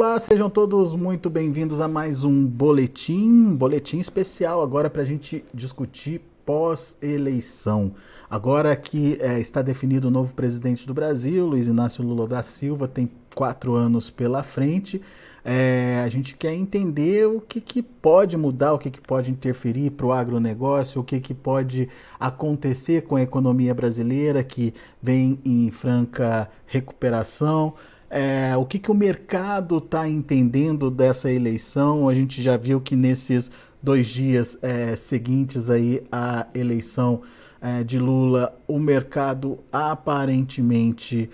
Olá, 0.00 0.16
sejam 0.20 0.48
todos 0.48 0.94
muito 0.94 1.28
bem-vindos 1.28 1.80
a 1.80 1.88
mais 1.88 2.22
um 2.22 2.46
boletim, 2.46 3.56
boletim 3.56 3.98
especial 3.98 4.62
agora 4.62 4.88
para 4.88 5.02
a 5.02 5.04
gente 5.04 5.44
discutir 5.52 6.20
pós-eleição. 6.46 7.96
Agora 8.30 8.76
que 8.76 9.18
é, 9.20 9.40
está 9.40 9.60
definido 9.60 10.06
o 10.06 10.10
novo 10.12 10.32
presidente 10.36 10.86
do 10.86 10.94
Brasil, 10.94 11.44
Luiz 11.44 11.66
Inácio 11.66 12.04
Lula 12.04 12.28
da 12.28 12.44
Silva, 12.44 12.86
tem 12.86 13.10
quatro 13.34 13.74
anos 13.74 14.08
pela 14.08 14.44
frente. 14.44 15.02
É, 15.44 16.00
a 16.04 16.08
gente 16.08 16.36
quer 16.36 16.54
entender 16.54 17.26
o 17.26 17.40
que, 17.40 17.60
que 17.60 17.82
pode 17.82 18.36
mudar, 18.36 18.74
o 18.74 18.78
que, 18.78 18.90
que 18.90 19.00
pode 19.00 19.32
interferir 19.32 19.90
para 19.90 20.06
o 20.06 20.12
agronegócio, 20.12 21.00
o 21.00 21.04
que, 21.04 21.18
que 21.18 21.34
pode 21.34 21.88
acontecer 22.20 23.02
com 23.02 23.16
a 23.16 23.22
economia 23.22 23.74
brasileira 23.74 24.44
que 24.44 24.72
vem 25.02 25.40
em 25.44 25.72
franca 25.72 26.48
recuperação. 26.66 27.74
É, 28.10 28.56
o 28.56 28.64
que, 28.64 28.78
que 28.78 28.90
o 28.90 28.94
mercado 28.94 29.76
está 29.78 30.08
entendendo 30.08 30.90
dessa 30.90 31.30
eleição? 31.30 32.08
A 32.08 32.14
gente 32.14 32.42
já 32.42 32.56
viu 32.56 32.80
que 32.80 32.96
nesses 32.96 33.50
dois 33.82 34.06
dias 34.06 34.58
é, 34.62 34.96
seguintes 34.96 35.68
aí 35.68 36.02
à 36.10 36.46
eleição 36.54 37.20
é, 37.60 37.84
de 37.84 37.98
Lula, 37.98 38.56
o 38.66 38.78
mercado 38.78 39.58
aparentemente 39.70 41.28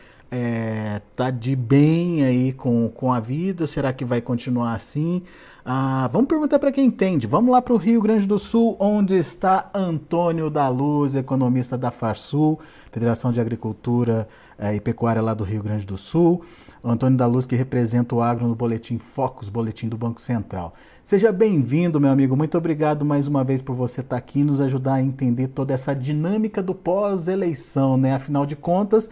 está 1.13 1.31
de 1.31 1.55
bem 1.55 2.25
aí 2.25 2.53
com, 2.53 2.89
com 2.89 3.13
a 3.13 3.21
vida. 3.21 3.69
Será 3.69 3.93
que 3.93 4.05
vai 4.05 4.21
continuar 4.21 4.75
assim? 4.75 5.23
Ah, 5.65 6.09
vamos 6.11 6.27
perguntar 6.27 6.59
para 6.59 6.73
quem 6.73 6.87
entende. 6.87 7.25
Vamos 7.25 7.53
lá 7.53 7.63
para 7.63 7.73
o 7.73 7.77
Rio 7.77 8.03
Grande 8.03 8.27
do 8.27 8.37
Sul, 8.37 8.77
onde 8.81 9.15
está 9.15 9.71
Antônio 9.73 10.51
da 10.51 10.69
Luz, 10.69 11.15
economista 11.15 11.79
da 11.79 11.93
Farsul, 11.93 12.59
Federação 12.91 13.31
de 13.31 13.41
Agricultura 13.41 14.27
e 14.75 14.81
Pecuária 14.81 15.23
lá 15.23 15.35
do 15.35 15.45
Rio 15.45 15.63
Grande 15.63 15.87
do 15.87 15.97
Sul. 15.97 16.43
Antônio 16.91 17.17
da 17.17 17.27
Luz, 17.27 17.47
que 17.47 17.57
representa 17.57 18.15
o 18.15 18.21
agro 18.21 18.47
no 18.47 18.55
Boletim 18.55 18.99
Focus, 18.99 19.49
Boletim 19.49 19.89
do 19.89 19.97
Banco 19.97 20.21
Central. 20.21 20.75
Seja 21.03 21.33
bem-vindo, 21.33 22.01
meu 22.01 22.11
amigo. 22.11 22.37
Muito 22.37 22.59
obrigado 22.59 23.05
mais 23.05 23.27
uma 23.27 23.43
vez 23.43 23.63
por 23.63 23.75
você 23.75 24.01
estar 24.01 24.17
aqui 24.17 24.41
e 24.41 24.45
nos 24.45 24.61
ajudar 24.61 24.95
a 24.95 25.03
entender 25.03 25.49
toda 25.49 25.73
essa 25.73 25.95
dinâmica 25.95 26.63
do 26.63 26.75
pós-eleição, 26.75 27.97
né? 27.97 28.15
Afinal 28.15 28.45
de 28.45 28.55
contas, 28.55 29.09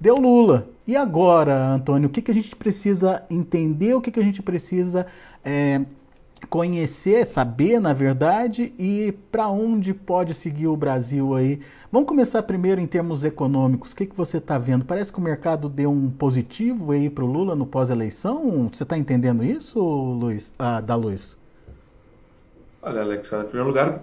deu 0.00 0.16
Lula. 0.16 0.68
E 0.86 0.96
agora, 0.96 1.74
Antônio, 1.74 2.08
o 2.08 2.10
que, 2.10 2.22
que 2.22 2.30
a 2.30 2.34
gente 2.34 2.54
precisa 2.54 3.22
entender, 3.28 3.94
o 3.94 4.00
que, 4.00 4.10
que 4.10 4.20
a 4.20 4.24
gente 4.24 4.40
precisa 4.40 5.06
é, 5.44 5.82
conhecer, 6.46 7.24
saber, 7.26 7.80
na 7.80 7.92
verdade, 7.92 8.72
e 8.78 9.12
para 9.30 9.48
onde 9.48 9.92
pode 9.92 10.34
seguir 10.34 10.66
o 10.66 10.76
Brasil 10.76 11.34
aí. 11.34 11.60
Vamos 11.90 12.08
começar 12.08 12.42
primeiro 12.42 12.80
em 12.80 12.86
termos 12.86 13.24
econômicos. 13.24 13.92
O 13.92 13.96
que, 13.96 14.06
que 14.06 14.16
você 14.16 14.38
está 14.38 14.58
vendo? 14.58 14.84
Parece 14.84 15.12
que 15.12 15.18
o 15.18 15.22
mercado 15.22 15.68
deu 15.68 15.90
um 15.90 16.10
positivo 16.10 16.92
aí 16.92 17.10
para 17.10 17.24
o 17.24 17.26
Lula 17.26 17.54
no 17.54 17.66
pós-eleição. 17.66 18.68
Você 18.72 18.82
está 18.82 18.96
entendendo 18.96 19.44
isso, 19.44 19.80
Luiz? 19.80 20.54
Ah, 20.58 20.80
da 20.80 20.94
Luz? 20.94 21.38
Olha, 22.80 23.02
Alex, 23.02 23.32
em 23.32 23.44
primeiro 23.44 23.68
lugar, 23.68 24.02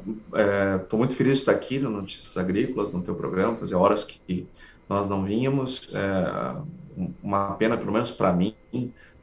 estou 0.81 0.97
é, 0.97 0.99
muito 0.99 1.15
feliz 1.15 1.37
de 1.37 1.39
estar 1.39 1.53
aqui 1.53 1.79
no 1.79 1.89
Notícias 1.89 2.35
Agrícolas, 2.37 2.91
no 2.91 3.01
teu 3.01 3.15
programa, 3.15 3.55
fazia 3.55 3.77
horas 3.77 4.03
que 4.03 4.47
nós 4.89 5.07
não 5.07 5.23
vínhamos. 5.23 5.89
É, 5.93 6.61
uma 7.23 7.53
pena, 7.55 7.77
pelo 7.77 7.91
menos 7.91 8.11
para 8.11 8.31
mim, 8.31 8.53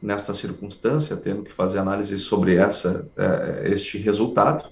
nesta 0.02 0.34
circunstância, 0.34 1.16
tendo 1.16 1.44
que 1.44 1.52
fazer 1.52 1.78
análise 1.78 2.18
sobre 2.18 2.56
essa, 2.56 3.08
é, 3.16 3.70
este 3.72 3.96
resultado. 3.98 4.68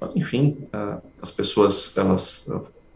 Mas, 0.00 0.16
enfim, 0.16 0.66
é, 0.72 0.98
as 1.22 1.30
pessoas 1.30 1.96
elas 1.96 2.48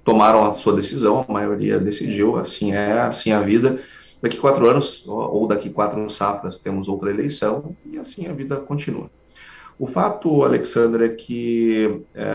tomaram 0.04 0.44
a 0.44 0.52
sua 0.52 0.74
decisão, 0.74 1.24
a 1.26 1.32
maioria 1.32 1.78
decidiu, 1.78 2.36
assim 2.36 2.72
é, 2.72 3.00
assim 3.02 3.30
é 3.30 3.34
a 3.34 3.40
vida. 3.40 3.80
Daqui 4.20 4.38
quatro 4.38 4.68
anos, 4.68 5.06
ou 5.06 5.46
daqui 5.46 5.70
quatro 5.70 6.08
safras, 6.10 6.58
temos 6.58 6.88
outra 6.88 7.10
eleição, 7.10 7.76
e 7.84 7.98
assim 7.98 8.26
a 8.26 8.32
vida 8.32 8.56
continua. 8.56 9.10
O 9.78 9.86
fato, 9.86 10.42
Alexandre, 10.42 11.04
é 11.04 11.08
que 11.10 12.02
é, 12.14 12.34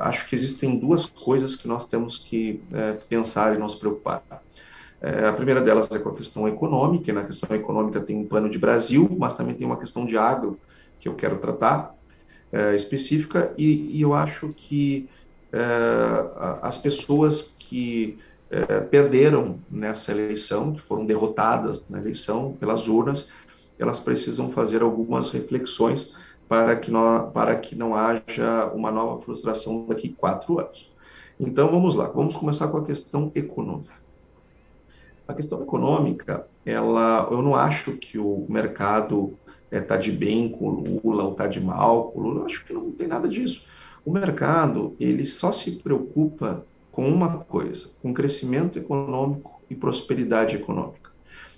acho 0.00 0.28
que 0.28 0.34
existem 0.34 0.78
duas 0.78 1.06
coisas 1.06 1.54
que 1.54 1.68
nós 1.68 1.86
temos 1.86 2.18
que 2.18 2.60
é, 2.72 2.94
pensar 3.08 3.54
e 3.54 3.58
nos 3.58 3.76
preocupar. 3.76 4.41
É, 5.02 5.26
a 5.26 5.32
primeira 5.32 5.60
delas 5.60 5.90
é 5.90 5.98
com 5.98 6.10
a 6.10 6.14
questão 6.14 6.46
econômica, 6.46 7.10
e 7.10 7.12
na 7.12 7.24
questão 7.24 7.54
econômica 7.56 8.00
tem 8.00 8.16
um 8.16 8.24
plano 8.24 8.48
de 8.48 8.56
Brasil, 8.56 9.08
mas 9.18 9.36
também 9.36 9.56
tem 9.56 9.66
uma 9.66 9.76
questão 9.76 10.06
de 10.06 10.16
agro 10.16 10.60
que 11.00 11.08
eu 11.08 11.14
quero 11.14 11.38
tratar, 11.38 11.92
é, 12.52 12.76
específica, 12.76 13.52
e, 13.58 13.98
e, 13.98 14.00
eu 14.00 14.14
acho 14.14 14.54
que 14.56 15.08
é, 15.52 15.58
as 16.62 16.78
pessoas 16.78 17.56
que 17.58 18.16
é, 18.48 18.80
perderam 18.80 19.58
nessa 19.68 20.12
eleição, 20.12 20.72
que 20.72 20.80
foram 20.80 21.04
derrotadas 21.04 21.88
na 21.88 21.98
eleição 21.98 22.52
pelas 22.60 22.86
urnas, 22.86 23.28
elas 23.80 23.98
precisam 23.98 24.52
fazer 24.52 24.82
algumas 24.82 25.30
reflexões 25.30 26.14
para 26.48 26.76
que 26.76 26.92
não, 26.92 27.30
para 27.32 27.56
que 27.56 27.74
não 27.74 27.96
haja 27.96 28.70
uma 28.72 28.92
nova 28.92 29.20
frustração 29.20 29.86
daqui 29.88 30.10
quatro 30.10 30.60
anos. 30.60 30.92
Então, 31.40 31.68
vamos 31.70 31.96
lá, 31.96 32.06
vamos 32.06 32.36
começar 32.36 32.68
com 32.68 32.76
a 32.76 32.84
questão 32.84 33.32
econômica. 33.34 34.01
A 35.32 35.34
questão 35.34 35.62
econômica, 35.62 36.46
ela, 36.64 37.26
eu 37.30 37.40
não 37.40 37.54
acho 37.54 37.92
que 37.92 38.18
o 38.18 38.44
mercado 38.50 39.32
está 39.70 39.94
eh, 39.94 39.98
é, 39.98 40.00
de 40.00 40.12
bem 40.12 40.50
com 40.50 40.66
o 40.68 41.00
Lula 41.02 41.24
ou 41.24 41.32
está 41.32 41.46
de 41.46 41.58
mal 41.58 42.10
com 42.10 42.20
o 42.20 42.22
Lula, 42.22 42.40
eu 42.40 42.44
acho 42.44 42.66
que 42.66 42.72
não 42.74 42.90
tem 42.90 43.08
nada 43.08 43.26
disso. 43.26 43.64
O 44.04 44.12
mercado, 44.12 44.94
ele 45.00 45.24
só 45.24 45.50
se 45.50 45.70
preocupa 45.76 46.66
com 46.90 47.08
uma 47.08 47.38
coisa, 47.38 47.88
com 48.02 48.12
crescimento 48.12 48.78
econômico 48.78 49.62
e 49.70 49.74
prosperidade 49.74 50.56
econômica. 50.56 51.10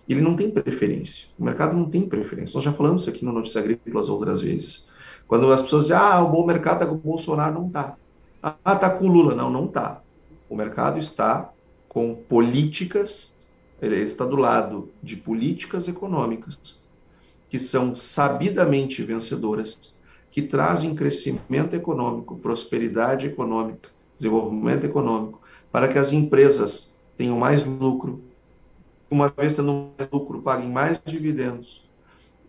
Ele 0.08 0.20
não 0.20 0.36
tem 0.36 0.52
preferência. 0.52 1.30
O 1.36 1.44
mercado 1.44 1.76
não 1.76 1.90
tem 1.90 2.08
preferência. 2.08 2.54
Nós 2.54 2.62
já 2.62 2.72
falamos 2.72 3.02
isso 3.02 3.10
aqui 3.10 3.24
no 3.24 3.32
Notícias 3.32 3.64
Agrícolas 3.64 4.08
outras 4.08 4.40
vezes. 4.40 4.88
Quando 5.26 5.50
as 5.50 5.62
pessoas 5.62 5.84
dizem, 5.84 5.96
ah, 5.96 6.22
o 6.22 6.30
bom 6.30 6.46
mercado 6.46 6.74
está 6.74 6.86
com 6.86 6.94
o 6.94 6.98
Bolsonaro, 6.98 7.54
não 7.54 7.66
está. 7.66 7.96
Ah, 8.40 8.54
está 8.72 8.90
com 8.90 9.06
o 9.06 9.08
Lula. 9.08 9.34
Não, 9.34 9.50
não 9.50 9.64
está. 9.64 10.00
O 10.48 10.54
mercado 10.54 10.96
está 10.96 11.50
com 11.88 12.14
políticas 12.14 13.34
ele 13.80 13.96
está 13.96 14.24
do 14.24 14.36
lado 14.36 14.90
de 15.02 15.16
políticas 15.16 15.88
econômicas 15.88 16.84
que 17.48 17.58
são 17.58 17.94
sabidamente 17.94 19.02
vencedoras, 19.02 19.96
que 20.30 20.42
trazem 20.42 20.94
crescimento 20.94 21.74
econômico, 21.74 22.36
prosperidade 22.36 23.26
econômica, 23.26 23.90
desenvolvimento 24.16 24.84
econômico, 24.84 25.40
para 25.70 25.86
que 25.86 25.98
as 25.98 26.12
empresas 26.12 26.96
tenham 27.16 27.38
mais 27.38 27.64
lucro, 27.64 28.20
uma 29.10 29.28
vez 29.28 29.52
tendo 29.52 29.90
mais 29.96 30.10
lucro, 30.10 30.42
paguem 30.42 30.68
mais 30.68 31.00
dividendos. 31.04 31.88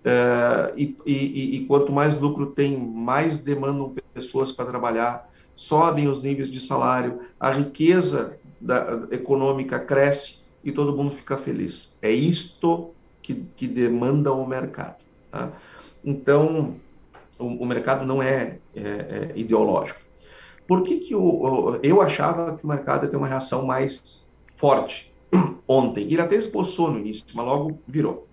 É, 0.03 0.73
e, 0.75 0.97
e, 1.05 1.55
e, 1.57 1.65
quanto 1.65 1.91
mais 1.91 2.19
lucro 2.19 2.47
tem, 2.47 2.77
mais 2.77 3.39
demandam 3.39 3.93
pessoas 4.13 4.51
para 4.51 4.65
trabalhar, 4.65 5.31
sobem 5.55 6.07
os 6.07 6.21
níveis 6.21 6.49
de 6.49 6.59
salário, 6.59 7.19
a 7.39 7.51
riqueza 7.51 8.37
da, 8.59 9.07
econômica 9.11 9.79
cresce, 9.79 10.44
e 10.65 10.71
todo 10.71 10.97
mundo 10.97 11.11
fica 11.11 11.37
feliz. 11.37 11.95
É 12.01 12.11
isto 12.11 12.91
que, 13.21 13.45
que 13.55 13.67
demanda 13.67 14.33
o 14.33 14.45
mercado. 14.47 14.97
Tá? 15.31 15.53
Então, 16.03 16.75
o, 17.37 17.45
o, 17.45 17.65
mercado 17.65 18.03
não 18.03 18.21
é, 18.21 18.57
é, 18.75 18.81
é 18.81 19.31
ideológico. 19.35 19.99
Por 20.67 20.81
que, 20.81 20.97
que 20.97 21.15
o, 21.15 21.79
eu 21.83 22.01
achava 22.01 22.57
que 22.57 22.65
o 22.65 22.67
mercado 22.67 23.05
ia 23.05 23.11
ter 23.11 23.17
uma 23.17 23.27
reação 23.27 23.63
mais 23.63 24.33
forte 24.55 25.13
ontem? 25.67 26.03
Ele 26.05 26.21
até 26.21 26.35
esboçou 26.35 26.91
no 26.91 26.99
início, 26.99 27.25
mas 27.35 27.45
logo 27.45 27.79
virou. 27.87 28.27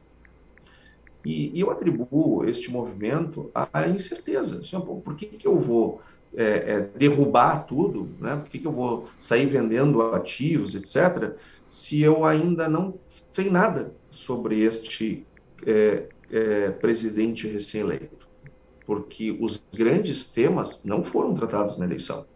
E, 1.24 1.56
e 1.56 1.60
eu 1.60 1.70
atribuo 1.70 2.44
este 2.46 2.70
movimento 2.70 3.50
à 3.54 3.86
incerteza. 3.86 4.62
Por 4.80 5.14
que, 5.14 5.26
que 5.26 5.46
eu 5.46 5.60
vou 5.60 6.00
é, 6.34 6.44
é, 6.44 6.80
derrubar 6.96 7.66
tudo? 7.66 8.08
Né? 8.18 8.36
Por 8.36 8.48
que, 8.48 8.58
que 8.58 8.66
eu 8.66 8.72
vou 8.72 9.08
sair 9.18 9.46
vendendo 9.46 10.02
ativos, 10.02 10.74
etc., 10.74 11.34
se 11.68 12.02
eu 12.02 12.24
ainda 12.24 12.68
não 12.68 12.94
sei 13.32 13.50
nada 13.50 13.94
sobre 14.10 14.60
este 14.60 15.26
é, 15.66 16.04
é, 16.30 16.70
presidente 16.70 17.46
recém-eleito, 17.46 18.28
porque 18.84 19.36
os 19.40 19.64
grandes 19.74 20.26
temas 20.26 20.84
não 20.84 21.02
foram 21.02 21.34
tratados 21.34 21.78
na 21.78 21.86
eleição. 21.86 22.26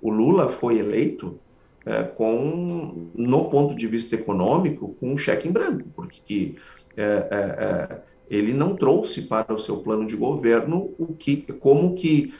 O 0.00 0.10
Lula 0.10 0.48
foi 0.48 0.78
eleito 0.78 1.38
é, 1.84 2.02
com, 2.02 3.10
no 3.14 3.50
ponto 3.50 3.74
de 3.74 3.86
vista 3.86 4.14
econômico, 4.14 4.94
com 5.00 5.12
um 5.12 5.18
cheque 5.18 5.48
em 5.48 5.52
branco, 5.52 5.88
porque 5.94 6.56
é, 6.96 7.02
é, 7.02 7.36
é, 7.38 8.02
ele 8.30 8.52
não 8.52 8.76
trouxe 8.76 9.22
para 9.22 9.52
o 9.52 9.58
seu 9.58 9.78
plano 9.78 10.06
de 10.06 10.16
governo 10.16 10.94
o 10.98 11.08
que, 11.08 11.42
como 11.54 11.94
que, 11.94 12.32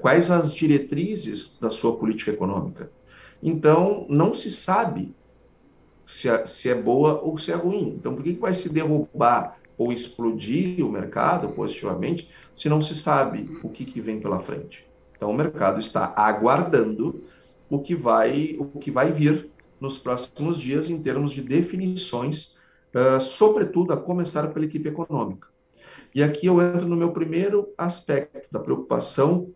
quais 0.00 0.30
as 0.30 0.52
diretrizes 0.52 1.58
da 1.60 1.70
sua 1.70 1.96
política 1.96 2.32
econômica. 2.32 2.90
Então, 3.42 4.06
não 4.08 4.32
se 4.32 4.50
sabe 4.50 5.14
se 6.06 6.28
é, 6.28 6.46
se 6.46 6.68
é 6.68 6.74
boa 6.74 7.20
ou 7.20 7.38
se 7.38 7.50
é 7.50 7.54
ruim. 7.54 7.96
Então, 7.98 8.14
por 8.14 8.22
que, 8.22 8.34
que 8.34 8.40
vai 8.40 8.54
se 8.54 8.68
derrubar 8.68 9.58
ou 9.76 9.92
explodir 9.92 10.84
o 10.84 10.90
mercado 10.90 11.48
positivamente 11.50 12.30
se 12.54 12.68
não 12.68 12.80
se 12.80 12.94
sabe 12.94 13.58
o 13.62 13.68
que, 13.68 13.84
que 13.84 14.00
vem 14.00 14.20
pela 14.20 14.38
frente? 14.38 14.86
Então, 15.16 15.30
o 15.30 15.34
mercado 15.34 15.80
está 15.80 16.12
aguardando 16.16 17.24
o 17.70 17.78
que 17.78 17.94
vai, 17.94 18.56
o 18.58 18.66
que 18.78 18.90
vai 18.90 19.10
vir 19.10 19.50
nos 19.80 19.98
próximos 19.98 20.58
dias 20.58 20.90
em 20.90 21.02
termos 21.02 21.32
de 21.32 21.42
definições, 21.42 22.58
uh, 22.94 23.20
sobretudo 23.20 23.92
a 23.92 23.96
começar 23.96 24.46
pela 24.48 24.64
equipe 24.64 24.88
econômica. 24.88 25.48
E 26.14 26.22
aqui 26.22 26.46
eu 26.46 26.60
entro 26.60 26.86
no 26.86 26.96
meu 26.96 27.12
primeiro 27.12 27.72
aspecto 27.76 28.48
da 28.50 28.60
preocupação, 28.60 29.50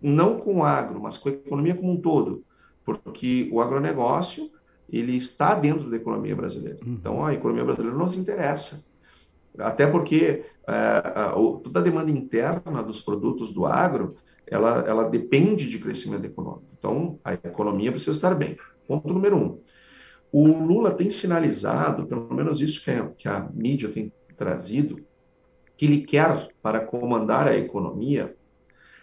não 0.00 0.38
com 0.38 0.56
o 0.56 0.64
agro, 0.64 1.00
mas 1.00 1.18
com 1.18 1.28
a 1.28 1.32
economia 1.32 1.74
como 1.74 1.92
um 1.92 2.00
todo, 2.00 2.44
porque 2.84 3.48
o 3.52 3.60
agronegócio 3.60 4.50
ele 4.88 5.16
está 5.16 5.54
dentro 5.54 5.90
da 5.90 5.96
economia 5.96 6.36
brasileira. 6.36 6.78
Uhum. 6.84 6.92
Então, 6.92 7.24
a 7.24 7.34
economia 7.34 7.64
brasileira 7.64 7.96
nos 7.96 8.16
interessa. 8.16 8.86
Até 9.58 9.86
porque 9.86 10.44
a, 10.66 11.32
toda 11.62 11.80
a 11.80 11.82
demanda 11.82 12.10
interna 12.10 12.82
dos 12.82 13.00
produtos 13.00 13.52
do 13.52 13.66
agro, 13.66 14.14
ela, 14.46 14.84
ela 14.86 15.08
depende 15.08 15.68
de 15.68 15.78
crescimento 15.78 16.24
econômico. 16.24 16.66
Então, 16.78 17.18
a 17.24 17.34
economia 17.34 17.90
precisa 17.90 18.12
estar 18.16 18.34
bem. 18.34 18.56
Ponto 18.86 19.12
número 19.12 19.36
um. 19.36 19.60
O 20.30 20.46
Lula 20.46 20.92
tem 20.92 21.10
sinalizado, 21.10 22.06
pelo 22.06 22.32
menos 22.32 22.60
isso 22.60 22.84
que 22.84 22.90
a, 22.90 23.08
que 23.08 23.28
a 23.28 23.48
mídia 23.52 23.88
tem 23.88 24.12
trazido, 24.36 25.00
que 25.76 25.84
ele 25.84 26.02
quer, 26.02 26.54
para 26.62 26.80
comandar 26.80 27.46
a 27.46 27.56
economia, 27.56 28.34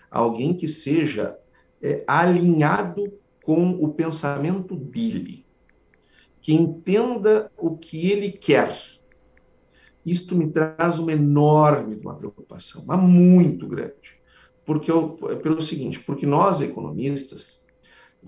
alguém 0.10 0.54
que 0.54 0.68
seja 0.68 1.38
é, 1.81 2.04
alinhado 2.08 3.14
com 3.44 3.72
o 3.72 3.94
pensamento 3.94 4.75
dele, 4.75 5.46
que 6.42 6.54
entenda 6.54 7.52
o 7.58 7.78
que 7.78 8.12
ele 8.12 8.31
quer. 8.31 8.78
Isto 10.06 10.36
me 10.36 10.50
traz 10.50 11.00
uma 11.00 11.14
enorme 11.14 11.96
uma 11.96 12.16
preocupação, 12.16 12.84
uma 12.84 12.98
muito 12.98 13.68
grande. 13.68 14.22
Porque 14.66 14.90
eu, 14.90 15.12
pelo 15.42 15.62
seguinte, 15.62 16.00
porque 16.00 16.25
nós 16.25 16.62
economistas, 16.62 17.64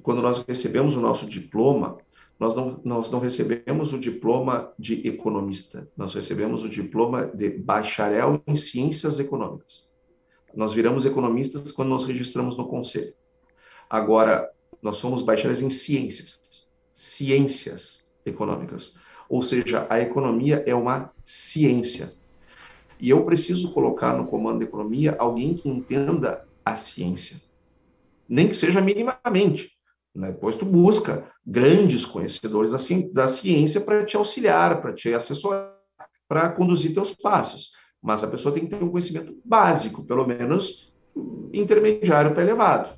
quando 0.01 0.21
nós 0.21 0.43
recebemos 0.45 0.95
o 0.95 1.01
nosso 1.01 1.27
diploma, 1.27 1.97
nós 2.39 2.55
não, 2.55 2.79
nós 2.83 3.09
não 3.11 3.19
recebemos 3.19 3.93
o 3.93 3.99
diploma 3.99 4.73
de 4.77 5.07
economista, 5.07 5.89
nós 5.95 6.13
recebemos 6.13 6.63
o 6.63 6.69
diploma 6.69 7.25
de 7.25 7.49
bacharel 7.49 8.41
em 8.45 8.55
ciências 8.55 9.19
econômicas. 9.19 9.89
Nós 10.53 10.73
viramos 10.73 11.05
economistas 11.05 11.71
quando 11.71 11.89
nos 11.89 12.05
registramos 12.05 12.57
no 12.57 12.67
conselho. 12.67 13.13
Agora, 13.89 14.49
nós 14.81 14.97
somos 14.97 15.21
bacharéis 15.21 15.61
em 15.61 15.69
ciências, 15.69 16.67
ciências 16.93 18.03
econômicas. 18.25 18.97
Ou 19.27 19.41
seja, 19.41 19.87
a 19.89 19.99
economia 19.99 20.63
é 20.65 20.75
uma 20.75 21.11
ciência. 21.23 22.13
E 22.99 23.09
eu 23.09 23.25
preciso 23.25 23.73
colocar 23.73 24.13
no 24.13 24.27
comando 24.27 24.59
da 24.59 24.65
economia 24.65 25.15
alguém 25.19 25.53
que 25.53 25.67
entenda 25.67 26.47
a 26.63 26.75
ciência. 26.75 27.41
Nem 28.27 28.47
que 28.47 28.55
seja 28.55 28.81
minimamente. 28.81 29.74
Né? 30.15 30.31
Depois 30.31 30.55
tu 30.55 30.65
busca 30.65 31.27
grandes 31.45 32.05
conhecedores 32.05 32.71
da, 32.71 32.79
ci 32.79 33.11
da 33.11 33.27
ciência 33.27 33.81
para 33.81 34.05
te 34.05 34.15
auxiliar, 34.15 34.81
para 34.81 34.93
te 34.93 35.13
assessorar, 35.13 35.75
para 36.27 36.49
conduzir 36.49 36.93
teus 36.93 37.13
passos. 37.13 37.73
Mas 38.01 38.23
a 38.23 38.27
pessoa 38.27 38.53
tem 38.53 38.65
que 38.65 38.75
ter 38.75 38.83
um 38.83 38.89
conhecimento 38.89 39.37
básico, 39.43 40.05
pelo 40.05 40.25
menos 40.25 40.93
intermediário 41.53 42.33
para 42.33 42.43
elevado. 42.43 42.97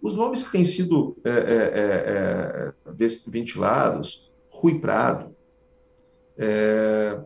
Os 0.00 0.14
nomes 0.14 0.42
que 0.42 0.52
têm 0.52 0.64
sido 0.64 1.16
é, 1.24 1.30
é, 1.30 1.34
é, 1.34 2.74
é 2.96 3.30
ventilados, 3.30 4.30
Rui 4.50 4.78
Prado, 4.78 5.34
é, 6.36 7.18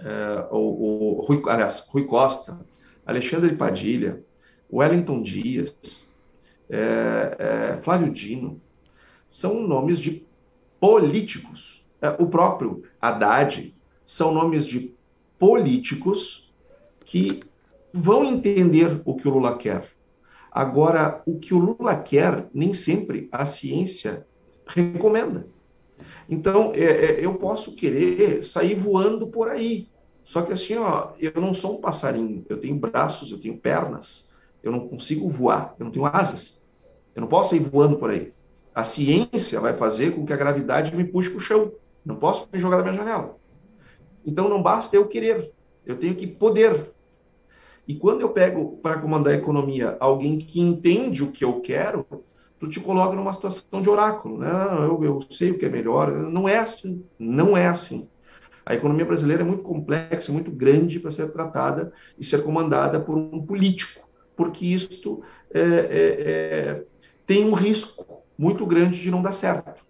é, 0.00 0.48
o, 0.50 1.18
o 1.18 1.22
Rui, 1.22 1.42
aliás, 1.46 1.86
Rui 1.88 2.04
Costa, 2.04 2.58
Alexandre 3.04 3.54
Padilha, 3.54 4.22
Wellington 4.72 5.22
Dias, 5.22 6.08
é, 6.68 7.36
é, 7.38 7.76
Flávio 7.82 8.12
Dino, 8.12 8.60
são 9.28 9.66
nomes 9.66 9.98
de 9.98 10.26
políticos. 10.80 11.86
É, 12.00 12.10
o 12.10 12.26
próprio 12.26 12.82
Haddad 13.00 13.74
são 14.04 14.32
nomes 14.32 14.66
de 14.66 14.94
políticos 15.38 16.52
que 17.04 17.42
vão 17.92 18.24
entender 18.24 19.00
o 19.04 19.14
que 19.14 19.26
o 19.28 19.30
Lula 19.30 19.56
quer. 19.56 19.90
Agora, 20.50 21.22
o 21.26 21.38
que 21.38 21.52
o 21.52 21.58
Lula 21.58 21.96
quer, 21.96 22.48
nem 22.52 22.72
sempre 22.72 23.28
a 23.30 23.44
ciência 23.44 24.26
recomenda. 24.66 25.46
Então, 26.28 26.72
é, 26.74 26.82
é, 26.82 27.24
eu 27.24 27.34
posso 27.34 27.76
querer 27.76 28.42
sair 28.42 28.74
voando 28.74 29.26
por 29.26 29.48
aí. 29.48 29.88
Só 30.24 30.42
que 30.42 30.52
assim, 30.52 30.76
ó, 30.76 31.12
eu 31.20 31.40
não 31.40 31.54
sou 31.54 31.78
um 31.78 31.80
passarinho. 31.80 32.44
Eu 32.48 32.58
tenho 32.58 32.76
braços, 32.76 33.30
eu 33.30 33.38
tenho 33.38 33.56
pernas. 33.58 34.30
Eu 34.62 34.72
não 34.72 34.88
consigo 34.88 35.28
voar, 35.28 35.74
eu 35.78 35.84
não 35.84 35.92
tenho 35.92 36.06
asas. 36.06 36.55
Eu 37.16 37.22
não 37.22 37.28
posso 37.28 37.56
ir 37.56 37.60
voando 37.60 37.96
por 37.96 38.10
aí. 38.10 38.34
A 38.74 38.84
ciência 38.84 39.58
vai 39.58 39.72
fazer 39.72 40.10
com 40.10 40.26
que 40.26 40.34
a 40.34 40.36
gravidade 40.36 40.94
me 40.94 41.02
puxe 41.02 41.30
para 41.30 41.38
o 41.38 41.40
chão. 41.40 41.72
Não 42.04 42.16
posso 42.16 42.46
me 42.52 42.60
jogar 42.60 42.76
da 42.76 42.82
minha 42.82 42.94
janela. 42.94 43.38
Então 44.24 44.50
não 44.50 44.62
basta 44.62 44.94
eu 44.94 45.08
querer, 45.08 45.50
eu 45.86 45.96
tenho 45.96 46.14
que 46.14 46.26
poder. 46.26 46.92
E 47.88 47.94
quando 47.94 48.20
eu 48.20 48.28
pego 48.28 48.76
para 48.82 48.98
comandar 48.98 49.32
a 49.32 49.36
economia 49.36 49.96
alguém 49.98 50.36
que 50.36 50.60
entende 50.60 51.24
o 51.24 51.32
que 51.32 51.42
eu 51.42 51.60
quero, 51.60 52.04
tu 52.58 52.68
te 52.68 52.80
coloca 52.80 53.16
numa 53.16 53.32
situação 53.32 53.80
de 53.80 53.88
oráculo, 53.88 54.36
né? 54.36 54.50
Eu, 54.80 55.02
eu 55.02 55.20
sei 55.30 55.52
o 55.52 55.58
que 55.58 55.64
é 55.64 55.70
melhor. 55.70 56.12
Não 56.12 56.46
é 56.46 56.58
assim. 56.58 57.02
Não 57.18 57.56
é 57.56 57.66
assim. 57.66 58.10
A 58.66 58.74
economia 58.74 59.06
brasileira 59.06 59.42
é 59.42 59.46
muito 59.46 59.62
complexa, 59.62 60.32
muito 60.32 60.50
grande 60.50 61.00
para 61.00 61.12
ser 61.12 61.30
tratada 61.32 61.92
e 62.18 62.24
ser 62.26 62.42
comandada 62.42 63.00
por 63.00 63.16
um 63.16 63.40
político 63.46 64.06
porque 64.36 64.66
isto 64.66 65.22
é, 65.52 65.60
é, 65.60 65.64
é, 65.64 66.84
tem 67.26 67.44
um 67.44 67.54
risco 67.54 68.22
muito 68.38 68.64
grande 68.64 69.00
de 69.00 69.10
não 69.10 69.22
dar 69.22 69.32
certo. 69.32 69.84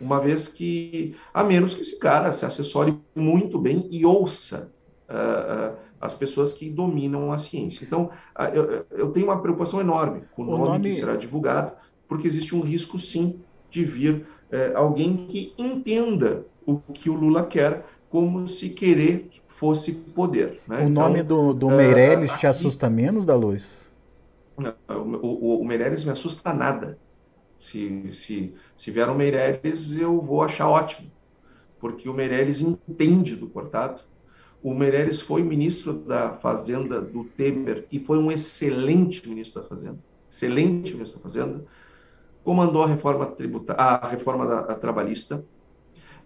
Uma 0.00 0.20
vez 0.20 0.46
que, 0.46 1.16
a 1.34 1.42
menos 1.42 1.74
que 1.74 1.82
esse 1.82 1.98
cara 1.98 2.32
se 2.32 2.44
assessore 2.44 2.96
muito 3.14 3.58
bem 3.58 3.88
e 3.90 4.06
ouça 4.06 4.70
uh, 5.08 5.72
uh, 5.72 5.76
as 6.00 6.14
pessoas 6.14 6.52
que 6.52 6.70
dominam 6.70 7.32
a 7.32 7.38
ciência. 7.38 7.84
Então, 7.84 8.10
uh, 8.38 8.44
eu, 8.54 8.86
eu, 8.92 9.10
tenho 9.10 9.26
uma 9.26 9.42
preocupação 9.42 9.80
enorme 9.80 10.22
com 10.36 10.42
o, 10.42 10.46
nome, 10.46 10.64
nome, 10.64 10.88
que 10.88 10.94
será 10.94 11.16
divulgado, 11.16 11.72
porque 12.06 12.28
existe 12.28 12.54
um 12.54 12.60
risco, 12.60 12.96
sim, 12.96 13.40
de 13.70 13.84
vir 13.84 14.24
eh, 14.50 14.72
alguém 14.74 15.14
que 15.14 15.52
entenda 15.58 16.46
o 16.64 16.78
que 16.78 17.10
o 17.10 17.14
Lula 17.14 17.44
quer, 17.44 17.84
como 18.08 18.48
se 18.48 18.70
querer 18.70 19.30
fosse 19.46 19.92
poder. 19.92 20.60
Né? 20.66 20.86
O 20.86 20.88
nome 20.88 21.20
então, 21.20 21.52
do, 21.52 21.54
do 21.54 21.68
Meirelles 21.68 22.32
te 22.32 22.46
assusta 22.46 22.88
menos, 22.88 23.26
da 23.26 23.34
luz? 23.34 23.87
O, 24.88 25.26
o, 25.26 25.60
o 25.60 25.64
Meirelles 25.64 26.04
me 26.04 26.10
assusta 26.10 26.52
nada. 26.52 26.98
Se, 27.58 28.12
se, 28.12 28.54
se 28.76 28.90
vier 28.90 29.08
o 29.08 29.14
Meirelles, 29.14 29.96
eu 29.98 30.20
vou 30.20 30.42
achar 30.42 30.68
ótimo, 30.68 31.10
porque 31.80 32.08
o 32.08 32.14
Meirelles 32.14 32.60
entende 32.60 33.34
do 33.34 33.48
cortado. 33.48 34.02
O 34.62 34.74
Meirelles 34.74 35.20
foi 35.20 35.42
ministro 35.42 35.92
da 35.92 36.34
Fazenda 36.34 37.00
do 37.00 37.24
Temer 37.24 37.86
e 37.90 38.00
foi 38.00 38.18
um 38.18 38.30
excelente 38.30 39.28
ministro 39.28 39.62
da 39.62 39.68
Fazenda. 39.68 39.98
Excelente 40.30 40.92
ministro 40.92 41.18
da 41.18 41.22
Fazenda. 41.22 41.64
Comandou 42.44 42.82
a 42.82 42.86
reforma 42.86 43.26
tributária, 43.26 43.82
a 43.82 44.08
reforma 44.08 44.46
da, 44.46 44.60
a 44.60 44.74
trabalhista, 44.74 45.44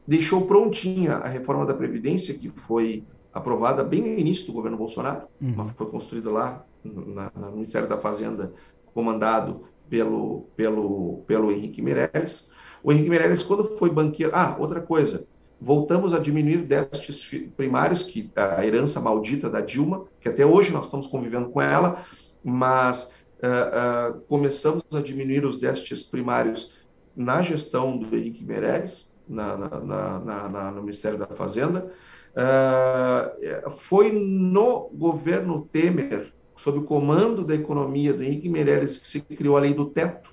deixou 0.07 0.47
prontinha 0.47 1.15
a 1.17 1.29
reforma 1.29 1.67
da 1.67 1.75
Previdência, 1.75 2.35
que 2.35 2.49
foi 2.51 3.05
aprovada 3.33 3.83
bem 3.83 4.03
no 4.03 4.19
início 4.19 4.47
do 4.47 4.53
governo 4.53 4.77
Bolsonaro, 4.77 5.27
uhum. 5.41 5.55
mas 5.57 5.73
foi 5.73 5.87
construída 5.87 6.31
lá 6.31 6.65
na, 6.85 7.31
no 7.35 7.53
Ministério 7.53 7.89
da 7.89 7.99
Fazenda, 7.99 8.53
comandado 8.95 9.65
pelo, 9.89 10.47
pelo, 10.57 11.23
pelo 11.27 11.53
Henrique 11.53 11.83
Meirelles. 11.83 12.51
O 12.83 12.93
Henrique 12.93 13.11
Meirelles, 13.11 13.43
quando 13.43 13.77
foi 13.77 13.91
banqueiro. 13.91 14.33
Ah, 14.35 14.57
outra 14.59 14.81
coisa. 14.81 15.27
Voltamos 15.61 16.13
a 16.13 16.19
diminuir 16.19 16.65
déficits 16.65 17.51
primários, 17.57 18.03
que 18.03 18.31
a 18.35 18.67
herança 18.67 19.01
maldita 19.01 19.49
da 19.49 19.61
Dilma, 19.61 20.07
que 20.21 20.29
até 20.29 20.45
hoje 20.45 20.73
nós 20.73 20.87
estamos 20.87 21.07
convivendo 21.07 21.51
com 21.51 21.63
ela, 21.63 22.05
mas 22.43 23.15
uh, 23.39 24.17
uh, 24.17 24.21
começamos 24.23 24.83
a 24.93 25.01
diminuir 25.01 25.45
os 25.45 25.61
déficits 25.61 26.03
primários 26.03 26.75
na 27.15 27.43
gestão 27.43 27.97
do 27.97 28.17
Henrique 28.17 28.45
Meirelles, 28.45 29.15
na, 29.29 29.57
na, 29.57 30.49
na, 30.49 30.71
no 30.73 30.81
Ministério 30.81 31.19
da 31.19 31.29
Fazenda. 31.29 31.93
Uh, 32.35 33.71
foi 33.71 34.11
no 34.11 34.91
governo 34.95 35.69
Temer, 35.71 36.33
sob 36.63 36.79
o 36.79 36.85
comando 36.85 37.43
da 37.45 37.57
economia 37.57 38.15
do 38.15 38.23
Henrique 38.23 38.49
Meirelles, 38.49 38.97
que 38.97 39.09
se 39.09 39.21
criou 39.21 39.57
a 39.57 39.61
lei 39.61 39.75
do 39.75 39.87
teto, 39.87 40.33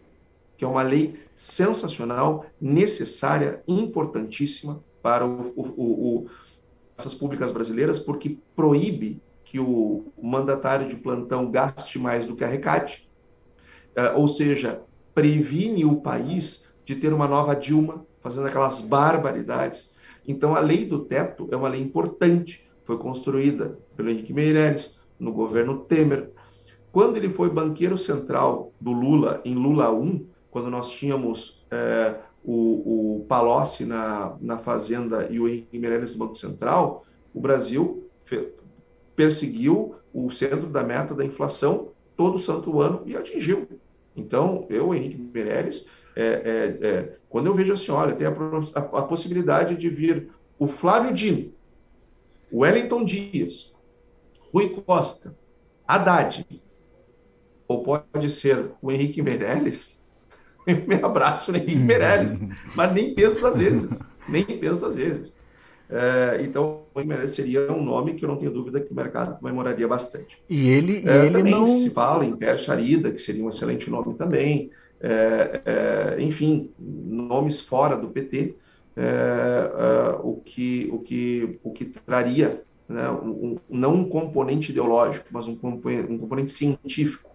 que 0.56 0.64
é 0.64 0.68
uma 0.68 0.84
lei 0.84 1.20
sensacional, 1.36 2.46
necessária, 2.62 3.64
importantíssima 3.68 4.80
para 5.02 5.26
o, 5.26 5.52
o, 5.56 5.64
o, 5.66 6.30
essas 6.96 7.16
públicas 7.16 7.52
brasileiras, 7.52 7.98
porque 7.98 8.38
proíbe 8.56 9.20
que 9.44 9.60
o 9.60 10.06
mandatário 10.22 10.88
de 10.88 10.96
plantão 10.98 11.50
gaste 11.50 11.98
mais 11.98 12.28
do 12.28 12.36
que 12.36 12.44
arrecade, 12.44 13.10
uh, 13.98 14.20
ou 14.20 14.28
seja, 14.28 14.84
previne 15.16 15.84
o 15.84 16.00
país 16.00 16.76
de 16.86 16.94
ter 16.94 17.12
uma 17.12 17.28
nova 17.28 17.56
Dilma 17.56 18.06
fazendo 18.22 18.46
aquelas 18.46 18.82
barbaridades. 18.82 19.96
Então, 20.28 20.56
a 20.56 20.60
lei 20.60 20.86
do 20.86 21.00
teto 21.06 21.48
é 21.52 21.56
uma 21.56 21.70
lei 21.70 21.82
importante, 21.82 22.70
foi 22.86 23.00
construída 23.00 23.80
pelo 23.96 24.12
Henrique 24.12 24.32
Meirelles, 24.32 24.99
no 25.20 25.32
governo 25.32 25.80
Temer. 25.80 26.32
Quando 26.92 27.18
ele 27.18 27.30
foi 27.30 27.50
banqueiro 27.50 27.98
central 27.98 28.72
do 28.80 28.92
Lula, 28.92 29.42
em 29.46 29.54
Lula 29.54 29.92
1, 29.92 30.26
quando 30.50 30.70
nós 30.70 30.90
tínhamos 30.92 31.64
é, 31.70 32.16
o, 32.44 33.18
o 33.18 33.26
Palocci 33.28 33.86
na, 33.86 34.36
na 34.42 34.58
Fazenda 34.58 35.28
e 35.30 35.40
o 35.40 35.48
Henrique 35.48 35.78
Meirelles 35.78 36.12
no 36.14 36.18
Banco 36.18 36.36
Central, 36.36 37.06
o 37.34 37.40
Brasil 37.40 38.10
perseguiu 39.16 39.96
o 40.14 40.30
centro 40.32 40.68
da 40.68 40.84
meta 40.84 41.14
da 41.14 41.26
inflação 41.26 41.90
todo 42.16 42.40
santo 42.40 42.82
ano 42.82 43.04
e 43.06 43.16
atingiu. 43.16 43.68
Então, 44.16 44.66
eu, 44.70 44.94
Henrique 44.94 45.18
Meirelles, 45.18 45.88
é, 46.16 46.24
é, 46.24 46.88
é, 46.88 47.18
quando 47.30 47.48
eu 47.48 47.54
vejo 47.54 47.74
assim, 47.74 47.92
olha, 47.92 48.16
tem 48.16 48.28
a, 48.28 48.32
a, 48.32 48.80
a 48.80 49.02
possibilidade 49.04 49.76
de 49.76 49.90
vir 49.90 50.30
o 50.58 50.68
Flávio 50.68 51.14
Dino, 51.14 51.54
o 52.52 52.60
Wellington 52.60 53.06
Dias, 53.06 53.79
Rui 54.54 54.70
Costa, 54.70 55.36
Haddad, 55.88 56.46
ou 57.68 57.84
pode 57.84 58.30
ser 58.30 58.72
o 58.82 58.92
Henrique 58.92 59.22
Meirelles, 59.22 60.00
eu 60.66 60.78
me 60.88 60.96
abraço 60.96 61.52
no 61.52 61.58
Henrique 61.58 61.78
Meirelles, 61.78 62.40
mas 62.76 62.94
nem 62.94 63.14
penso 63.14 63.42
das 63.42 63.58
vezes, 63.58 64.00
nem 64.28 64.44
penso 64.44 64.82
das 64.82 64.96
vezes. 64.96 65.38
É, 65.92 66.42
então, 66.44 66.84
o 66.94 67.00
Henrique 67.00 67.10
Meirelles 67.10 67.32
seria 67.32 67.72
um 67.72 67.84
nome 67.84 68.14
que 68.14 68.24
eu 68.24 68.30
não 68.30 68.38
tenho 68.38 68.52
dúvida 68.52 68.80
que 68.80 68.92
o 68.92 68.96
mercado 68.96 69.40
comemoraria 69.40 69.88
bastante. 69.88 70.42
E 70.50 70.70
ele, 70.70 71.04
é, 71.08 71.26
ele 71.26 71.32
também 71.32 71.54
não... 71.54 71.68
se 71.68 71.90
fala 71.90 72.26
em 72.26 72.36
Per 72.36 72.58
Charida, 72.58 73.12
que 73.12 73.20
seria 73.20 73.44
um 73.44 73.50
excelente 73.50 73.90
nome 73.90 74.14
também, 74.16 74.72
é, 75.02 75.62
é 75.66 76.22
enfim, 76.22 76.72
nomes 76.78 77.60
fora 77.62 77.96
do 77.96 78.10
PT, 78.10 78.56
é, 78.98 79.02
é, 79.02 80.20
o, 80.22 80.36
que, 80.36 80.90
o, 80.92 81.00
que, 81.00 81.60
o 81.64 81.72
que 81.72 81.86
traria 81.86 82.64
né, 82.90 83.10
um, 83.12 83.58
não 83.70 83.94
um 83.94 84.10
componente 84.10 84.72
ideológico, 84.72 85.28
mas 85.32 85.48
um 85.48 85.56
componente, 85.56 86.12
um 86.12 86.18
componente 86.18 86.50
científico. 86.50 87.30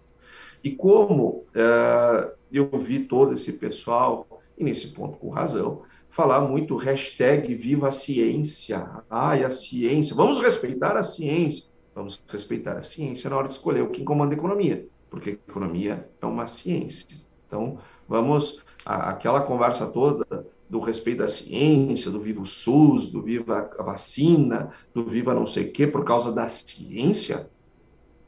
E 0.61 0.71
como 0.71 1.45
uh, 1.55 2.31
eu 2.51 2.69
vi 2.77 2.99
todo 2.99 3.33
esse 3.33 3.53
pessoal, 3.53 4.27
e 4.57 4.63
nesse 4.63 4.87
ponto 4.87 5.17
com 5.17 5.29
razão, 5.29 5.83
falar 6.09 6.41
muito 6.41 6.75
hashtag 6.75 7.55
viva 7.55 7.87
a 7.87 7.91
ciência, 7.91 9.03
ai, 9.09 9.43
a 9.43 9.49
ciência, 9.49 10.15
vamos 10.15 10.39
respeitar 10.39 10.97
a 10.97 11.03
ciência, 11.03 11.65
vamos 11.93 12.21
respeitar 12.27 12.77
a 12.77 12.81
ciência 12.81 13.29
na 13.29 13.37
hora 13.37 13.47
de 13.47 13.53
escolher 13.53 13.81
o 13.81 13.89
que 13.89 14.03
comanda 14.03 14.33
a 14.33 14.37
economia, 14.37 14.87
porque 15.09 15.29
a 15.31 15.33
economia 15.33 16.09
é 16.21 16.25
uma 16.25 16.47
ciência. 16.47 17.07
Então, 17.47 17.77
vamos, 18.07 18.59
a, 18.85 19.09
aquela 19.09 19.41
conversa 19.41 19.87
toda 19.87 20.44
do 20.69 20.79
respeito 20.79 21.23
à 21.23 21.27
ciência, 21.27 22.11
do 22.11 22.19
viva 22.19 22.41
o 22.41 22.45
SUS, 22.45 23.07
do 23.07 23.21
viva 23.21 23.69
a 23.77 23.83
vacina, 23.83 24.71
do 24.93 25.05
viva 25.05 25.33
não 25.33 25.45
sei 25.45 25.65
o 25.65 25.71
quê, 25.71 25.85
por 25.85 26.03
causa 26.03 26.31
da 26.31 26.49
ciência, 26.49 27.49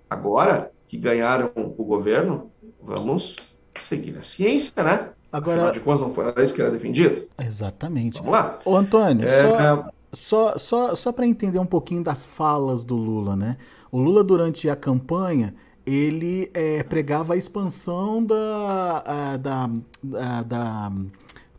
agora 0.10 0.72
que 0.88 0.98
ganharam 0.98 1.51
o 1.56 1.84
governo, 1.84 2.51
vamos 2.82 3.36
seguir 3.75 4.17
a 4.17 4.22
ciência, 4.22 4.84
né? 4.84 5.10
Agora, 5.32 5.58
Afinal 5.58 5.72
de 5.74 5.79
contas, 5.82 6.01
não 6.01 6.13
foi 6.13 6.44
isso 6.44 6.53
que 6.53 6.62
era 6.62 6.72
defendido? 6.72 7.27
Exatamente. 7.38 8.20
Vamos 8.20 8.32
lá. 8.32 8.60
Ô, 8.63 8.75
Antônio, 8.75 9.27
é... 9.27 9.44
só, 9.44 9.89
só, 10.13 10.58
só, 10.58 10.96
só 10.96 11.12
para 11.12 11.27
entender 11.27 11.60
um 11.60 11.65
pouquinho 11.65 12.03
das 12.03 12.25
falas 12.25 12.86
do 12.86 12.96
Lula, 12.96 13.36
né? 13.36 13.58
O 13.91 14.00
Lula, 14.00 14.24
durante 14.24 14.70
a 14.70 14.75
campanha, 14.75 15.53
ele 15.86 16.50
é, 16.53 16.84
pregava 16.84 17.34
a 17.34 17.38
expansão 17.38 18.24
da, 18.24 19.03
a, 19.06 19.38
da, 19.38 19.70
a, 20.15 20.44
da 20.44 20.91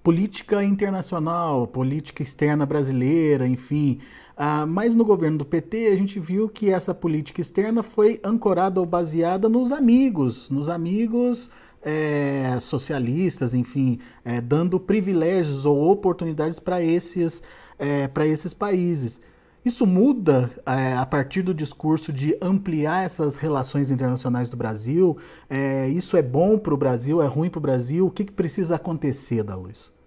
política 0.08 0.64
internacional, 0.64 1.66
política 1.66 2.22
externa 2.22 2.64
brasileira, 2.64 3.46
enfim. 3.46 3.98
Ah, 4.34 4.64
mas 4.64 4.94
no 4.94 5.04
governo 5.04 5.36
do 5.36 5.44
PT 5.44 5.88
a 5.88 5.96
gente 5.96 6.18
viu 6.18 6.48
que 6.48 6.70
essa 6.70 6.94
política 6.94 7.42
externa 7.42 7.82
foi 7.82 8.18
ancorada 8.24 8.80
ou 8.80 8.86
baseada 8.86 9.50
nos 9.50 9.70
amigos, 9.70 10.48
nos 10.48 10.70
amigos 10.70 11.50
é, 11.82 12.56
socialistas, 12.58 13.52
enfim, 13.52 13.98
é, 14.24 14.40
dando 14.40 14.80
privilégios 14.80 15.66
ou 15.66 15.90
oportunidades 15.90 16.58
para 16.58 16.82
esses, 16.82 17.42
é, 17.78 18.08
esses 18.24 18.54
países. 18.54 19.20
Isso 19.62 19.84
muda 19.84 20.50
é, 20.64 20.94
a 20.94 21.04
partir 21.04 21.42
do 21.42 21.52
discurso 21.52 22.14
de 22.14 22.34
ampliar 22.40 23.04
essas 23.04 23.36
relações 23.36 23.90
internacionais 23.90 24.48
do 24.48 24.56
Brasil? 24.56 25.18
É, 25.50 25.86
isso 25.88 26.16
é 26.16 26.22
bom 26.22 26.56
para 26.56 26.72
o 26.72 26.78
Brasil? 26.78 27.20
É 27.20 27.26
ruim 27.26 27.50
para 27.50 27.58
o 27.58 27.60
Brasil? 27.60 28.06
O 28.06 28.10
que, 28.10 28.24
que 28.24 28.32
precisa 28.32 28.76
acontecer, 28.76 29.42
da 29.42 29.54
luz? 29.54 29.97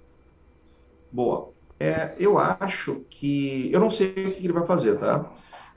Boa. 1.11 1.49
É, 1.79 2.15
eu 2.19 2.37
acho 2.37 3.03
que. 3.09 3.71
Eu 3.71 3.79
não 3.79 3.89
sei 3.89 4.09
o 4.09 4.13
que 4.13 4.45
ele 4.45 4.53
vai 4.53 4.65
fazer, 4.65 4.97
tá? 4.97 5.31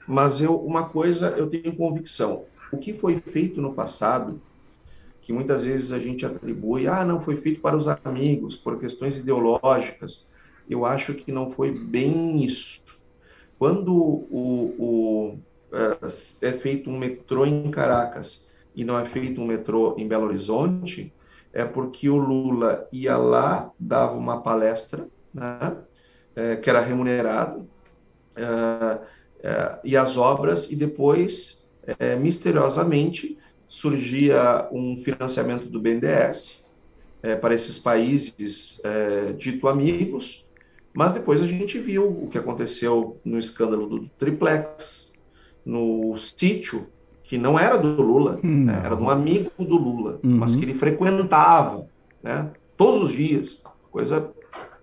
Mas 0.07 0.39
eu, 0.39 0.55
uma 0.55 0.87
coisa 0.89 1.29
eu 1.29 1.47
tenho 1.47 1.75
convicção. 1.75 2.45
O 2.71 2.77
que 2.77 2.93
foi 2.93 3.19
feito 3.19 3.61
no 3.61 3.73
passado, 3.73 4.39
que 5.21 5.33
muitas 5.33 5.63
vezes 5.63 5.91
a 5.91 5.99
gente 5.99 6.25
atribui, 6.25 6.87
ah, 6.87 7.03
não 7.03 7.19
foi 7.19 7.37
feito 7.37 7.59
para 7.59 7.75
os 7.75 7.87
amigos, 7.87 8.55
por 8.55 8.79
questões 8.79 9.17
ideológicas, 9.17 10.31
eu 10.69 10.85
acho 10.85 11.15
que 11.15 11.31
não 11.31 11.49
foi 11.49 11.71
bem 11.71 12.43
isso. 12.43 12.83
Quando 13.57 13.95
o, 13.95 14.75
o 14.77 15.39
é, 15.71 16.49
é 16.49 16.51
feito 16.53 16.89
um 16.89 16.97
metrô 16.97 17.45
em 17.45 17.71
Caracas 17.71 18.51
e 18.75 18.83
não 18.83 18.99
é 18.99 19.05
feito 19.05 19.41
um 19.41 19.45
metrô 19.45 19.95
em 19.97 20.07
Belo 20.07 20.25
Horizonte, 20.25 21.11
é 21.53 21.65
porque 21.65 22.09
o 22.09 22.17
Lula 22.17 22.87
ia 22.91 23.17
lá, 23.17 23.71
dava 23.79 24.15
uma 24.17 24.41
palestra, 24.41 25.07
né? 25.35 25.75
É, 26.35 26.55
que 26.55 26.69
era 26.69 26.81
remunerado, 26.81 27.67
é, 28.35 28.99
é, 29.43 29.79
e 29.83 29.95
as 29.95 30.17
obras, 30.17 30.71
e 30.71 30.75
depois, 30.75 31.67
misteriosamente, 32.19 33.37
surgia 33.67 34.67
um 34.71 34.97
financiamento 34.97 35.65
do 35.67 35.79
BNDES 35.79 36.65
para 37.41 37.53
esses 37.53 37.77
países 37.77 38.81
dito 39.37 39.67
amigos, 39.67 40.47
mas 40.91 41.13
depois 41.13 41.43
a 41.43 41.47
gente 41.47 41.77
viu 41.77 42.07
o 42.07 42.27
que 42.27 42.39
aconteceu 42.39 43.19
no 43.23 43.37
escândalo 43.37 43.87
do 43.87 44.09
triplex, 44.17 45.13
no 45.63 46.17
sítio, 46.17 46.87
que 47.23 47.37
não 47.37 47.59
era 47.59 47.77
do 47.77 48.01
Lula, 48.01 48.39
né? 48.41 48.81
era 48.83 48.95
de 48.95 49.03
um 49.03 49.09
amigo 49.09 49.51
do 49.59 49.77
Lula, 49.77 50.19
uhum. 50.23 50.37
mas 50.37 50.55
que 50.55 50.65
ele 50.65 50.73
frequentava 50.73 51.87
né? 52.23 52.49
todos 52.75 53.03
os 53.03 53.13
dias, 53.13 53.61
coisa 53.91 54.33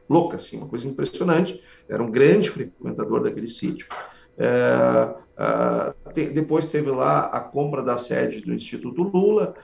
louca, 0.08 0.36
assim, 0.36 0.58
uma 0.58 0.68
coisa 0.68 0.86
impressionante. 0.86 1.62
Era 1.88 2.02
um 2.02 2.10
grande 2.10 2.50
frequentador 2.50 3.22
daquele 3.22 3.48
sítio. 3.48 3.86
É, 4.38 5.14
é, 5.36 6.30
depois 6.30 6.66
teve 6.66 6.90
lá 6.90 7.26
a 7.26 7.40
compra 7.40 7.82
da 7.82 7.98
sede 7.98 8.40
do 8.40 8.52
Instituto 8.52 9.02
Lula, 9.02 9.54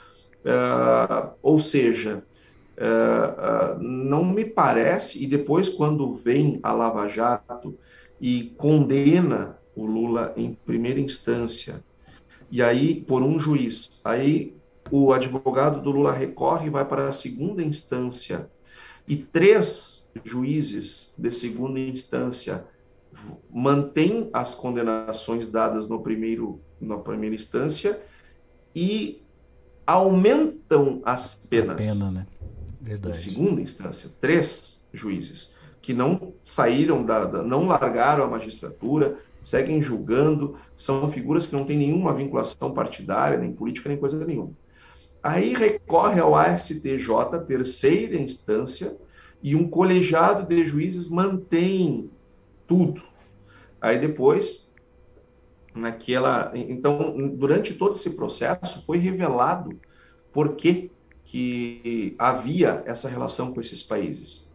é, 0.45 1.31
ou 1.43 1.59
seja, 1.59 2.23
é, 2.77 3.77
não 3.81 4.25
me 4.25 4.45
parece, 4.45 5.23
e 5.23 5.27
depois 5.27 5.69
quando 5.69 6.15
vem 6.15 6.61
a 6.63 6.73
Lava 6.73 7.09
Jato 7.09 7.77
e 8.21 8.55
condena 8.57 9.59
o 9.75 9.87
Lula 9.87 10.33
em 10.37 10.55
primeira 10.67 11.01
instância, 11.01 11.83
e 12.51 12.63
aí 12.63 13.01
por 13.01 13.23
um 13.23 13.39
juiz, 13.39 14.01
aí 14.05 14.55
o 14.91 15.13
advogado 15.13 15.83
do 15.83 15.91
Lula 15.91 16.13
recorre 16.13 16.67
e 16.67 16.71
vai 16.71 16.85
para 16.85 17.09
a 17.09 17.13
segunda 17.13 17.63
instância, 17.63 18.51
e 19.07 19.17
três 19.17 19.98
juízes 20.25 21.15
de 21.19 21.31
segunda 21.33 21.79
instância 21.79 22.67
mantêm 23.51 24.31
as 24.33 24.55
condenações 24.55 25.49
dadas 25.49 25.89
no 25.89 26.01
primeiro, 26.01 26.61
na 26.81 26.97
primeira 26.99 27.35
instância 27.35 28.01
e 28.75 29.23
aumentam 29.87 31.01
as 31.05 31.35
penas. 31.35 31.85
Pena, 31.85 32.11
né? 32.11 32.27
Verdade. 32.81 33.19
Em 33.19 33.21
segunda 33.21 33.61
instância, 33.61 34.11
três 34.21 34.87
juízes 34.93 35.55
que 35.81 35.95
não 35.95 36.35
saíram 36.45 37.05
da, 37.05 37.25
da, 37.25 37.43
não 37.43 37.67
largaram 37.67 38.25
a 38.25 38.29
magistratura, 38.29 39.19
seguem 39.43 39.81
julgando, 39.81 40.57
são 40.77 41.11
figuras 41.11 41.47
que 41.47 41.55
não 41.55 41.65
têm 41.65 41.79
nenhuma 41.79 42.13
vinculação 42.15 42.75
partidária, 42.75 43.39
nem 43.39 43.53
política, 43.53 43.89
nem 43.89 43.97
coisa 43.97 44.23
nenhuma. 44.25 44.53
Aí 45.23 45.55
recorre 45.55 46.21
ao 46.21 46.37
ASTJ, 46.37 47.09
terceira 47.47 48.17
instância, 48.17 48.97
e 49.43 49.55
um 49.55 49.69
colegiado 49.69 50.47
de 50.47 50.65
juízes 50.65 51.09
mantém 51.09 52.11
tudo. 52.67 53.03
Aí 53.81 53.99
depois, 53.99 54.71
naquela, 55.75 56.51
então, 56.55 57.29
durante 57.37 57.75
todo 57.75 57.95
esse 57.95 58.11
processo 58.11 58.85
foi 58.85 58.99
revelado 58.99 59.79
por 60.33 60.57
que, 60.57 60.91
que 61.25 62.15
havia 62.19 62.83
essa 62.87 63.09
relação 63.09 63.53
com 63.53 63.61
esses 63.61 63.83
países. 63.83 64.49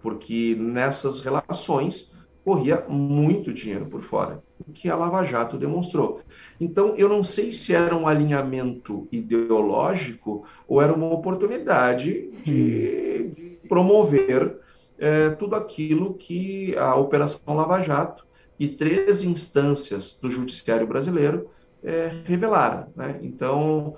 Porque 0.00 0.56
nessas 0.58 1.20
relações 1.20 2.16
corria 2.44 2.84
muito 2.88 3.52
dinheiro 3.52 3.86
por 3.86 4.02
fora, 4.02 4.42
o 4.66 4.72
que 4.72 4.88
a 4.88 4.96
Lava 4.96 5.22
Jato 5.22 5.58
demonstrou. 5.58 6.22
Então, 6.58 6.94
eu 6.96 7.08
não 7.08 7.22
sei 7.22 7.52
se 7.52 7.74
era 7.74 7.94
um 7.94 8.08
alinhamento 8.08 9.06
ideológico 9.12 10.44
ou 10.66 10.80
era 10.80 10.92
uma 10.92 11.12
oportunidade 11.12 12.30
de, 12.42 13.26
hum. 13.28 13.34
de 13.34 13.49
promover 13.70 14.58
é, 14.98 15.30
tudo 15.30 15.54
aquilo 15.54 16.14
que 16.14 16.76
a 16.76 16.96
Operação 16.96 17.54
Lava 17.54 17.80
Jato 17.80 18.26
e 18.58 18.66
três 18.66 19.22
instâncias 19.22 20.18
do 20.20 20.28
Judiciário 20.28 20.88
brasileiro 20.88 21.48
é, 21.82 22.10
revelaram. 22.24 22.88
Né? 22.96 23.20
Então, 23.22 23.94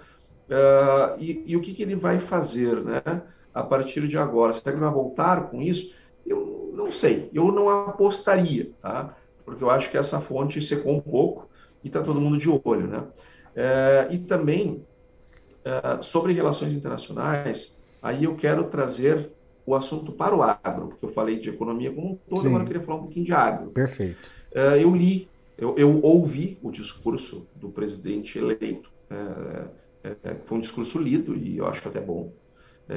uh, 0.48 1.18
e, 1.18 1.42
e, 1.46 1.56
o 1.56 1.60
que, 1.60 1.72
que, 1.72 1.82
ele 1.82 1.96
vai 1.96 2.20
fazer 2.20 2.84
né, 2.84 3.02
a 3.52 3.62
partir 3.62 4.06
de 4.06 4.18
agora? 4.18 4.52
Será 4.52 4.64
que 4.64 4.76
ele 4.76 4.84
vai 4.84 4.92
voltar 4.92 5.48
com 5.48 5.60
isso? 5.60 5.94
Eu 6.24 6.70
não 6.76 6.90
sei, 6.90 7.30
eu 7.32 7.50
não 7.50 7.68
apostaria, 7.68 8.70
tá? 8.80 9.16
porque 9.44 9.64
eu 9.64 9.70
acho 9.70 9.90
que 9.90 9.96
essa 9.96 10.20
fonte 10.20 10.60
secou 10.60 10.94
um 10.94 11.00
pouco 11.00 11.48
e 11.82 11.88
está 11.88 12.00
todo 12.00 12.20
mundo 12.20 12.38
de 12.38 12.48
olho, 12.48 12.86
né? 12.86 13.02
E 14.08 14.18
também 14.18 14.86
é, 15.64 16.00
sobre 16.00 16.32
relações 16.32 16.72
internacionais, 16.72 17.76
aí 18.00 18.24
eu 18.24 18.36
quero 18.36 18.64
trazer 18.64 19.32
o 19.64 19.74
assunto 19.74 20.12
para 20.12 20.36
o 20.36 20.42
agro, 20.42 20.88
porque 20.88 21.04
eu 21.04 21.08
falei 21.08 21.38
de 21.38 21.50
economia 21.50 21.92
como 21.92 22.12
um 22.12 22.18
todo, 22.28 22.42
Sim. 22.42 22.48
agora 22.48 22.62
eu 22.62 22.66
queria 22.66 22.82
falar 22.82 22.98
um 22.98 23.02
pouquinho 23.02 23.26
de 23.26 23.32
agro. 23.32 23.70
Perfeito. 23.70 24.30
É, 24.54 24.82
eu 24.82 24.94
li, 24.94 25.28
eu, 25.56 25.74
eu, 25.76 26.00
ouvi 26.02 26.58
o 26.62 26.70
discurso 26.70 27.46
do 27.54 27.70
presidente 27.70 28.38
eleito, 28.38 28.92
é, 29.10 30.10
é, 30.24 30.36
foi 30.44 30.58
um 30.58 30.60
discurso 30.60 30.98
lido 30.98 31.36
e 31.36 31.58
eu 31.58 31.66
acho 31.66 31.88
até 31.88 32.00
bom 32.00 32.32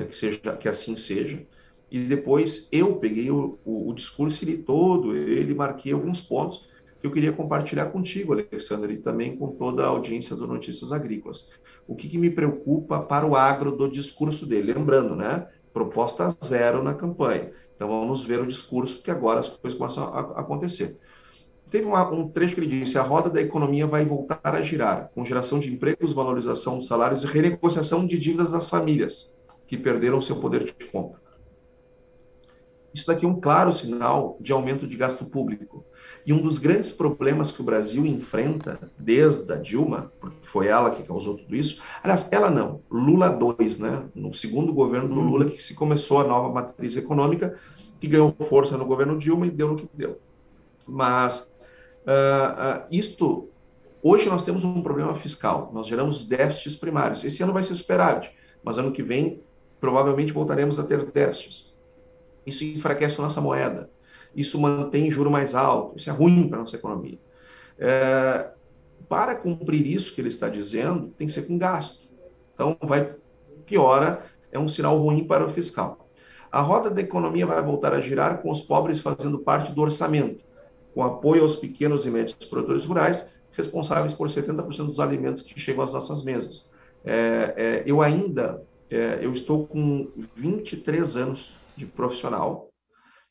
que 0.09 0.15
seja 0.17 0.39
que 0.57 0.67
assim 0.67 0.97
seja. 0.97 1.45
E 1.89 1.99
depois 1.99 2.67
eu 2.71 2.95
peguei 2.95 3.29
o, 3.29 3.57
o, 3.63 3.89
o 3.89 3.93
discurso 3.93 4.43
e 4.43 4.47
li 4.47 4.57
todo, 4.57 5.15
ele 5.15 5.53
marquei 5.53 5.93
alguns 5.93 6.19
pontos 6.19 6.67
que 6.99 7.07
eu 7.07 7.11
queria 7.11 7.31
compartilhar 7.31 7.85
contigo, 7.91 8.33
Alexandre, 8.33 8.95
e 8.95 8.97
também 8.97 9.37
com 9.37 9.51
toda 9.51 9.83
a 9.83 9.87
audiência 9.87 10.35
do 10.35 10.47
Notícias 10.47 10.91
Agrícolas. 10.91 11.51
O 11.87 11.95
que, 11.95 12.09
que 12.09 12.17
me 12.17 12.31
preocupa 12.31 12.99
para 12.99 13.27
o 13.27 13.35
agro 13.35 13.71
do 13.71 13.87
discurso 13.87 14.45
dele? 14.45 14.73
Lembrando, 14.73 15.15
né? 15.15 15.47
Proposta 15.75 16.29
zero 16.41 16.81
na 16.81 16.93
campanha. 16.93 17.51
Então 17.75 17.89
vamos 17.89 18.23
ver 18.23 18.39
o 18.39 18.47
discurso, 18.47 18.95
porque 18.95 19.11
agora 19.11 19.41
as 19.41 19.49
coisas 19.49 19.77
começam 19.77 20.05
a, 20.05 20.39
acontecer. 20.39 20.97
Teve 21.69 21.85
uma, 21.85 22.09
um 22.09 22.29
trecho 22.29 22.55
que 22.55 22.61
ele 22.61 22.79
disse: 22.79 22.97
a 22.97 23.01
roda 23.01 23.29
da 23.29 23.41
economia 23.41 23.85
vai 23.85 24.05
voltar 24.05 24.39
a 24.41 24.61
girar, 24.61 25.11
com 25.13 25.25
geração 25.25 25.59
de 25.59 25.73
empregos, 25.73 26.13
valorização 26.13 26.77
dos 26.77 26.87
salários 26.87 27.25
e 27.25 27.27
renegociação 27.27 28.07
de 28.07 28.17
dívidas 28.17 28.53
das 28.53 28.69
famílias 28.69 29.35
que 29.67 29.77
perderam 29.77 30.21
seu 30.21 30.37
poder 30.37 30.63
de 30.63 30.73
compra. 30.85 31.19
Isso 32.93 33.07
daqui 33.07 33.25
é 33.25 33.27
um 33.27 33.41
claro 33.41 33.73
sinal 33.73 34.37
de 34.39 34.53
aumento 34.53 34.87
de 34.87 34.95
gasto 34.95 35.25
público. 35.25 35.83
E 36.25 36.33
um 36.33 36.41
dos 36.41 36.57
grandes 36.57 36.91
problemas 36.91 37.51
que 37.51 37.61
o 37.61 37.63
Brasil 37.63 38.03
enfrenta 38.03 38.79
desde 38.97 39.51
a 39.53 39.57
Dilma, 39.57 40.11
porque 40.19 40.47
foi 40.47 40.67
ela 40.67 40.89
que 40.89 41.03
causou 41.03 41.37
tudo 41.37 41.55
isso, 41.55 41.83
aliás, 42.01 42.31
ela 42.31 42.49
não, 42.49 42.81
Lula 42.89 43.29
2, 43.29 43.77
né? 43.77 44.03
No 44.15 44.33
segundo 44.33 44.73
governo 44.73 45.13
do 45.13 45.21
Lula 45.21 45.45
que 45.45 45.61
se 45.61 45.75
começou 45.75 46.19
a 46.19 46.23
nova 46.23 46.51
matriz 46.51 46.95
econômica, 46.95 47.55
que 47.99 48.07
ganhou 48.07 48.35
força 48.49 48.75
no 48.75 48.85
governo 48.85 49.19
Dilma 49.19 49.45
e 49.45 49.51
deu 49.51 49.69
no 49.69 49.75
que 49.75 49.87
deu. 49.93 50.19
Mas 50.87 51.43
uh, 52.05 52.81
uh, 52.81 52.87
isto, 52.91 53.47
hoje 54.01 54.27
nós 54.27 54.43
temos 54.43 54.63
um 54.63 54.81
problema 54.81 55.13
fiscal, 55.15 55.69
nós 55.73 55.85
geramos 55.85 56.25
déficits 56.25 56.75
primários. 56.75 57.23
Esse 57.23 57.43
ano 57.43 57.53
vai 57.53 57.61
ser 57.61 57.75
superávit, 57.75 58.31
mas 58.63 58.79
ano 58.79 58.91
que 58.91 59.03
vem 59.03 59.41
provavelmente 59.79 60.31
voltaremos 60.31 60.79
a 60.79 60.83
ter 60.83 61.05
déficits. 61.11 61.71
Isso 62.45 62.63
enfraquece 62.63 63.19
a 63.19 63.23
nossa 63.23 63.41
moeda. 63.41 63.89
Isso 64.35 64.59
mantém 64.59 65.09
juro 65.09 65.31
mais 65.31 65.55
alto. 65.55 65.97
Isso 65.97 66.09
é 66.09 66.13
ruim 66.13 66.47
para 66.47 66.57
a 66.57 66.61
nossa 66.61 66.75
economia. 66.75 67.17
É, 67.79 68.49
para 69.07 69.35
cumprir 69.35 69.85
isso 69.85 70.13
que 70.13 70.21
ele 70.21 70.27
está 70.27 70.49
dizendo, 70.49 71.13
tem 71.17 71.27
que 71.27 71.33
ser 71.33 71.43
com 71.43 71.57
gasto. 71.57 72.09
Então, 72.53 72.77
vai 72.81 73.15
piora, 73.65 74.23
é 74.51 74.59
um 74.59 74.67
sinal 74.67 74.97
ruim 74.97 75.23
para 75.23 75.45
o 75.45 75.51
fiscal. 75.51 76.07
A 76.51 76.61
roda 76.61 76.89
da 76.89 77.01
economia 77.01 77.45
vai 77.45 77.61
voltar 77.61 77.93
a 77.93 78.01
girar 78.01 78.41
com 78.41 78.49
os 78.49 78.61
pobres 78.61 78.99
fazendo 78.99 79.39
parte 79.39 79.73
do 79.73 79.81
orçamento, 79.81 80.43
com 80.93 81.03
apoio 81.03 81.43
aos 81.43 81.55
pequenos 81.55 82.05
e 82.05 82.09
médios 82.09 82.35
produtores 82.35 82.85
rurais, 82.85 83.33
responsáveis 83.51 84.13
por 84.13 84.27
70% 84.27 84.85
dos 84.85 84.99
alimentos 84.99 85.43
que 85.43 85.59
chegam 85.59 85.83
às 85.83 85.93
nossas 85.93 86.23
mesas. 86.23 86.69
É, 87.03 87.53
é, 87.57 87.83
eu 87.85 88.01
ainda, 88.01 88.63
é, 88.89 89.19
eu 89.21 89.33
estou 89.33 89.67
com 89.67 90.09
23 90.35 91.17
anos 91.17 91.57
de 91.75 91.85
profissional, 91.85 92.69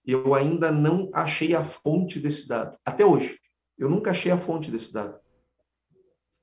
eu 0.06 0.34
ainda 0.34 0.70
não 0.70 1.10
achei 1.12 1.54
a 1.54 1.62
fonte 1.62 2.18
desse 2.18 2.46
dado. 2.46 2.76
Até 2.84 3.04
hoje. 3.04 3.38
Eu 3.78 3.88
nunca 3.88 4.10
achei 4.10 4.30
a 4.30 4.38
fonte 4.38 4.70
desse 4.70 4.92
dado. 4.92 5.16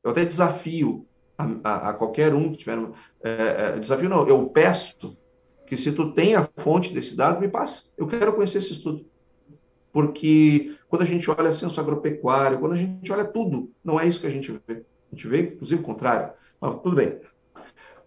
Eu 0.03 0.11
até 0.11 0.25
desafio 0.25 1.07
a, 1.37 1.45
a, 1.63 1.89
a 1.89 1.93
qualquer 1.93 2.33
um 2.33 2.51
que 2.51 2.57
tiver. 2.57 2.77
É, 3.23 3.75
é, 3.75 3.79
desafio 3.79 4.09
não, 4.09 4.27
eu 4.27 4.49
peço 4.49 5.17
que 5.65 5.77
se 5.77 5.93
tu 5.93 6.11
tem 6.13 6.35
a 6.35 6.49
fonte 6.57 6.93
desse 6.93 7.15
dado, 7.15 7.39
me 7.39 7.47
passe. 7.47 7.89
Eu 7.97 8.07
quero 8.07 8.33
conhecer 8.33 8.57
esse 8.57 8.73
estudo. 8.73 9.05
Porque 9.93 10.75
quando 10.89 11.03
a 11.03 11.05
gente 11.05 11.29
olha 11.29 11.51
censo 11.51 11.79
agropecuário, 11.79 12.59
quando 12.59 12.73
a 12.73 12.77
gente 12.77 13.11
olha 13.11 13.25
tudo, 13.25 13.71
não 13.83 13.99
é 13.99 14.07
isso 14.07 14.19
que 14.19 14.27
a 14.27 14.31
gente 14.31 14.51
vê. 14.67 14.85
A 15.11 15.15
gente 15.15 15.27
vê, 15.27 15.41
inclusive, 15.43 15.81
o 15.81 15.85
contrário. 15.85 16.33
Mas 16.59 16.81
tudo 16.81 16.95
bem 16.95 17.19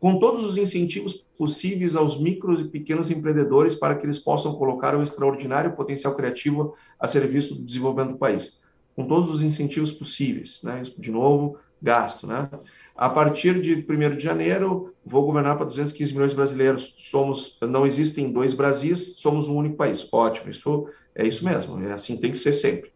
com 0.04 0.18
todos 0.18 0.44
os 0.44 0.58
incentivos 0.58 1.14
possíveis 1.14 1.96
aos 1.96 2.20
micros 2.20 2.60
e 2.60 2.64
pequenos 2.64 3.10
empreendedores 3.10 3.74
para 3.74 3.94
que 3.94 4.04
eles 4.04 4.18
possam 4.18 4.54
colocar 4.54 4.94
o 4.94 5.02
extraordinário 5.02 5.72
potencial 5.72 6.14
criativo 6.14 6.74
a 7.00 7.08
serviço 7.08 7.54
do 7.54 7.62
desenvolvimento 7.62 8.10
do 8.12 8.18
país. 8.18 8.60
Com 8.94 9.06
todos 9.06 9.30
os 9.30 9.42
incentivos 9.42 9.92
possíveis, 9.92 10.60
né? 10.62 10.82
De 10.98 11.10
novo, 11.10 11.56
gasto, 11.80 12.26
né? 12.26 12.50
A 12.94 13.08
partir 13.08 13.62
de 13.62 13.76
1 13.76 14.16
de 14.18 14.22
janeiro, 14.22 14.92
vou 15.06 15.24
governar 15.24 15.56
para 15.56 15.64
215 15.64 16.12
milhões 16.12 16.32
de 16.32 16.36
brasileiros. 16.36 16.94
Somos, 16.98 17.56
não 17.62 17.86
existem 17.86 18.30
dois 18.30 18.52
Brasis, 18.52 19.14
somos 19.16 19.48
um 19.48 19.56
único 19.56 19.76
país. 19.76 20.06
Ótimo, 20.12 20.50
isso 20.50 20.86
é 21.14 21.26
isso 21.26 21.46
mesmo, 21.46 21.82
é 21.82 21.94
assim 21.94 22.18
tem 22.18 22.30
que 22.30 22.36
ser 22.36 22.52
sempre. 22.52 22.92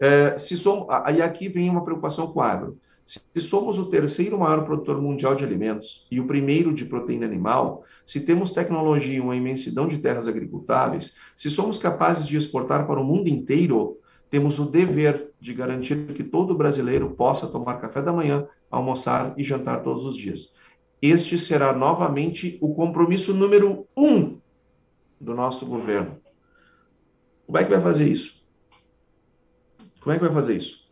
É, 0.00 0.38
se 0.38 0.56
somos, 0.56 0.86
aí 1.04 1.20
aqui 1.20 1.46
vem 1.46 1.68
uma 1.68 1.84
preocupação 1.84 2.28
com 2.28 2.38
o 2.38 2.42
agro. 2.42 2.78
Se 3.08 3.40
somos 3.40 3.78
o 3.78 3.88
terceiro 3.88 4.38
maior 4.38 4.66
produtor 4.66 5.00
mundial 5.00 5.34
de 5.34 5.42
alimentos 5.42 6.06
e 6.10 6.20
o 6.20 6.26
primeiro 6.26 6.74
de 6.74 6.84
proteína 6.84 7.24
animal, 7.24 7.82
se 8.04 8.20
temos 8.20 8.50
tecnologia 8.50 9.16
e 9.16 9.20
uma 9.20 9.34
imensidão 9.34 9.88
de 9.88 9.96
terras 9.96 10.28
agricultáveis, 10.28 11.14
se 11.34 11.50
somos 11.50 11.78
capazes 11.78 12.26
de 12.26 12.36
exportar 12.36 12.86
para 12.86 13.00
o 13.00 13.04
mundo 13.04 13.26
inteiro, 13.26 13.96
temos 14.28 14.58
o 14.58 14.66
dever 14.66 15.30
de 15.40 15.54
garantir 15.54 16.12
que 16.12 16.22
todo 16.22 16.54
brasileiro 16.54 17.08
possa 17.12 17.46
tomar 17.46 17.80
café 17.80 18.02
da 18.02 18.12
manhã, 18.12 18.46
almoçar 18.70 19.32
e 19.38 19.42
jantar 19.42 19.82
todos 19.82 20.04
os 20.04 20.14
dias. 20.14 20.54
Este 21.00 21.38
será 21.38 21.72
novamente 21.72 22.58
o 22.60 22.74
compromisso 22.74 23.32
número 23.32 23.86
um 23.96 24.38
do 25.18 25.34
nosso 25.34 25.64
governo. 25.64 26.20
Como 27.46 27.56
é 27.56 27.64
que 27.64 27.70
vai 27.70 27.80
fazer 27.80 28.06
isso? 28.06 28.46
Como 29.98 30.14
é 30.14 30.18
que 30.18 30.24
vai 30.26 30.34
fazer 30.34 30.58
isso? 30.58 30.87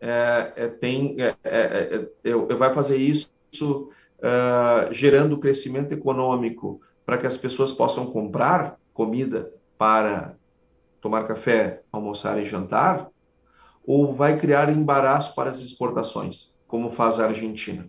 É, 0.00 0.52
é, 0.56 0.68
tem, 0.68 1.16
é, 1.20 1.34
é, 1.44 2.54
vai 2.54 2.72
fazer 2.72 2.96
isso 2.96 3.30
gerando 4.90 5.38
crescimento 5.38 5.92
econômico 5.92 6.80
para 7.04 7.18
que 7.18 7.26
as 7.26 7.36
pessoas 7.36 7.72
possam 7.72 8.06
comprar 8.06 8.78
comida 8.92 9.52
para 9.78 10.34
tomar 11.00 11.24
café, 11.24 11.82
almoçar 11.92 12.40
e 12.40 12.44
jantar, 12.44 13.08
ou 13.86 14.12
vai 14.12 14.38
criar 14.38 14.68
embaraço 14.70 15.34
para 15.34 15.50
as 15.50 15.62
exportações, 15.62 16.54
como 16.66 16.90
faz 16.90 17.20
a 17.20 17.26
Argentina? 17.26 17.86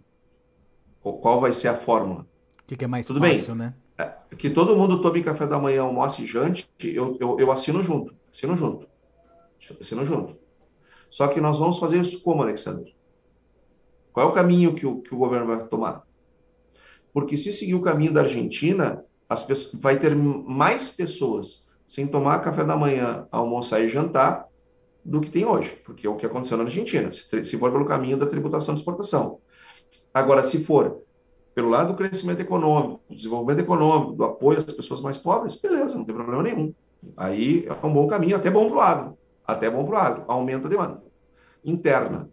Qual 1.01 1.41
vai 1.41 1.53
ser 1.53 1.69
a 1.69 1.73
fórmula? 1.73 2.27
O 2.61 2.67
que, 2.67 2.75
que, 2.75 2.85
é 2.85 2.87
mais 2.87 3.07
Tudo 3.07 3.19
fácil, 3.19 3.55
bem, 3.55 3.73
né? 3.97 4.13
Que 4.37 4.49
todo 4.49 4.77
mundo 4.77 5.01
tome 5.01 5.23
café 5.23 5.47
da 5.47 5.57
manhã, 5.57 5.81
almoce 5.81 6.23
e 6.23 6.27
jante, 6.27 6.69
eu, 6.79 7.17
eu, 7.19 7.39
eu 7.39 7.51
assino 7.51 7.81
junto, 7.81 8.13
assino 8.29 8.55
junto, 8.55 8.87
assino 9.79 10.05
junto. 10.05 10.37
Só 11.09 11.27
que 11.27 11.41
nós 11.41 11.59
vamos 11.59 11.77
fazer 11.77 11.99
isso 11.99 12.21
como, 12.21 12.43
Alexandre? 12.43 12.95
Qual 14.11 14.27
é 14.27 14.29
o 14.31 14.33
caminho 14.33 14.73
que 14.73 14.85
o, 14.85 15.01
que 15.01 15.13
o 15.13 15.17
governo 15.17 15.47
vai 15.47 15.63
tomar? 15.67 16.03
Porque 17.13 17.37
se 17.37 17.53
seguir 17.53 17.75
o 17.75 17.81
caminho 17.81 18.13
da 18.13 18.21
Argentina, 18.21 19.03
as 19.29 19.43
pessoas, 19.43 19.79
vai 19.81 19.99
ter 19.99 20.15
mais 20.15 20.89
pessoas 20.89 21.67
sem 21.85 22.07
tomar 22.07 22.39
café 22.39 22.63
da 22.63 22.75
manhã, 22.75 23.27
almoçar 23.31 23.79
e 23.79 23.89
jantar 23.89 24.45
do 25.03 25.21
que 25.21 25.29
tem 25.29 25.45
hoje, 25.45 25.81
porque 25.85 26.05
é 26.05 26.09
o 26.09 26.17
que 26.17 26.25
aconteceu 26.25 26.57
na 26.57 26.63
Argentina, 26.63 27.11
se, 27.13 27.45
se 27.45 27.57
for 27.57 27.71
pelo 27.71 27.85
caminho 27.85 28.17
da 28.17 28.25
tributação 28.25 28.75
de 28.75 28.81
exportação. 28.81 29.39
Agora, 30.13 30.43
se 30.43 30.63
for 30.63 31.01
pelo 31.55 31.69
lado 31.69 31.89
do 31.89 31.95
crescimento 31.95 32.41
econômico, 32.41 33.01
do 33.09 33.15
desenvolvimento 33.15 33.59
econômico, 33.59 34.13
do 34.13 34.23
apoio 34.25 34.57
às 34.57 34.65
pessoas 34.65 34.99
mais 34.99 35.17
pobres, 35.17 35.55
beleza, 35.55 35.95
não 35.95 36.03
tem 36.03 36.13
problema 36.13 36.43
nenhum. 36.43 36.73
Aí 37.15 37.65
é 37.65 37.85
um 37.85 37.93
bom 37.93 38.05
caminho, 38.05 38.35
até 38.35 38.51
bom 38.51 38.67
para 38.67 38.77
o 38.77 38.81
agro 38.81 39.16
até 39.47 39.69
bom 39.69 39.85
para 39.85 39.95
o 39.95 39.97
agro, 39.97 40.25
aumenta 40.27 40.67
a 40.67 40.69
demanda 40.69 41.07
interna. 41.63 42.29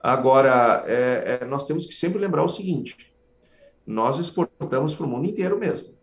Agora, 0.00 0.84
é, 0.86 1.38
é, 1.40 1.44
nós 1.44 1.66
temos 1.66 1.86
que 1.86 1.94
sempre 1.94 2.18
lembrar 2.18 2.44
o 2.44 2.48
seguinte: 2.48 3.14
nós 3.86 4.18
exportamos 4.18 4.94
para 4.94 5.06
o 5.06 5.08
mundo 5.08 5.26
inteiro 5.26 5.58
mesmo, 5.58 5.94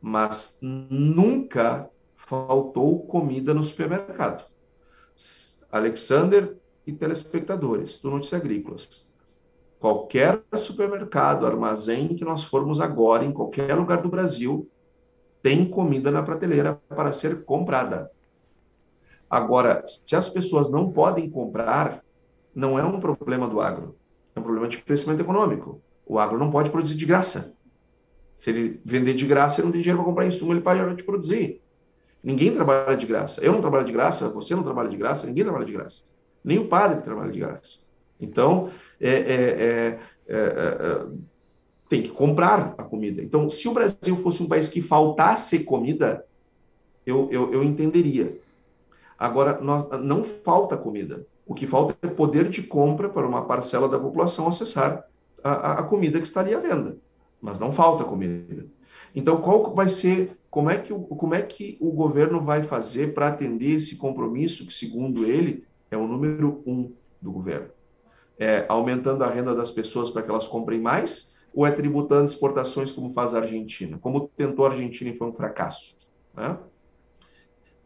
mas 0.00 0.58
nunca 0.60 1.88
faltou 2.16 3.06
comida 3.06 3.54
no 3.54 3.62
supermercado. 3.62 4.44
Alexander 5.70 6.56
e 6.86 6.92
telespectadores 6.92 7.98
do 7.98 8.10
Notícias 8.10 8.40
Agrícolas. 8.40 9.06
Qualquer 9.78 10.42
supermercado, 10.54 11.46
armazém 11.46 12.08
que 12.08 12.24
nós 12.24 12.42
formos 12.42 12.80
agora, 12.80 13.24
em 13.24 13.32
qualquer 13.32 13.74
lugar 13.74 14.02
do 14.02 14.08
Brasil, 14.08 14.68
tem 15.42 15.68
comida 15.68 16.10
na 16.10 16.22
prateleira 16.22 16.74
para 16.88 17.12
ser 17.12 17.44
comprada. 17.44 18.10
Agora, 19.34 19.82
se 19.84 20.14
as 20.14 20.28
pessoas 20.28 20.70
não 20.70 20.92
podem 20.92 21.28
comprar, 21.28 22.04
não 22.54 22.78
é 22.78 22.84
um 22.84 23.00
problema 23.00 23.48
do 23.48 23.60
agro, 23.60 23.96
é 24.32 24.38
um 24.38 24.44
problema 24.44 24.68
de 24.68 24.78
crescimento 24.78 25.22
econômico. 25.22 25.82
O 26.06 26.20
agro 26.20 26.38
não 26.38 26.52
pode 26.52 26.70
produzir 26.70 26.94
de 26.94 27.04
graça. 27.04 27.56
Se 28.32 28.50
ele 28.50 28.80
vender 28.84 29.14
de 29.14 29.26
graça, 29.26 29.58
ele 29.58 29.64
não 29.64 29.72
tem 29.72 29.80
dinheiro 29.80 29.98
para 29.98 30.08
comprar 30.08 30.26
insumo, 30.28 30.52
ele 30.52 30.60
para 30.60 30.94
de 30.94 31.02
produzir. 31.02 31.60
Ninguém 32.22 32.54
trabalha 32.54 32.96
de 32.96 33.06
graça. 33.06 33.40
Eu 33.40 33.54
não 33.54 33.60
trabalho 33.60 33.84
de 33.84 33.90
graça, 33.90 34.28
você 34.28 34.54
não 34.54 34.62
trabalha 34.62 34.88
de 34.88 34.96
graça, 34.96 35.26
ninguém 35.26 35.42
trabalha 35.42 35.66
de 35.66 35.72
graça. 35.72 36.04
nem 36.44 36.60
o 36.60 36.68
padre 36.68 37.02
trabalha 37.02 37.32
de 37.32 37.40
graça. 37.40 37.78
Então, 38.20 38.70
é, 39.00 39.10
é, 39.10 39.98
é, 40.28 41.06
tem 41.88 42.02
que 42.02 42.10
comprar 42.10 42.76
a 42.78 42.84
comida. 42.84 43.20
Então, 43.20 43.48
se 43.48 43.66
o 43.66 43.74
Brasil 43.74 44.14
fosse 44.22 44.40
um 44.44 44.46
país 44.46 44.68
que 44.68 44.80
faltasse 44.80 45.64
comida, 45.64 46.24
eu, 47.04 47.28
eu, 47.32 47.52
eu 47.52 47.64
entenderia. 47.64 48.43
Agora, 49.24 49.58
nós, 49.58 49.86
não 50.02 50.22
falta 50.22 50.76
comida. 50.76 51.26
O 51.46 51.54
que 51.54 51.66
falta 51.66 51.96
é 52.02 52.10
poder 52.10 52.50
de 52.50 52.62
compra 52.62 53.08
para 53.08 53.26
uma 53.26 53.46
parcela 53.46 53.88
da 53.88 53.98
população 53.98 54.46
acessar 54.46 55.06
a, 55.42 55.80
a 55.80 55.82
comida 55.82 56.18
que 56.18 56.26
está 56.26 56.40
ali 56.40 56.54
à 56.54 56.60
venda. 56.60 56.98
Mas 57.40 57.58
não 57.58 57.72
falta 57.72 58.04
comida. 58.04 58.66
Então, 59.14 59.40
qual 59.40 59.74
vai 59.74 59.88
ser, 59.88 60.36
como 60.50 60.68
é 60.68 60.76
que 60.76 60.92
o, 60.92 61.00
como 61.00 61.34
é 61.34 61.40
que 61.40 61.78
o 61.80 61.90
governo 61.92 62.38
vai 62.38 62.62
fazer 62.62 63.14
para 63.14 63.28
atender 63.28 63.76
esse 63.76 63.96
compromisso 63.96 64.66
que, 64.66 64.74
segundo 64.74 65.24
ele, 65.24 65.64
é 65.90 65.96
o 65.96 66.06
número 66.06 66.62
um 66.66 66.92
do 67.20 67.32
governo? 67.32 67.68
É 68.38 68.66
aumentando 68.68 69.24
a 69.24 69.30
renda 69.30 69.54
das 69.54 69.70
pessoas 69.70 70.10
para 70.10 70.22
que 70.22 70.30
elas 70.30 70.46
comprem 70.46 70.82
mais 70.82 71.34
ou 71.54 71.66
é 71.66 71.70
tributando 71.70 72.26
exportações 72.26 72.90
como 72.90 73.10
faz 73.12 73.34
a 73.34 73.38
Argentina? 73.38 73.96
Como 73.96 74.28
tentou 74.36 74.66
a 74.66 74.70
Argentina 74.70 75.08
e 75.08 75.16
foi 75.16 75.28
um 75.28 75.32
fracasso? 75.32 75.96
Né? 76.34 76.58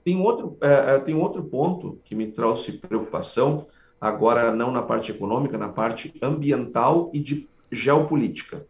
Tem 0.08 0.18
outro, 0.22 0.56
é, 0.62 0.94
é, 0.94 0.98
tem 1.00 1.14
outro 1.14 1.44
ponto 1.44 2.00
que 2.02 2.14
me 2.14 2.32
trouxe 2.32 2.72
preocupação, 2.72 3.66
agora 4.00 4.50
não 4.50 4.72
na 4.72 4.80
parte 4.80 5.10
econômica, 5.10 5.58
na 5.58 5.68
parte 5.68 6.14
ambiental 6.22 7.10
e 7.12 7.20
de 7.20 7.46
geopolítica. 7.70 8.66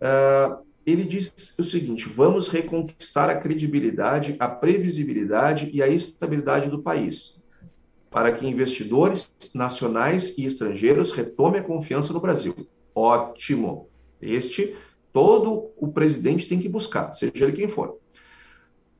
Uh, 0.00 0.64
ele 0.86 1.04
diz 1.04 1.54
o 1.58 1.62
seguinte: 1.62 2.08
vamos 2.08 2.48
reconquistar 2.48 3.28
a 3.28 3.38
credibilidade, 3.38 4.34
a 4.38 4.48
previsibilidade 4.48 5.68
e 5.74 5.82
a 5.82 5.88
estabilidade 5.88 6.70
do 6.70 6.82
país, 6.82 7.44
para 8.10 8.32
que 8.32 8.48
investidores 8.48 9.34
nacionais 9.54 10.38
e 10.38 10.46
estrangeiros 10.46 11.12
retomem 11.12 11.60
a 11.60 11.64
confiança 11.64 12.14
no 12.14 12.20
Brasil. 12.20 12.54
Ótimo. 12.94 13.90
Este 14.22 14.74
todo 15.12 15.70
o 15.76 15.88
presidente 15.88 16.48
tem 16.48 16.58
que 16.58 16.66
buscar, 16.66 17.12
seja 17.12 17.44
ele 17.44 17.52
quem 17.52 17.68
for 17.68 17.98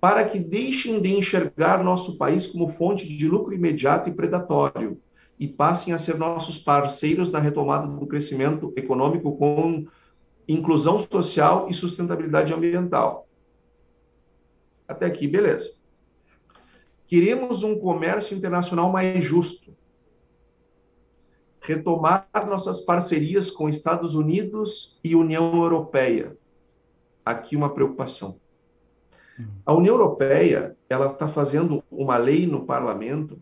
para 0.00 0.24
que 0.24 0.38
deixem 0.38 1.00
de 1.00 1.16
enxergar 1.16 1.82
nosso 1.82 2.18
país 2.18 2.46
como 2.46 2.68
fonte 2.68 3.06
de 3.08 3.28
lucro 3.28 3.54
imediato 3.54 4.08
e 4.08 4.14
predatório 4.14 5.00
e 5.38 5.46
passem 5.46 5.92
a 5.92 5.98
ser 5.98 6.16
nossos 6.18 6.58
parceiros 6.58 7.30
na 7.30 7.38
retomada 7.38 7.86
do 7.86 8.06
crescimento 8.06 8.72
econômico 8.76 9.36
com 9.36 9.86
inclusão 10.48 10.98
social 10.98 11.68
e 11.68 11.74
sustentabilidade 11.74 12.52
ambiental. 12.52 13.26
Até 14.86 15.06
aqui, 15.06 15.26
beleza. 15.26 15.74
Queremos 17.06 17.62
um 17.62 17.78
comércio 17.78 18.36
internacional 18.36 18.90
mais 18.90 19.24
justo. 19.24 19.76
Retomar 21.60 22.28
nossas 22.46 22.80
parcerias 22.80 23.50
com 23.50 23.68
Estados 23.68 24.14
Unidos 24.14 25.00
e 25.02 25.16
União 25.16 25.54
Europeia. 25.56 26.36
Aqui 27.24 27.56
uma 27.56 27.74
preocupação 27.74 28.38
a 29.64 29.74
União 29.74 29.94
Europeia 29.94 30.76
ela 30.88 31.06
está 31.06 31.28
fazendo 31.28 31.82
uma 31.90 32.16
lei 32.16 32.46
no 32.46 32.64
parlamento 32.64 33.38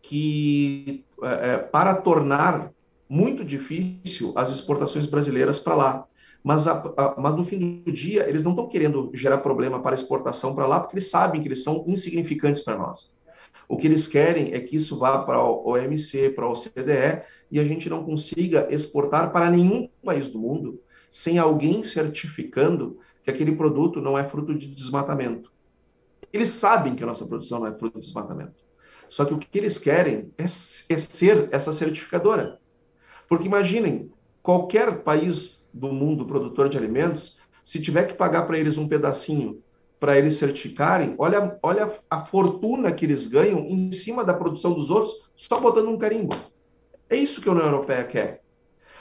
que 0.00 1.04
é, 1.22 1.52
é, 1.52 1.58
para 1.58 1.94
tornar 1.94 2.70
muito 3.08 3.44
difícil 3.44 4.32
as 4.36 4.50
exportações 4.50 5.06
brasileiras 5.06 5.58
para 5.58 5.74
lá. 5.74 6.06
Mas, 6.42 6.66
a, 6.66 6.92
a, 6.96 7.14
mas 7.18 7.34
no 7.34 7.44
fim 7.44 7.82
do 7.82 7.92
dia, 7.92 8.28
eles 8.28 8.42
não 8.42 8.52
estão 8.52 8.68
querendo 8.68 9.10
gerar 9.14 9.38
problema 9.38 9.80
para 9.80 9.94
exportação 9.94 10.54
para 10.54 10.66
lá, 10.66 10.80
porque 10.80 10.96
eles 10.96 11.10
sabem 11.10 11.40
que 11.40 11.48
eles 11.48 11.62
são 11.62 11.84
insignificantes 11.86 12.60
para 12.60 12.76
nós. 12.76 13.14
O 13.66 13.78
que 13.78 13.86
eles 13.86 14.06
querem 14.06 14.52
é 14.52 14.60
que 14.60 14.76
isso 14.76 14.98
vá 14.98 15.22
para 15.22 15.42
o 15.42 15.66
OMC, 15.66 16.30
para 16.30 16.46
o 16.46 16.52
OCDE, 16.52 17.22
e 17.50 17.58
a 17.58 17.64
gente 17.64 17.88
não 17.88 18.04
consiga 18.04 18.68
exportar 18.70 19.32
para 19.32 19.50
nenhum 19.50 19.88
país 20.04 20.28
do 20.28 20.38
mundo 20.38 20.80
sem 21.10 21.38
alguém 21.38 21.82
certificando 21.82 22.98
que 23.24 23.30
aquele 23.30 23.56
produto 23.56 24.00
não 24.00 24.16
é 24.16 24.28
fruto 24.28 24.54
de 24.54 24.66
desmatamento. 24.66 25.50
Eles 26.32 26.48
sabem 26.48 26.94
que 26.94 27.02
a 27.02 27.06
nossa 27.06 27.26
produção 27.26 27.60
não 27.60 27.66
é 27.66 27.72
fruto 27.72 27.98
de 27.98 28.04
desmatamento. 28.04 28.62
Só 29.08 29.24
que 29.24 29.34
o 29.34 29.38
que 29.38 29.58
eles 29.58 29.78
querem 29.78 30.30
é, 30.36 30.44
é 30.44 30.46
ser 30.98 31.48
essa 31.50 31.72
certificadora. 31.72 32.58
Porque 33.28 33.46
imaginem, 33.46 34.12
qualquer 34.42 35.02
país 35.02 35.64
do 35.72 35.92
mundo 35.92 36.26
produtor 36.26 36.68
de 36.68 36.76
alimentos, 36.76 37.38
se 37.64 37.80
tiver 37.80 38.04
que 38.04 38.14
pagar 38.14 38.46
para 38.46 38.58
eles 38.58 38.76
um 38.76 38.86
pedacinho 38.86 39.62
para 39.98 40.18
eles 40.18 40.34
certificarem, 40.34 41.14
olha, 41.16 41.58
olha 41.62 41.90
a 42.10 42.26
fortuna 42.26 42.92
que 42.92 43.06
eles 43.06 43.26
ganham 43.26 43.60
em 43.60 43.90
cima 43.90 44.22
da 44.22 44.34
produção 44.34 44.74
dos 44.74 44.90
outros, 44.90 45.14
só 45.34 45.58
botando 45.58 45.88
um 45.88 45.96
carimbo. 45.96 46.36
É 47.08 47.16
isso 47.16 47.40
que 47.40 47.48
a 47.48 47.52
União 47.52 47.64
Europeia 47.64 48.04
quer. 48.04 48.43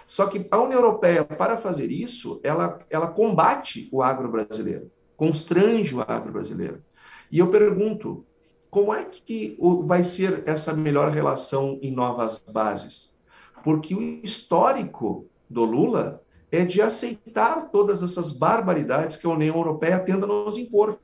Só 0.07 0.27
que 0.27 0.47
a 0.51 0.57
União 0.61 0.79
Europeia, 0.79 1.23
para 1.23 1.57
fazer 1.57 1.91
isso, 1.91 2.39
ela, 2.43 2.79
ela 2.89 3.07
combate 3.07 3.89
o 3.91 4.01
agro 4.01 4.29
brasileiro, 4.29 4.91
constrange 5.15 5.95
o 5.95 6.01
agro 6.01 6.31
brasileiro. 6.31 6.83
E 7.31 7.39
eu 7.39 7.49
pergunto, 7.49 8.25
como 8.69 8.93
é 8.93 9.03
que 9.03 9.57
vai 9.85 10.03
ser 10.03 10.43
essa 10.45 10.73
melhor 10.73 11.11
relação 11.11 11.79
em 11.81 11.91
novas 11.91 12.43
bases? 12.51 13.19
Porque 13.63 13.95
o 13.95 14.01
histórico 14.23 15.27
do 15.49 15.63
Lula 15.63 16.21
é 16.51 16.65
de 16.65 16.81
aceitar 16.81 17.69
todas 17.71 18.03
essas 18.03 18.31
barbaridades 18.31 19.17
que 19.17 19.25
a 19.25 19.29
União 19.31 19.55
Europeia 19.55 19.99
tenta 19.99 20.27
nos 20.27 20.57
impor. 20.57 20.99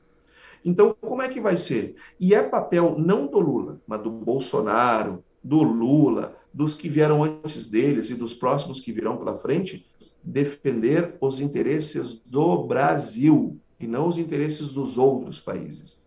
Então, 0.64 0.94
como 1.00 1.22
é 1.22 1.28
que 1.28 1.40
vai 1.40 1.56
ser? 1.56 1.96
E 2.18 2.34
é 2.34 2.42
papel 2.42 2.96
não 2.98 3.26
do 3.26 3.40
Lula, 3.40 3.80
mas 3.86 4.02
do 4.02 4.10
Bolsonaro, 4.10 5.24
do 5.42 5.62
Lula, 5.62 6.36
dos 6.52 6.74
que 6.74 6.88
vieram 6.88 7.22
antes 7.22 7.66
deles 7.66 8.10
e 8.10 8.14
dos 8.14 8.34
próximos 8.34 8.80
que 8.80 8.92
virão 8.92 9.16
pela 9.16 9.38
frente, 9.38 9.86
defender 10.22 11.16
os 11.20 11.40
interesses 11.40 12.20
do 12.26 12.64
Brasil 12.64 13.58
e 13.78 13.86
não 13.86 14.06
os 14.06 14.18
interesses 14.18 14.68
dos 14.68 14.98
outros 14.98 15.40
países. 15.40 16.00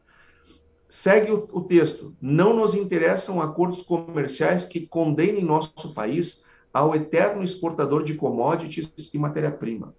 Segue 0.88 1.32
o, 1.32 1.49
o 1.51 1.62
texto. 1.62 2.15
Não 2.21 2.53
nos 2.53 2.75
interessam 2.75 3.41
acordos 3.41 3.82
comerciais 3.82 4.65
que 4.65 4.86
condenem 4.86 5.43
nosso 5.43 5.93
país 5.93 6.45
ao 6.71 6.95
eterno 6.95 7.43
exportador 7.43 8.03
de 8.03 8.15
commodities 8.15 8.91
e 9.13 9.17
matéria-prima. 9.17 9.95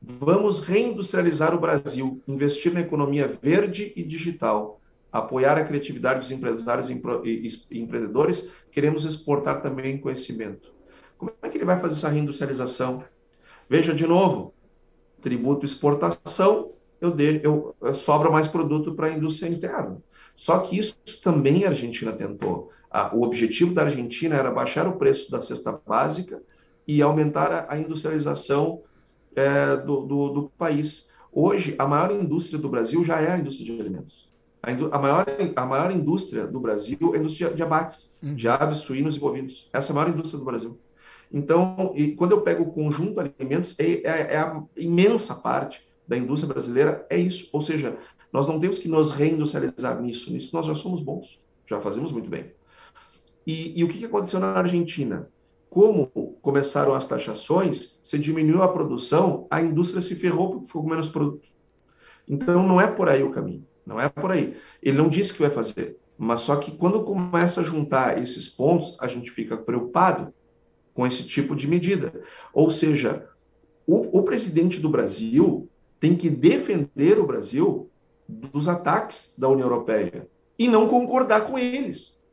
Vamos 0.00 0.60
reindustrializar 0.60 1.54
o 1.54 1.60
Brasil, 1.60 2.22
investir 2.28 2.72
na 2.72 2.80
economia 2.80 3.38
verde 3.42 3.92
e 3.96 4.02
digital, 4.02 4.80
apoiar 5.12 5.56
a 5.56 5.64
criatividade 5.64 6.20
dos 6.20 6.30
empresários 6.30 6.90
e 6.90 7.80
empreendedores, 7.80 8.52
queremos 8.70 9.04
exportar 9.04 9.62
também 9.62 9.98
conhecimento. 9.98 10.74
Como 11.16 11.32
é 11.42 11.48
que 11.48 11.56
ele 11.56 11.64
vai 11.64 11.80
fazer 11.80 11.94
essa 11.94 12.08
reindustrialização? 12.08 13.04
Veja 13.68 13.94
de 13.94 14.06
novo, 14.06 14.54
tributo 15.20 15.64
exportação, 15.64 16.72
eu, 17.00 17.10
de, 17.10 17.40
eu, 17.42 17.74
eu 17.80 17.94
sobra 17.94 18.30
mais 18.30 18.46
produto 18.46 18.94
para 18.94 19.08
a 19.08 19.12
indústria 19.12 19.48
interna. 19.48 20.02
Só 20.34 20.58
que 20.58 20.78
isso 20.78 20.98
também 21.22 21.64
a 21.64 21.68
Argentina 21.68 22.12
tentou. 22.12 22.70
o 23.12 23.22
objetivo 23.22 23.74
da 23.74 23.82
Argentina 23.82 24.36
era 24.36 24.50
baixar 24.50 24.86
o 24.86 24.96
preço 24.96 25.30
da 25.30 25.40
cesta 25.40 25.72
básica 25.72 26.42
e 26.86 27.02
aumentar 27.02 27.50
a, 27.50 27.74
a 27.74 27.78
industrialização 27.78 28.82
é, 29.34 29.76
do, 29.76 30.02
do, 30.02 30.28
do 30.28 30.50
país. 30.50 31.10
Hoje, 31.32 31.74
a 31.78 31.86
maior 31.86 32.10
indústria 32.12 32.58
do 32.58 32.68
Brasil 32.68 33.04
já 33.04 33.20
é 33.20 33.32
a 33.32 33.38
indústria 33.38 33.74
de 33.74 33.80
alimentos. 33.80 34.30
A, 34.66 34.98
maior, 34.98 35.26
a 35.54 35.64
maior 35.64 35.92
indústria 35.92 36.44
do 36.44 36.58
Brasil 36.58 36.98
é 37.14 37.16
a 37.16 37.20
indústria 37.20 37.54
de 37.54 37.62
abates, 37.62 38.18
uhum. 38.20 38.34
de 38.34 38.48
aves, 38.48 38.78
suínos 38.78 39.16
e 39.16 39.20
bovinos. 39.20 39.70
Essa 39.72 39.90
é 39.90 39.92
a 39.92 39.94
maior 39.94 40.10
indústria 40.10 40.40
do 40.40 40.44
Brasil. 40.44 40.76
Então, 41.32 41.92
e 41.94 42.12
quando 42.12 42.32
eu 42.32 42.40
pego 42.40 42.64
o 42.64 42.72
conjunto 42.72 43.14
de 43.14 43.32
alimentos, 43.38 43.78
é, 43.78 43.84
é, 43.84 44.34
é, 44.34 44.38
a 44.38 44.60
imensa 44.76 45.36
parte 45.36 45.86
da 46.06 46.16
indústria 46.16 46.52
brasileira 46.52 47.06
é 47.08 47.16
isso. 47.16 47.48
Ou 47.52 47.60
seja, 47.60 47.96
nós 48.32 48.48
não 48.48 48.58
temos 48.58 48.80
que 48.80 48.88
nos 48.88 49.12
reindustrializar 49.12 50.02
nisso. 50.02 50.32
Nisso 50.32 50.50
nós 50.52 50.66
já 50.66 50.74
somos 50.74 51.00
bons, 51.00 51.40
já 51.64 51.80
fazemos 51.80 52.10
muito 52.10 52.28
bem. 52.28 52.50
E, 53.46 53.78
e 53.78 53.84
o 53.84 53.88
que 53.88 54.04
aconteceu 54.04 54.40
na 54.40 54.52
Argentina? 54.52 55.28
Como 55.70 56.08
começaram 56.42 56.94
as 56.94 57.06
taxações, 57.06 58.00
se 58.02 58.18
diminuiu 58.18 58.62
a 58.62 58.68
produção, 58.72 59.46
a 59.48 59.62
indústria 59.62 60.02
se 60.02 60.16
ferrou 60.16 60.50
porque 60.50 60.66
ficou 60.66 60.82
com 60.82 60.88
menos 60.88 61.08
produto. 61.08 61.48
Então, 62.28 62.66
não 62.66 62.80
é 62.80 62.88
por 62.88 63.08
aí 63.08 63.22
o 63.22 63.30
caminho. 63.30 63.64
Não 63.86 64.00
é 64.00 64.08
por 64.08 64.32
aí. 64.32 64.56
Ele 64.82 64.98
não 64.98 65.08
disse 65.08 65.32
que 65.32 65.40
vai 65.40 65.50
fazer. 65.50 65.96
Mas 66.18 66.40
só 66.40 66.56
que 66.56 66.72
quando 66.72 67.04
começa 67.04 67.60
a 67.60 67.64
juntar 67.64 68.20
esses 68.20 68.48
pontos, 68.48 68.96
a 69.00 69.06
gente 69.06 69.30
fica 69.30 69.56
preocupado 69.56 70.34
com 70.92 71.06
esse 71.06 71.24
tipo 71.24 71.54
de 71.54 71.68
medida. 71.68 72.12
Ou 72.52 72.70
seja, 72.70 73.28
o, 73.86 74.18
o 74.18 74.22
presidente 74.22 74.80
do 74.80 74.88
Brasil 74.88 75.68
tem 76.00 76.16
que 76.16 76.28
defender 76.28 77.18
o 77.18 77.26
Brasil 77.26 77.88
dos 78.28 78.66
ataques 78.68 79.34
da 79.38 79.48
União 79.48 79.68
Europeia 79.68 80.28
e 80.58 80.66
não 80.66 80.88
concordar 80.88 81.42
com 81.42 81.56
eles. 81.56 82.24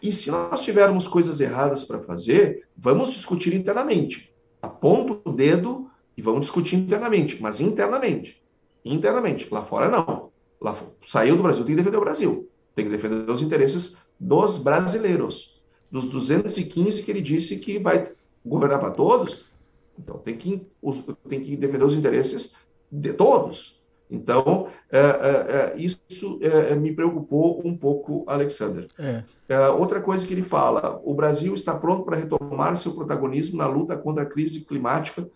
E 0.00 0.12
se 0.12 0.30
nós 0.30 0.62
tivermos 0.62 1.08
coisas 1.08 1.40
erradas 1.40 1.84
para 1.84 2.00
fazer, 2.00 2.68
vamos 2.76 3.10
discutir 3.10 3.54
internamente. 3.54 4.32
Aponta 4.60 5.28
o 5.28 5.32
dedo 5.32 5.90
e 6.16 6.22
vamos 6.22 6.42
discutir 6.42 6.76
internamente, 6.76 7.40
mas 7.40 7.60
internamente. 7.60 8.40
Internamente. 8.84 9.48
Lá 9.50 9.64
fora, 9.64 9.88
não 9.88 10.21
lá 10.62 10.76
saiu 11.00 11.36
do 11.36 11.42
Brasil, 11.42 11.64
tem 11.64 11.74
que 11.74 11.82
defender 11.82 11.96
o 11.98 12.00
Brasil. 12.00 12.48
tem 12.74 12.84
que 12.86 12.90
defender 12.90 13.30
os 13.30 13.42
interesses 13.42 13.98
dos 14.18 14.58
brasileiros. 14.58 15.60
Dos 15.90 16.06
215 16.06 17.02
que 17.02 17.10
ele 17.10 17.20
disse 17.20 17.58
que 17.58 17.78
vai 17.78 18.12
governar 18.44 18.80
para 18.80 18.90
todos, 18.90 19.44
então 19.98 20.16
tem 20.18 20.36
que, 20.36 20.66
tem 21.28 21.40
que 21.40 21.56
defender 21.56 21.84
os 21.84 21.94
interesses 21.94 22.56
de 22.90 23.12
todos. 23.12 23.82
Então, 24.10 24.68
é, 24.90 24.98
é, 24.98 25.02
é 25.02 25.74
isso 25.76 26.38
é, 26.42 26.72
é, 26.72 26.74
me 26.74 26.94
preocupou 26.94 27.62
um 27.66 27.74
pouco, 27.74 28.24
Alexander. 28.26 28.86
É. 28.98 29.24
outra 29.70 30.02
coisa 30.02 30.26
que 30.26 30.34
ele 30.34 30.42
fala: 30.42 31.00
o 31.02 31.14
Brasil 31.14 31.54
está 31.54 31.74
pronto 31.74 32.04
para 32.04 32.18
retomar 32.18 32.76
seu 32.76 32.92
protagonismo 32.92 33.56
na 33.56 33.66
luta 33.66 33.96
contra 33.96 34.24
a 34.24 34.26
crise 34.26 34.66
climática, 34.66 35.26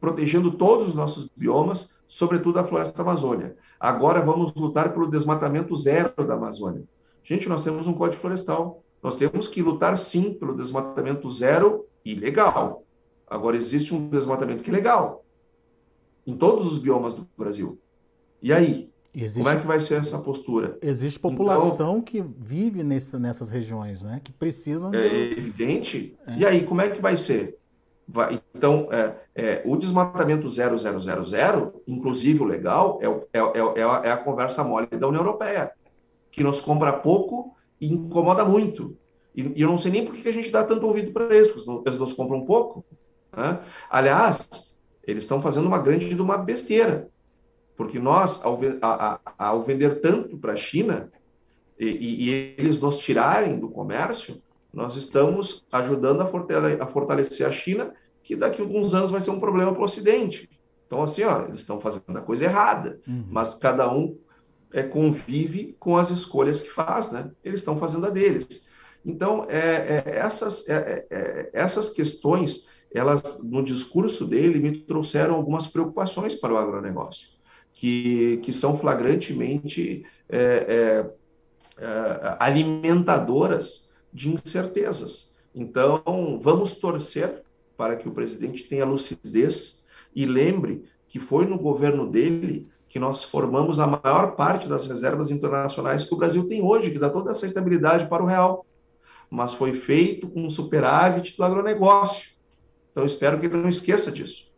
protegendo 0.00 0.52
todos 0.52 0.88
os 0.88 0.94
nossos 0.94 1.28
biomas, 1.36 1.98
sobretudo 2.06 2.58
a 2.58 2.64
floresta 2.64 3.02
amazônia. 3.02 3.56
Agora 3.78 4.20
vamos 4.20 4.52
lutar 4.54 4.92
pelo 4.92 5.08
desmatamento 5.08 5.76
zero 5.76 6.12
da 6.26 6.34
Amazônia. 6.34 6.84
Gente, 7.22 7.48
nós 7.48 7.62
temos 7.62 7.86
um 7.86 7.92
código 7.92 8.20
florestal. 8.20 8.82
Nós 9.02 9.14
temos 9.14 9.46
que 9.46 9.62
lutar 9.62 9.96
sim 9.96 10.34
pelo 10.34 10.56
desmatamento 10.56 11.30
zero 11.30 11.86
e 12.04 12.14
legal. 12.14 12.84
Agora 13.26 13.56
existe 13.56 13.94
um 13.94 14.08
desmatamento 14.08 14.62
que 14.62 14.70
é 14.70 14.72
legal 14.72 15.24
em 16.26 16.36
todos 16.36 16.66
os 16.66 16.78
biomas 16.78 17.14
do 17.14 17.26
Brasil. 17.36 17.78
E 18.42 18.52
aí? 18.52 18.90
Existe, 19.14 19.38
Como 19.38 19.48
é 19.48 19.58
que 19.58 19.66
vai 19.66 19.80
ser 19.80 19.94
essa 19.94 20.18
postura? 20.18 20.78
Existe 20.82 21.18
população 21.18 21.98
então, 21.98 22.02
que 22.02 22.20
vive 22.20 22.84
nesse, 22.84 23.18
nessas 23.18 23.50
regiões, 23.50 24.02
né? 24.02 24.20
Que 24.22 24.30
precisam 24.30 24.90
de... 24.90 24.98
É 24.98 25.32
evidente. 25.32 26.16
É. 26.26 26.38
E 26.38 26.46
aí, 26.46 26.64
como 26.64 26.82
é 26.82 26.90
que 26.90 27.00
vai 27.00 27.16
ser? 27.16 27.58
Vai, 28.10 28.40
então, 28.54 28.88
é, 28.90 29.16
é, 29.34 29.62
o 29.66 29.76
desmatamento 29.76 30.48
0000, 30.48 31.82
inclusive 31.86 32.42
o 32.42 32.46
legal, 32.46 32.98
é, 33.02 33.06
é, 33.06 33.40
é, 33.40 34.08
é, 34.08 34.10
a 34.12 34.16
conversa 34.16 34.64
mole 34.64 34.86
da 34.86 35.06
União 35.06 35.22
Europeia, 35.22 35.70
que 36.30 36.42
nos 36.42 36.60
compra 36.60 36.92
pouco 36.92 37.54
e 37.80 37.92
incomoda 37.92 38.44
muito. 38.44 38.96
E, 39.34 39.52
e 39.56 39.62
eu 39.62 39.68
não 39.68 39.76
sei 39.76 39.92
nem 39.92 40.06
por 40.06 40.14
que 40.16 40.28
a 40.28 40.32
gente 40.32 40.50
dá 40.50 40.64
tanto 40.64 40.86
ouvido 40.86 41.12
para 41.12 41.34
eles, 41.34 41.48
porque 41.48 41.88
eles 41.88 41.98
nos 41.98 42.14
compram 42.14 42.46
pouco. 42.46 42.84
Né? 43.36 43.60
Aliás, 43.90 44.74
eles 45.06 45.24
estão 45.24 45.42
fazendo 45.42 45.66
uma 45.66 45.78
grande 45.78 46.14
de 46.14 46.22
uma 46.22 46.38
besteira 46.38 47.10
porque 47.78 48.00
nós, 48.00 48.44
ao, 48.44 48.58
a, 48.82 49.20
a, 49.24 49.48
ao 49.50 49.62
vender 49.62 50.00
tanto 50.00 50.36
para 50.36 50.54
a 50.54 50.56
China 50.56 51.12
e, 51.78 51.86
e, 51.86 52.54
eles 52.58 52.80
nos 52.80 52.98
tirarem 52.98 53.56
do 53.56 53.68
comércio, 53.68 54.42
nós 54.72 54.96
estamos 54.96 55.66
ajudando 55.72 56.20
a, 56.20 56.26
fortale 56.26 56.80
a 56.80 56.86
fortalecer 56.86 57.46
a 57.46 57.52
China, 57.52 57.94
que 58.22 58.36
daqui 58.36 58.60
a 58.60 58.64
alguns 58.64 58.94
anos 58.94 59.10
vai 59.10 59.20
ser 59.20 59.30
um 59.30 59.40
problema 59.40 59.72
para 59.72 59.80
o 59.80 59.84
Ocidente. 59.84 60.48
Então, 60.86 61.02
assim, 61.02 61.22
ó, 61.22 61.42
eles 61.42 61.60
estão 61.60 61.80
fazendo 61.80 62.16
a 62.16 62.20
coisa 62.20 62.44
errada, 62.44 63.00
uhum. 63.06 63.26
mas 63.30 63.54
cada 63.54 63.92
um 63.92 64.18
é, 64.72 64.82
convive 64.82 65.76
com 65.78 65.96
as 65.96 66.10
escolhas 66.10 66.60
que 66.60 66.70
faz, 66.70 67.10
né? 67.10 67.30
Eles 67.44 67.60
estão 67.60 67.78
fazendo 67.78 68.06
a 68.06 68.10
deles. 68.10 68.66
Então, 69.04 69.46
é, 69.48 70.02
é, 70.06 70.18
essas, 70.18 70.68
é, 70.68 70.74
é, 70.74 71.06
é, 71.10 71.50
essas 71.52 71.90
questões, 71.90 72.68
elas, 72.92 73.42
no 73.42 73.62
discurso 73.62 74.26
dele, 74.26 74.58
me 74.58 74.80
trouxeram 74.80 75.34
algumas 75.34 75.66
preocupações 75.66 76.34
para 76.34 76.52
o 76.52 76.58
agronegócio 76.58 77.28
que, 77.72 78.38
que 78.38 78.52
são 78.52 78.78
flagrantemente 78.78 80.04
é, 80.28 81.08
alimentadoras 82.38 83.87
de 84.12 84.30
incertezas. 84.30 85.34
Então, 85.54 86.02
vamos 86.40 86.76
torcer 86.76 87.42
para 87.76 87.96
que 87.96 88.08
o 88.08 88.12
presidente 88.12 88.64
tenha 88.64 88.84
lucidez 88.84 89.84
e 90.14 90.26
lembre 90.26 90.84
que 91.08 91.18
foi 91.18 91.46
no 91.46 91.58
governo 91.58 92.10
dele 92.10 92.68
que 92.88 92.98
nós 92.98 93.22
formamos 93.22 93.78
a 93.78 93.86
maior 93.86 94.34
parte 94.34 94.66
das 94.66 94.86
reservas 94.86 95.30
internacionais 95.30 96.04
que 96.04 96.14
o 96.14 96.16
Brasil 96.16 96.48
tem 96.48 96.62
hoje, 96.62 96.90
que 96.90 96.98
dá 96.98 97.10
toda 97.10 97.30
essa 97.30 97.46
estabilidade 97.46 98.08
para 98.08 98.22
o 98.22 98.26
real. 98.26 98.64
Mas 99.30 99.54
foi 99.54 99.74
feito 99.74 100.28
com 100.28 100.48
superávit 100.48 101.36
do 101.36 101.44
agronegócio. 101.44 102.30
Então, 102.90 103.04
espero 103.04 103.38
que 103.38 103.46
ele 103.46 103.56
não 103.56 103.68
esqueça 103.68 104.10
disso 104.10 104.48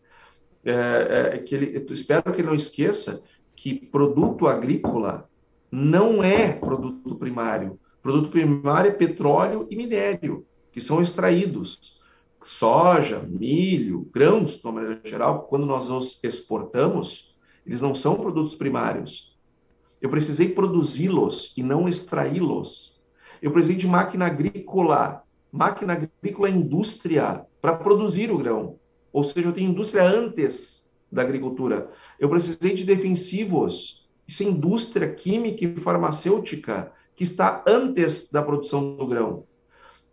é, 0.65 1.35
é, 1.35 1.39
que 1.39 1.55
ele, 1.55 1.87
espero 1.91 2.23
que 2.33 2.41
ele 2.41 2.49
não 2.49 2.55
esqueça 2.55 3.25
que 3.55 3.75
produto 3.75 4.47
agrícola 4.47 5.29
não 5.71 6.23
é 6.23 6.53
produto 6.53 7.17
primário. 7.17 7.79
Produto 8.03 8.31
primário 8.31 8.91
é 8.91 8.95
petróleo 8.95 9.67
e 9.71 9.77
minério, 9.77 10.47
que 10.73 10.81
são 10.81 11.03
extraídos. 11.03 12.01
Soja, 12.43 13.21
milho, 13.29 14.09
grãos, 14.13 14.57
de 14.57 14.65
uma 14.65 14.73
maneira 14.73 15.01
geral, 15.05 15.43
quando 15.43 15.67
nós 15.67 15.91
os 15.91 16.19
exportamos, 16.25 17.37
eles 17.67 17.83
não 17.83 17.95
são 17.95 18.17
produtos 18.17 18.55
primários. 18.55 19.39
Eu 20.01 20.09
precisei 20.09 20.49
produzi-los 20.49 21.53
e 21.57 21.63
não 21.63 21.87
extraí-los. 21.87 22.99
Eu 23.43 23.53
precisei 23.53 23.77
de 23.77 23.87
máquina 23.87 24.27
agrícola. 24.27 25.23
Máquina 25.53 25.93
agrícola 25.93 26.49
é 26.49 26.53
indústria 26.53 27.45
para 27.61 27.77
produzir 27.77 28.31
o 28.31 28.39
grão. 28.39 28.79
Ou 29.13 29.23
seja, 29.23 29.49
eu 29.49 29.53
tenho 29.53 29.71
indústria 29.71 30.05
antes 30.05 30.91
da 31.13 31.21
agricultura. 31.21 31.91
Eu 32.19 32.31
precisei 32.31 32.73
de 32.73 32.85
defensivos. 32.85 34.09
Isso 34.27 34.43
é 34.43 34.47
indústria 34.47 35.13
química 35.13 35.65
e 35.65 35.81
farmacêutica 35.81 36.93
que 37.21 37.25
está 37.25 37.63
antes 37.67 38.31
da 38.31 38.43
produção 38.43 38.97
do 38.97 39.07
grão. 39.07 39.45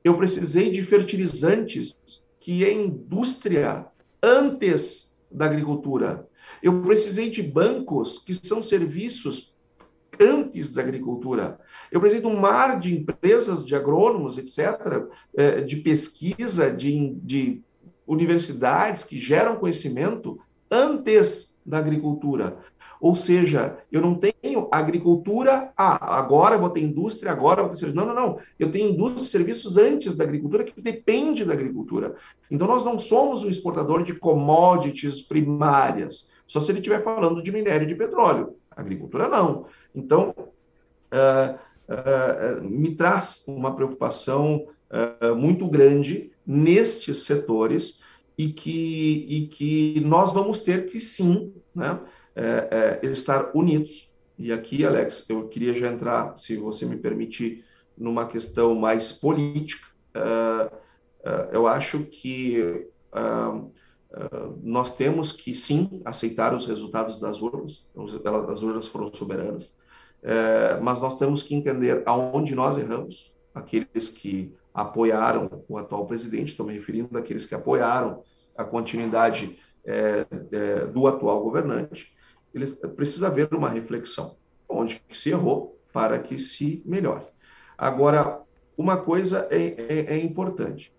Eu 0.04 0.18
precisei 0.18 0.70
de 0.70 0.84
fertilizantes, 0.84 2.28
que 2.38 2.66
é 2.66 2.74
indústria 2.74 3.86
antes 4.22 5.16
da 5.32 5.46
agricultura. 5.46 6.28
Eu 6.62 6.82
precisei 6.82 7.30
de 7.30 7.42
bancos, 7.42 8.20
que 8.20 8.34
são 8.34 8.62
serviços 8.62 9.56
antes 10.20 10.74
da 10.74 10.82
agricultura. 10.82 11.58
Eu 11.90 12.02
precisei 12.02 12.22
de 12.22 12.28
um 12.28 12.38
mar 12.38 12.78
de 12.78 12.94
empresas, 12.94 13.66
de 13.66 13.74
agrônomos, 13.74 14.38
etc., 14.38 15.08
eh, 15.34 15.62
de 15.62 15.78
pesquisa, 15.78 16.70
de, 16.70 17.16
de 17.24 17.62
universidades 18.06 19.06
que 19.06 19.18
geram 19.18 19.56
conhecimento 19.56 20.42
antes 20.70 21.58
da 21.66 21.78
agricultura. 21.78 22.58
Ou 23.00 23.16
seja, 23.16 23.78
eu 23.92 24.02
não 24.02 24.16
tenho 24.16 24.68
agricultura, 24.72 25.72
ah, 25.78 26.18
agora 26.18 26.58
vou 26.58 26.70
ter 26.70 26.82
indústria, 26.82 27.32
agora 27.32 27.62
vou 27.62 27.72
ter 27.72 27.78
serviço. 27.78 27.98
Não, 27.98 28.08
não, 28.08 28.16
não. 28.16 28.40
Eu 28.60 28.72
tenho 28.72 28.90
indústria 28.90 29.22
e 29.22 29.30
serviços 29.30 29.78
antes 29.78 30.16
da 30.16 30.24
agricultura 30.24 30.64
que 30.64 30.82
depende 30.82 31.46
da 31.46 31.54
agricultura. 31.54 32.16
Então, 32.50 32.68
nós 32.68 32.84
não 32.84 32.98
somos 32.98 33.44
um 33.44 33.50
exportador 33.50 34.04
de 34.04 34.16
commodities 34.16 35.22
primárias, 35.22 36.32
só 36.46 36.60
se 36.60 36.72
ele 36.72 36.80
estiver 36.80 37.04
falando 37.04 37.44
de 37.44 37.52
minério 37.52 37.86
de 37.86 37.96
petróleo. 37.96 38.56
Agricultura 38.72 39.28
não. 39.28 39.66
Então, 39.94 40.34
uh, 40.38 41.58
uh, 41.88 42.64
me 42.64 42.96
traz 42.96 43.44
uma 43.48 43.76
preocupação 43.76 44.68
uh, 44.92 45.36
muito 45.36 45.68
grande 45.68 46.32
nestes 46.46 47.26
setores 47.26 48.02
e 48.38 48.50
que, 48.50 49.26
e 49.28 49.48
que 49.48 50.00
nós 50.06 50.32
vamos 50.32 50.60
ter 50.60 50.86
que 50.86 51.00
sim 51.00 51.54
né, 51.74 52.00
é, 52.38 53.00
é, 53.02 53.08
estar 53.08 53.50
unidos. 53.56 54.12
E 54.38 54.54
aqui, 54.54 54.86
Alex, 54.86 55.26
eu 55.28 55.48
queria 55.48 55.74
já 55.74 55.92
entrar, 55.92 56.38
se 56.38 56.56
você 56.56 56.86
me 56.86 56.96
permitir, 56.96 57.66
numa 57.98 58.28
questão 58.28 58.76
mais 58.76 59.12
política. 59.12 59.88
Uh, 60.16 60.76
uh, 61.28 61.50
eu 61.52 61.66
acho 61.66 62.04
que 62.04 62.88
uh, 63.12 63.72
nós 64.62 64.96
temos 64.96 65.32
que 65.32 65.56
sim 65.56 66.00
aceitar 66.06 66.54
os 66.54 66.68
resultados 66.68 67.20
das 67.20 67.42
urnas, 67.42 67.90
as 68.50 68.62
urnas 68.62 68.88
foram 68.88 69.14
soberanas, 69.14 69.76
mas 70.82 71.02
nós 71.02 71.20
temos 71.20 71.44
que 71.44 71.54
entender 71.54 72.04
aonde 72.06 72.56
nós 72.56 72.78
erramos, 72.78 73.36
aqueles 73.54 74.10
que 74.10 74.56
apoiaram 74.74 75.64
o 75.68 75.78
atual 75.78 76.06
presidente, 76.08 76.48
estou 76.48 76.66
me 76.66 76.74
referindo 76.74 77.16
àqueles 77.18 77.46
que 77.46 77.54
apoiaram 77.54 78.24
a 78.58 78.64
continuidade 78.64 79.60
do 80.94 81.06
atual 81.06 81.44
governante, 81.44 82.17
ele 82.58 82.76
precisa 82.96 83.28
haver 83.28 83.54
uma 83.54 83.70
reflexão, 83.70 84.36
onde 84.68 85.02
se 85.12 85.30
errou 85.30 85.80
para 85.94 86.20
que 86.20 86.38
se 86.38 86.82
melhore. 86.86 87.26
Agora, 87.78 88.42
uma 88.78 88.98
coisa 88.98 89.48
é, 89.50 89.58
é, 89.58 90.16
é 90.16 90.20
importante. 90.20 90.94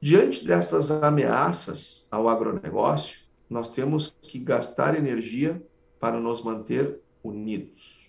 Diante 0.00 0.44
dessas 0.44 0.90
ameaças 0.90 2.06
ao 2.10 2.28
agronegócio, 2.28 3.20
nós 3.48 3.68
temos 3.68 4.16
que 4.22 4.38
gastar 4.38 4.96
energia 4.96 5.62
para 6.00 6.18
nos 6.18 6.42
manter 6.42 7.00
unidos 7.22 8.02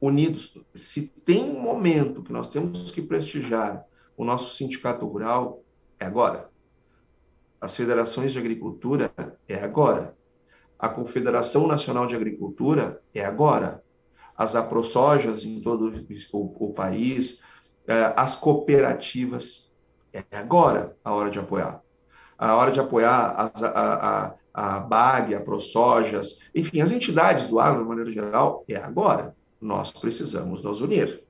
unidos. 0.00 0.56
Se 0.74 1.08
tem 1.24 1.44
um 1.44 1.60
momento 1.60 2.22
que 2.22 2.32
nós 2.32 2.48
temos 2.48 2.90
que 2.90 3.02
prestigiar 3.02 3.84
o 4.16 4.24
nosso 4.24 4.56
sindicato 4.56 5.06
rural, 5.06 5.62
é 5.98 6.06
agora. 6.06 6.50
As 7.60 7.76
federações 7.76 8.32
de 8.32 8.38
agricultura 8.38 9.12
é 9.48 9.56
agora. 9.62 10.16
A 10.78 10.88
Confederação 10.88 11.66
Nacional 11.66 12.06
de 12.06 12.14
Agricultura 12.14 13.02
é 13.14 13.24
agora. 13.24 13.82
As 14.36 14.54
aprosojas 14.54 15.44
em 15.44 15.60
todo 15.60 15.92
o, 16.32 16.66
o 16.66 16.72
país, 16.72 17.42
é, 17.86 18.12
as 18.16 18.36
cooperativas, 18.36 19.74
é 20.12 20.24
agora 20.32 20.96
a 21.04 21.12
hora 21.12 21.30
de 21.30 21.38
apoiar. 21.38 21.82
A 22.38 22.54
hora 22.54 22.70
de 22.70 22.78
apoiar 22.78 23.34
as, 23.36 23.62
a, 23.62 24.34
a, 24.54 24.76
a 24.76 24.80
BAG, 24.80 25.34
a 25.34 25.40
ProSojas, 25.40 26.38
enfim, 26.54 26.80
as 26.80 26.92
entidades 26.92 27.46
do 27.46 27.58
agro, 27.58 27.82
de 27.82 27.88
maneira 27.88 28.12
geral, 28.12 28.64
é 28.68 28.76
agora 28.76 29.34
nós 29.60 29.90
precisamos 29.90 30.62
nos 30.62 30.80
unir. 30.80 31.22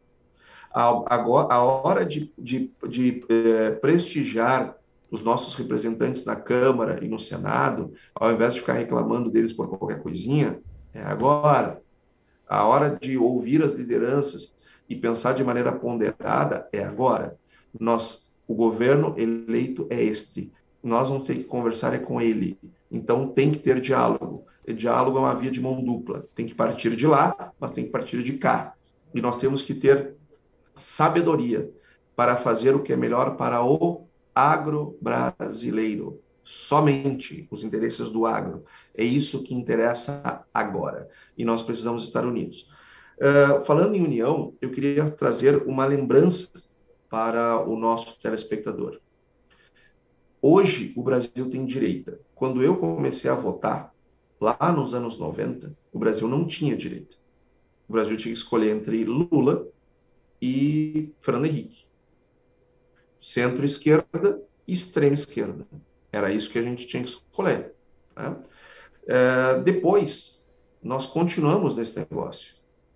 A, 0.71 0.89
a, 0.89 1.55
a 1.55 1.63
hora 1.63 2.05
de, 2.05 2.33
de, 2.39 2.71
de 2.87 3.25
eh, 3.29 3.71
prestigiar 3.71 4.77
os 5.11 5.23
nossos 5.23 5.55
representantes 5.55 6.25
na 6.25 6.37
Câmara 6.37 7.03
e 7.03 7.09
no 7.09 7.19
Senado, 7.19 7.93
ao 8.15 8.33
invés 8.33 8.55
de 8.55 8.61
ficar 8.61 8.75
reclamando 8.75 9.31
deles 9.31 9.53
por 9.53 9.69
qualquer 9.69 10.03
coisinha, 10.03 10.61
é 10.93 11.01
agora. 11.03 11.81
A 12.49 12.65
hora 12.65 12.97
de 13.01 13.17
ouvir 13.17 13.63
as 13.63 13.75
lideranças 13.75 14.55
e 14.89 14.97
pensar 14.97 15.35
de 15.35 15.45
maneira 15.45 15.73
ponderada 15.73 16.69
é 16.73 16.83
agora. 16.83 17.37
Nós, 17.79 18.35
o 18.47 18.55
governo 18.55 19.15
eleito 19.17 19.87
é 19.91 20.03
este. 20.03 20.51
Nós 20.83 21.09
vamos 21.09 21.27
ter 21.27 21.37
que 21.37 21.45
conversar 21.45 21.95
é 21.95 21.99
com 21.99 22.21
ele. 22.21 22.59
Então 22.91 23.29
tem 23.29 23.51
que 23.51 23.59
ter 23.59 23.81
diálogo. 23.81 24.45
E 24.67 24.73
diálogo 24.73 25.19
é 25.19 25.21
uma 25.21 25.35
via 25.35 25.51
de 25.51 25.61
mão 25.61 25.83
dupla. 25.83 26.27
Tem 26.35 26.47
que 26.47 26.55
partir 26.55 26.97
de 26.97 27.07
lá, 27.07 27.53
mas 27.59 27.73
tem 27.73 27.85
que 27.85 27.91
partir 27.91 28.23
de 28.23 28.35
cá. 28.35 28.75
E 29.15 29.21
nós 29.21 29.37
temos 29.39 29.63
que 29.63 29.75
ter 29.75 30.15
sabedoria 30.77 31.71
para 32.15 32.37
fazer 32.37 32.75
o 32.75 32.83
que 32.83 32.93
é 32.93 32.97
melhor 32.97 33.37
para 33.37 33.63
o 33.63 34.08
agro 34.39 34.97
brasileiro. 35.01 36.23
Somente 36.45 37.47
os 37.51 37.65
interesses 37.65 38.09
do 38.09 38.25
agro. 38.25 38.65
É 38.95 39.03
isso 39.03 39.43
que 39.43 39.53
interessa 39.53 40.47
agora. 40.55 41.09
E 41.37 41.45
nós 41.45 41.61
precisamos 41.61 42.05
estar 42.05 42.25
unidos. 42.25 42.71
Uh, 43.19 43.65
falando 43.65 43.97
em 43.97 44.05
união, 44.05 44.55
eu 44.63 44.71
queria 44.71 45.11
trazer 45.11 45.67
uma 45.67 45.85
lembrança 45.85 46.49
para 47.11 47.61
o 47.69 47.77
nosso 47.77 48.19
telespectador. 48.21 49.01
Hoje, 50.41 50.95
o 50.97 51.03
Brasil 51.03 51.51
tem 51.51 51.67
direita. 51.67 52.21
Quando 52.33 52.63
eu 52.63 52.77
comecei 52.77 53.29
a 53.29 53.35
votar, 53.35 53.93
lá 54.41 54.73
nos 54.73 54.95
anos 54.95 55.19
90, 55.19 55.77
o 55.93 55.99
Brasil 55.99 56.29
não 56.29 56.47
tinha 56.47 56.77
direita. 56.77 57.17
O 57.89 57.93
Brasil 57.93 58.17
tinha 58.17 58.33
que 58.33 58.39
escolher 58.39 58.71
entre 58.71 59.05
Lula 59.05 59.67
e 60.41 61.13
Fernando 61.21 61.47
Henrique. 61.47 61.88
Centro-esquerda 63.19 64.41
e 64.67 64.73
extrema-esquerda. 64.73 65.67
Era 66.13 66.33
isso 66.33 66.51
que 66.51 66.59
a 66.59 66.63
gente 66.63 66.87
tinha 66.87 67.03
que 67.03 67.09
escolher. 67.09 67.75
Né? 68.17 68.37
É, 69.07 69.61
depois, 69.61 70.47
nós 70.83 71.07
continuamos 71.07 71.77
nesse 71.77 71.99
negócio. 71.99 72.55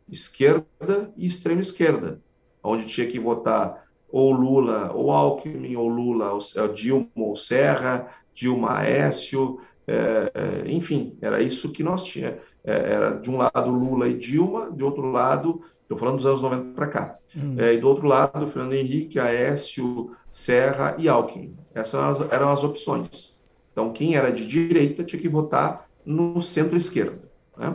Esquerda 0.08 1.12
e 1.16 1.26
extrema-esquerda, 1.26 2.20
onde 2.62 2.86
tinha 2.86 3.06
que 3.06 3.18
votar 3.18 3.82
ou 4.10 4.30
Lula, 4.30 4.92
ou 4.92 5.10
Alckmin, 5.10 5.74
ou 5.74 5.88
Lula, 5.88 6.32
ou 6.32 6.68
Dilma, 6.74 7.08
ou 7.16 7.34
Serra, 7.34 8.08
Dilma 8.34 8.78
Aécio, 8.78 9.58
é, 9.86 10.30
é, 10.34 10.70
enfim, 10.70 11.16
era 11.20 11.42
isso 11.42 11.72
que 11.72 11.82
nós 11.82 12.04
tínhamos. 12.04 12.40
É, 12.62 12.92
era 12.92 13.12
de 13.12 13.30
um 13.30 13.38
lado 13.38 13.70
Lula 13.70 14.08
e 14.08 14.16
Dilma, 14.16 14.70
de 14.70 14.84
outro 14.84 15.10
lado, 15.10 15.62
estou 15.92 15.98
falando 15.98 16.16
dos 16.16 16.26
anos 16.26 16.42
90 16.42 16.74
para 16.74 16.86
cá, 16.86 17.18
hum. 17.36 17.56
É, 17.58 17.74
e 17.74 17.78
do 17.78 17.88
outro 17.88 18.06
lado, 18.06 18.46
Fernando 18.48 18.74
Henrique, 18.74 19.18
Aécio, 19.18 20.16
Serra 20.30 20.96
e 20.98 21.08
Alckmin. 21.08 21.56
Essas 21.74 22.20
eram 22.32 22.50
as, 22.50 22.64
opções. 22.64 23.42
Então, 23.72 23.92
quem 23.92 24.16
era 24.16 24.32
de 24.32 24.46
direita 24.46 25.04
tinha 25.04 25.20
que 25.20 25.28
votar 25.28 25.88
no 26.04 26.40
centro-esquerda. 26.40 27.22
Né? 27.56 27.74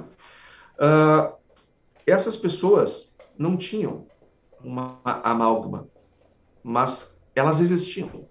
Uh, 0.79 1.35
essas 2.05 2.35
pessoas 2.35 3.15
não 3.37 3.57
tinham 3.57 4.05
uma 4.63 4.99
amálgama 5.03 5.87
mas 6.67 7.17
elas 7.33 7.61
existiam. 7.61 8.27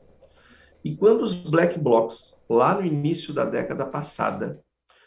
E 0.85 0.95
quando 0.95 1.23
os 1.23 1.33
black 1.33 1.79
blocs, 1.79 2.45
lá 2.47 2.75
no 2.75 2.85
início 2.85 3.33
da 3.33 3.47
década 3.47 3.87
passada, 3.87 4.63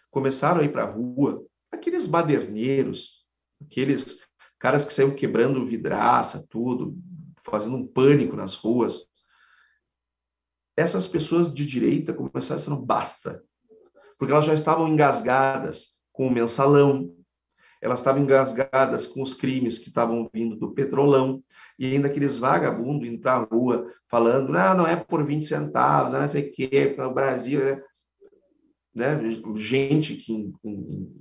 começaram 0.10 0.62
a 0.62 0.64
ir 0.64 0.72
para 0.72 0.82
a 0.82 0.90
rua, 0.90 1.46
aqueles 1.72 2.08
baderneiros, 2.08 3.24
aqueles 3.64 4.28
caras 4.60 4.86
que 4.86 4.94
saíam 4.94 5.12
quebrando 5.12 5.66
vidraça, 5.66 6.46
tudo, 6.50 6.96
fazendo 7.42 7.78
um 7.78 7.88
pânico 7.88 8.36
nas 8.36 8.56
ruas, 8.56 9.08
essas 10.76 11.08
pessoas 11.08 11.54
de 11.54 11.66
direita 11.66 12.14
começaram 12.14 12.62
a 12.62 12.64
dizer, 12.64 12.86
basta, 12.86 13.44
porque 14.18 14.34
elas 14.34 14.46
já 14.46 14.54
estavam 14.54 14.88
engasgadas 14.88 15.98
com 16.12 16.28
o 16.28 16.32
mensalão, 16.32 17.16
elas 17.82 18.00
estavam 18.00 18.22
engasgadas 18.22 19.08
com 19.08 19.22
os 19.22 19.34
crimes 19.34 19.78
que 19.78 19.88
estavam 19.88 20.30
vindo 20.34 20.58
do 20.58 20.74
petrolão, 20.74 21.42
e 21.78 21.94
ainda 21.94 22.10
aqueles 22.10 22.38
vagabundos 22.38 23.08
indo 23.08 23.20
para 23.22 23.36
a 23.36 23.44
rua 23.44 23.90
falando, 24.08 24.52
não, 24.52 24.78
não 24.78 24.88
é 24.88 24.98
por 24.98 25.26
20 25.26 25.46
centavos, 25.46 26.14
não 26.14 26.28
sei 26.28 26.50
o 26.50 26.52
quê, 26.52 26.96
no 26.98 27.14
Brasil... 27.14 27.62
É... 27.62 27.84
Né? 28.94 29.18
Gente 29.56 30.16
que, 30.16 30.52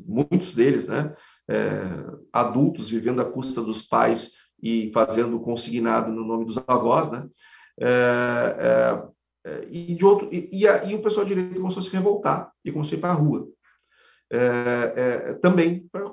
muitos 0.05 0.53
deles, 0.53 0.89
né? 0.89 1.15
É, 1.51 2.19
adultos 2.33 2.91
vivendo 2.91 3.23
à 3.23 3.25
custa 3.25 3.63
dos 3.63 3.81
pais 3.81 4.33
e 4.63 4.91
fazendo 4.93 5.41
consignado 5.41 6.13
no 6.13 6.25
nome 6.25 6.45
dos 6.45 6.59
avós, 6.67 7.11
né? 7.11 7.27
É, 7.81 9.03
é, 9.45 9.67
e, 9.71 9.95
de 9.95 10.05
outro, 10.05 10.29
e, 10.33 10.51
e, 10.53 10.67
e, 10.91 10.95
o 10.95 11.03
pessoal 11.03 11.25
direito 11.25 11.55
começou 11.55 11.81
a 11.81 11.83
se 11.83 11.91
revoltar 11.91 12.53
e 12.65 12.73
começou 12.73 12.97
a 12.97 12.99
ir 12.99 13.01
para 13.01 13.11
a 13.11 13.15
rua. 13.15 13.49
Também 15.41 15.89
para 15.91 16.13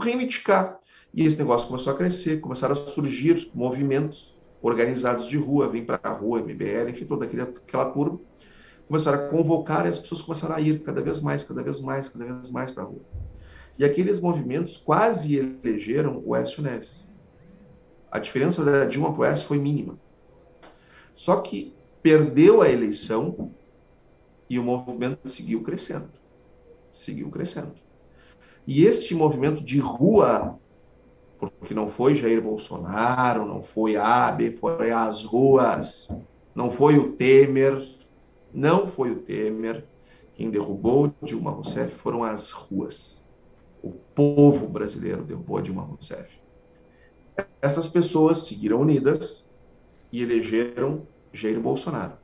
reivindicar. 0.00 0.78
E 1.12 1.24
esse 1.24 1.38
negócio 1.38 1.68
começou 1.68 1.94
a 1.94 1.96
crescer, 1.96 2.40
começaram 2.40 2.74
a 2.74 2.76
surgir 2.76 3.50
movimentos 3.54 4.36
organizados 4.60 5.26
de 5.28 5.36
rua, 5.36 5.68
vem 5.68 5.84
para 5.84 5.98
a 6.02 6.12
rua, 6.12 6.40
MBL, 6.40 6.90
enfim, 6.90 7.06
toda 7.06 7.24
aquela, 7.24 7.44
aquela 7.44 7.90
turma, 7.90 8.20
começaram 8.86 9.26
a 9.26 9.28
convocar 9.28 9.86
e 9.86 9.88
as 9.88 9.98
pessoas 9.98 10.22
começaram 10.22 10.54
a 10.54 10.60
ir 10.60 10.82
cada 10.82 11.02
vez 11.02 11.20
mais, 11.20 11.44
cada 11.44 11.62
vez 11.62 11.80
mais, 11.80 12.08
cada 12.08 12.24
vez 12.24 12.50
mais 12.50 12.70
para 12.70 12.82
a 12.82 12.86
rua. 12.86 13.00
E 13.78 13.84
aqueles 13.84 14.20
movimentos 14.20 14.76
quase 14.76 15.36
elegeram 15.36 16.22
o 16.24 16.34
Écio 16.34 16.62
Neves. 16.62 17.06
A 18.10 18.18
diferença 18.18 18.64
da 18.64 18.84
Dilma 18.86 19.12
para 19.12 19.20
o 19.20 19.24
Écio 19.24 19.46
foi 19.46 19.58
mínima. 19.58 19.98
Só 21.14 21.40
que 21.40 21.74
perdeu 22.02 22.62
a 22.62 22.70
eleição 22.70 23.50
e 24.48 24.58
o 24.58 24.62
movimento 24.62 25.28
seguiu 25.28 25.62
crescendo. 25.62 26.10
Seguiu 26.92 27.30
crescendo. 27.30 27.74
E 28.66 28.84
este 28.84 29.14
movimento 29.14 29.62
de 29.62 29.78
rua, 29.78 30.58
porque 31.38 31.74
não 31.74 31.88
foi 31.88 32.14
Jair 32.14 32.40
Bolsonaro, 32.40 33.46
não 33.46 33.62
foi 33.62 33.96
Abe, 33.96 34.56
foi 34.56 34.90
as 34.90 35.24
ruas, 35.24 36.08
não 36.54 36.70
foi 36.70 36.96
o 36.98 37.12
Temer, 37.12 37.86
não 38.52 38.88
foi 38.88 39.10
o 39.10 39.20
Temer. 39.20 39.84
Quem 40.34 40.50
derrubou 40.50 41.14
Dilma 41.22 41.50
Rousseff 41.50 41.94
foram 41.96 42.24
as 42.24 42.50
ruas. 42.50 43.25
O 43.86 43.92
povo 44.16 44.66
brasileiro 44.66 45.22
derrubou 45.22 45.60
Dilma 45.60 45.82
Rousseff. 45.82 46.28
Essas 47.62 47.86
pessoas 47.86 48.38
seguiram 48.38 48.80
unidas 48.80 49.46
e 50.10 50.22
elegeram 50.22 51.06
Jair 51.32 51.60
Bolsonaro. 51.60 52.14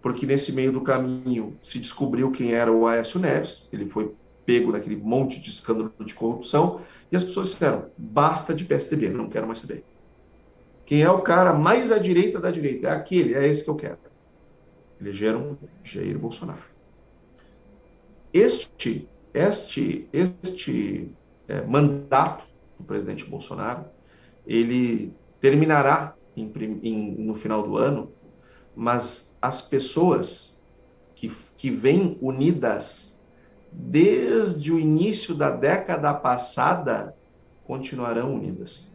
Porque 0.00 0.24
nesse 0.24 0.52
meio 0.52 0.70
do 0.70 0.82
caminho 0.82 1.58
se 1.60 1.80
descobriu 1.80 2.30
quem 2.30 2.52
era 2.52 2.70
o 2.70 2.86
Aécio 2.86 3.18
Neves, 3.18 3.68
ele 3.72 3.90
foi 3.90 4.14
pego 4.46 4.70
naquele 4.70 4.94
monte 4.94 5.40
de 5.40 5.50
escândalo 5.50 5.92
de 5.98 6.14
corrupção, 6.14 6.80
e 7.10 7.16
as 7.16 7.24
pessoas 7.24 7.48
disseram: 7.48 7.90
basta 7.98 8.54
de 8.54 8.64
PSDB, 8.64 9.08
não 9.08 9.28
quero 9.28 9.48
mais 9.48 9.58
saber. 9.58 9.84
Quem 10.86 11.02
é 11.02 11.10
o 11.10 11.22
cara 11.22 11.52
mais 11.52 11.90
à 11.90 11.98
direita 11.98 12.38
da 12.38 12.52
direita? 12.52 12.86
É 12.86 12.92
aquele, 12.92 13.34
é 13.34 13.48
esse 13.48 13.64
que 13.64 13.70
eu 13.70 13.76
quero. 13.76 13.98
Elegeram 15.00 15.58
Jair 15.82 16.16
Bolsonaro. 16.16 16.62
Este, 18.32 19.08
este, 19.32 20.08
este 20.12 21.12
é, 21.48 21.62
mandato 21.62 22.44
do 22.78 22.84
presidente 22.84 23.24
Bolsonaro, 23.24 23.84
ele 24.46 25.12
terminará 25.40 26.14
em, 26.36 26.52
em, 26.82 27.14
no 27.18 27.34
final 27.34 27.62
do 27.62 27.76
ano, 27.76 28.12
mas 28.74 29.36
as 29.40 29.62
pessoas 29.62 30.58
que, 31.14 31.30
que 31.56 31.70
vêm 31.70 32.18
unidas 32.20 33.20
desde 33.72 34.72
o 34.72 34.78
início 34.78 35.34
da 35.34 35.50
década 35.50 36.12
passada, 36.12 37.14
continuarão 37.64 38.34
unidas. 38.34 38.90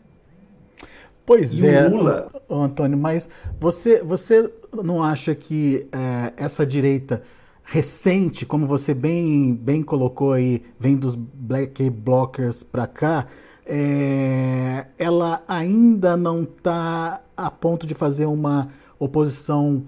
Pois 1.25 1.63
e 1.63 1.67
é, 1.67 1.87
Lula... 1.87 2.29
Antônio, 2.49 2.97
mas 2.97 3.27
você, 3.59 4.03
você 4.03 4.51
não 4.71 5.01
acha 5.01 5.33
que 5.33 5.87
é, 5.91 6.33
essa 6.43 6.65
direita 6.65 7.23
recente, 7.65 8.45
como 8.45 8.67
você 8.67 8.93
bem, 8.93 9.55
bem 9.55 9.81
colocou 9.81 10.33
aí, 10.33 10.63
vem 10.79 10.95
dos 10.95 11.15
black 11.15 11.89
blockers 11.89 12.61
para 12.61 12.85
cá, 12.85 13.25
é, 13.65 14.85
ela 14.97 15.43
ainda 15.47 16.15
não 16.15 16.43
está 16.43 17.21
a 17.35 17.49
ponto 17.49 17.87
de 17.87 17.95
fazer 17.95 18.27
uma 18.27 18.69
oposição 18.99 19.83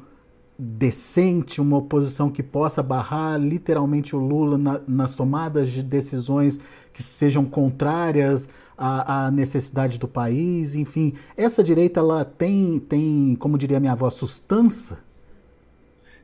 decente, 0.58 1.62
uma 1.62 1.78
oposição 1.78 2.32
que 2.32 2.42
possa 2.42 2.82
barrar 2.82 3.40
literalmente 3.40 4.16
o 4.16 4.20
Lula 4.20 4.58
na, 4.58 4.82
nas 4.88 5.14
tomadas 5.14 5.70
de 5.70 5.84
decisões 5.84 6.60
que 6.92 7.04
sejam 7.04 7.46
contrárias 7.46 8.50
à, 8.76 9.28
à, 9.28 9.32
necessidade 9.32 10.00
do 10.00 10.08
país, 10.08 10.74
enfim, 10.74 11.14
essa 11.36 11.64
direita 11.64 12.00
ela 12.00 12.26
tem, 12.26 12.80
tem, 12.80 13.36
como 13.40 13.56
diria 13.56 13.80
minha 13.80 13.92
avó, 13.92 14.10
sustância? 14.10 14.98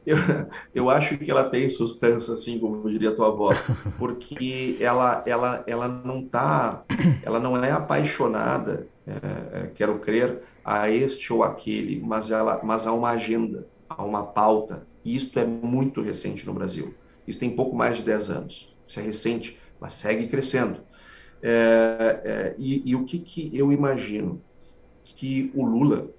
Eu, 0.06 0.18
eu 0.74 0.90
acho 0.90 1.18
que 1.18 1.30
ela 1.32 1.46
tem 1.46 1.70
substância, 1.70 2.34
assim, 2.34 2.60
como 2.60 2.90
diria 2.90 3.16
tua 3.16 3.28
avó, 3.28 3.52
porque 3.98 4.78
ela, 4.80 5.24
ela, 5.26 5.64
ela 5.66 5.88
não 5.88 6.24
tá, 6.26 6.84
ela 7.24 7.40
não 7.40 7.62
é 7.64 7.72
apaixonada, 7.72 8.88
é, 9.08 9.12
é, 9.64 9.68
quero 9.74 10.00
crer, 10.00 10.42
a 10.64 10.90
este 10.90 11.32
ou 11.32 11.44
aquele, 11.44 12.02
mas, 12.02 12.32
ela, 12.32 12.62
mas 12.64 12.88
há 12.88 12.94
uma 12.94 13.12
agenda, 13.12 13.68
há 13.90 14.04
uma 14.04 14.24
pauta, 14.24 14.86
e 15.04 15.16
isto 15.16 15.38
é 15.40 15.46
muito 15.46 16.02
recente 16.02 16.46
no 16.46 16.54
Brasil. 16.54 16.94
Isso 17.28 17.40
tem 17.40 17.56
pouco 17.56 17.76
mais 17.76 17.98
de 17.98 18.04
10 18.04 18.30
anos. 18.30 18.76
Isso 18.88 19.00
é 19.00 19.04
recente, 19.04 19.60
mas 19.80 19.94
segue 19.94 20.28
crescendo. 20.28 20.82
É, 21.42 22.22
é, 22.24 22.56
e, 22.58 22.90
e, 22.90 22.96
o 22.96 23.04
que, 23.04 23.20
que 23.20 23.52
eu 23.54 23.72
imagino? 23.72 24.42
Que 25.04 25.52
o 25.54 25.66
Lula, 25.66 26.10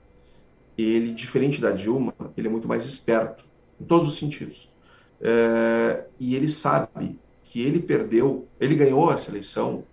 ele, 0.76 1.12
diferente 1.12 1.60
da 1.60 1.70
Dilma, 1.70 2.14
ele 2.36 2.48
é 2.48 2.50
muito 2.50 2.68
mais 2.68 2.84
esperto, 2.84 3.43
em 3.80 3.84
todos 3.84 4.08
os 4.08 4.16
sentidos. 4.16 4.72
É, 5.20 6.04
e 6.18 6.34
ele 6.34 6.48
sabe 6.48 7.18
que 7.44 7.62
ele 7.62 7.80
perdeu, 7.80 8.46
ele 8.60 8.74
ganhou 8.74 9.12
essa 9.12 9.30
eleição 9.30 9.84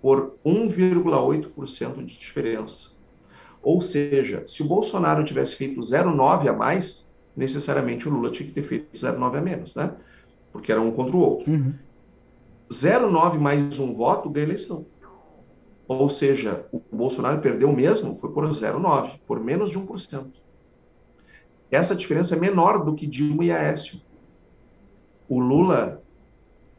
por 0.00 0.36
1,8% 0.44 2.04
de 2.04 2.18
diferença. 2.18 2.92
Ou 3.62 3.82
seja, 3.82 4.44
se 4.46 4.62
o 4.62 4.66
Bolsonaro 4.66 5.24
tivesse 5.24 5.56
feito 5.56 5.80
0,9 5.80 6.48
a 6.48 6.52
mais, 6.52 7.14
necessariamente 7.36 8.08
o 8.08 8.12
Lula 8.12 8.30
tinha 8.30 8.48
que 8.48 8.54
ter 8.54 8.62
feito 8.62 8.96
0,9 8.96 9.36
a 9.36 9.40
menos, 9.40 9.74
né? 9.74 9.94
Porque 10.52 10.72
era 10.72 10.80
um 10.80 10.90
contra 10.90 11.16
o 11.16 11.20
outro. 11.20 11.50
Uhum. 11.50 11.74
0,9 12.72 13.38
mais 13.38 13.78
um 13.78 13.92
voto 13.92 14.30
ganha 14.30 14.46
eleição. 14.46 14.86
Ou 15.86 16.08
seja, 16.08 16.64
o 16.72 16.96
Bolsonaro 16.96 17.40
perdeu 17.40 17.72
mesmo 17.72 18.14
foi 18.14 18.30
por 18.30 18.48
0,9, 18.48 19.18
por 19.26 19.40
menos 19.40 19.70
de 19.70 19.78
1%. 19.78 20.26
Essa 21.70 21.94
diferença 21.94 22.34
é 22.34 22.38
menor 22.38 22.84
do 22.84 22.94
que 22.94 23.06
Dilma 23.06 23.44
e 23.44 23.52
Aécio. 23.52 24.00
O 25.28 25.38
Lula 25.38 26.02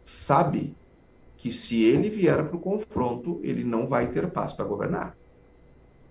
sabe 0.03 0.75
que 1.37 1.51
se 1.51 1.83
ele 1.83 2.09
vier 2.09 2.47
para 2.47 2.55
o 2.55 2.59
confronto, 2.59 3.39
ele 3.41 3.63
não 3.63 3.87
vai 3.87 4.11
ter 4.11 4.29
paz 4.29 4.53
para 4.53 4.65
governar. 4.65 5.15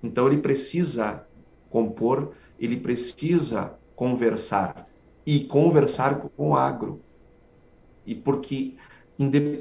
Então 0.03 0.27
ele 0.27 0.39
precisa 0.39 1.27
compor, 1.69 2.33
ele 2.59 2.77
precisa 2.79 3.75
conversar 3.95 4.89
e 5.27 5.45
conversar 5.45 6.19
com 6.19 6.51
o 6.51 6.57
agro. 6.57 7.01
E 8.07 8.15
porque 8.15 8.77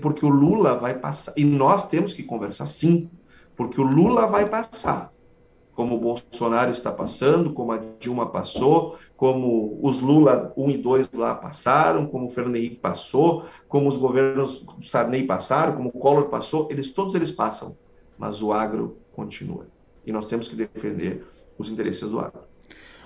porque 0.01 0.25
o 0.25 0.29
Lula 0.29 0.77
vai 0.77 0.97
passar 0.97 1.33
e 1.35 1.43
nós 1.43 1.89
temos 1.89 2.13
que 2.13 2.23
conversar 2.23 2.65
sim, 2.65 3.09
porque 3.57 3.81
o 3.81 3.83
Lula 3.83 4.25
vai 4.25 4.47
passar, 4.47 5.11
como 5.73 5.95
o 5.95 5.99
Bolsonaro 5.99 6.71
está 6.71 6.89
passando, 6.89 7.51
como 7.51 7.73
a 7.73 7.81
Dilma 7.99 8.29
passou, 8.29 8.97
como 9.19 9.77
os 9.83 9.99
Lula 9.99 10.53
1 10.55 10.69
e 10.69 10.77
2 10.77 11.09
lá 11.11 11.35
passaram, 11.35 12.05
como 12.05 12.31
o 12.33 12.55
Henrique 12.55 12.77
passou, 12.77 13.43
como 13.67 13.89
os 13.89 13.97
governos 13.97 14.61
do 14.61 14.81
Sarney 14.81 15.27
passaram, 15.27 15.75
como 15.75 15.89
o 15.89 15.91
Collor 15.91 16.29
passou, 16.29 16.69
eles 16.71 16.91
todos 16.93 17.15
eles 17.15 17.29
passam, 17.29 17.77
mas 18.17 18.41
o 18.41 18.53
agro 18.53 18.97
continua. 19.11 19.67
E 20.05 20.13
nós 20.13 20.25
temos 20.25 20.47
que 20.47 20.55
defender 20.55 21.27
os 21.57 21.69
interesses 21.69 22.09
do 22.09 22.21
agro. 22.21 22.43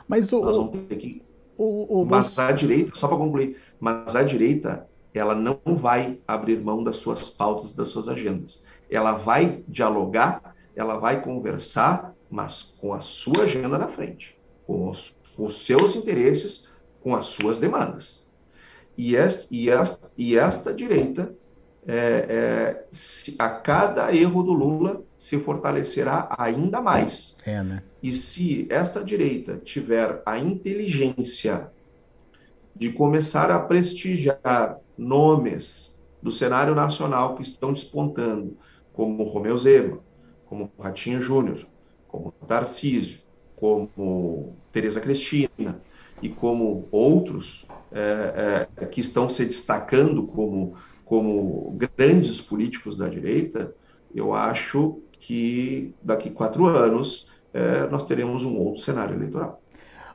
Mas 0.07 0.31
o, 0.31 0.41
nós 0.41 0.55
vamos 0.55 0.77
ter 0.87 0.97
que 0.97 1.23
o, 1.57 2.01
o, 2.01 2.05
mas 2.05 2.37
a 2.37 2.51
direita, 2.51 2.91
só 2.93 3.07
para 3.07 3.17
concluir, 3.17 3.57
mas 3.79 4.15
a 4.15 4.21
direita 4.21 4.87
ela 5.15 5.33
não 5.33 5.57
vai 5.65 6.19
abrir 6.27 6.61
mão 6.61 6.83
das 6.83 6.97
suas 6.97 7.27
pautas, 7.27 7.73
das 7.73 7.87
suas 7.87 8.07
agendas. 8.07 8.63
Ela 8.87 9.13
vai 9.13 9.63
dialogar, 9.67 10.53
ela 10.75 10.99
vai 10.99 11.23
conversar, 11.23 12.13
mas 12.29 12.77
com 12.79 12.93
a 12.93 12.99
sua 12.99 13.45
agenda 13.45 13.79
na 13.79 13.87
frente, 13.87 14.37
com 14.65 14.89
os, 14.89 15.17
com 15.35 15.45
os 15.45 15.65
seus 15.65 15.95
interesses, 15.95 16.71
com 17.01 17.15
as 17.15 17.27
suas 17.27 17.57
demandas. 17.57 18.27
E 18.97 19.15
esta, 19.15 19.45
e 19.49 19.69
esta, 19.69 20.11
e 20.17 20.37
esta 20.37 20.73
direita, 20.73 21.33
é, 21.85 21.95
é, 21.95 22.87
se, 22.91 23.35
a 23.37 23.49
cada 23.49 24.13
erro 24.15 24.43
do 24.43 24.53
Lula, 24.53 25.03
se 25.17 25.37
fortalecerá 25.39 26.33
ainda 26.37 26.81
mais. 26.81 27.37
É, 27.45 27.61
né? 27.63 27.83
E 28.01 28.13
se 28.13 28.67
esta 28.69 29.03
direita 29.03 29.57
tiver 29.57 30.21
a 30.25 30.37
inteligência 30.37 31.71
de 32.75 32.91
começar 32.91 33.51
a 33.51 33.59
prestigiar 33.59 34.77
nomes 34.97 35.99
do 36.21 36.31
cenário 36.31 36.73
nacional 36.73 37.35
que 37.35 37.41
estão 37.41 37.73
despontando, 37.73 38.57
como 38.93 39.23
Romeu 39.23 39.57
Zema, 39.57 39.99
como 40.45 40.71
Ratinho 40.79 41.21
Júnior, 41.21 41.65
como 42.07 42.31
Tarcísio, 42.47 43.22
como 43.63 44.57
Tereza 44.73 44.99
Cristina 44.99 45.81
e 46.21 46.27
como 46.27 46.85
outros 46.91 47.65
é, 47.93 48.67
é, 48.75 48.85
que 48.85 48.99
estão 48.99 49.29
se 49.29 49.45
destacando 49.45 50.27
como, 50.27 50.75
como 51.05 51.71
grandes 51.71 52.41
políticos 52.41 52.97
da 52.97 53.07
direita, 53.07 53.73
eu 54.13 54.33
acho 54.33 55.01
que 55.13 55.95
daqui 56.03 56.29
quatro 56.29 56.67
anos 56.67 57.29
é, 57.53 57.87
nós 57.87 58.05
teremos 58.05 58.43
um 58.43 58.57
outro 58.57 58.81
cenário 58.81 59.15
eleitoral. 59.15 59.62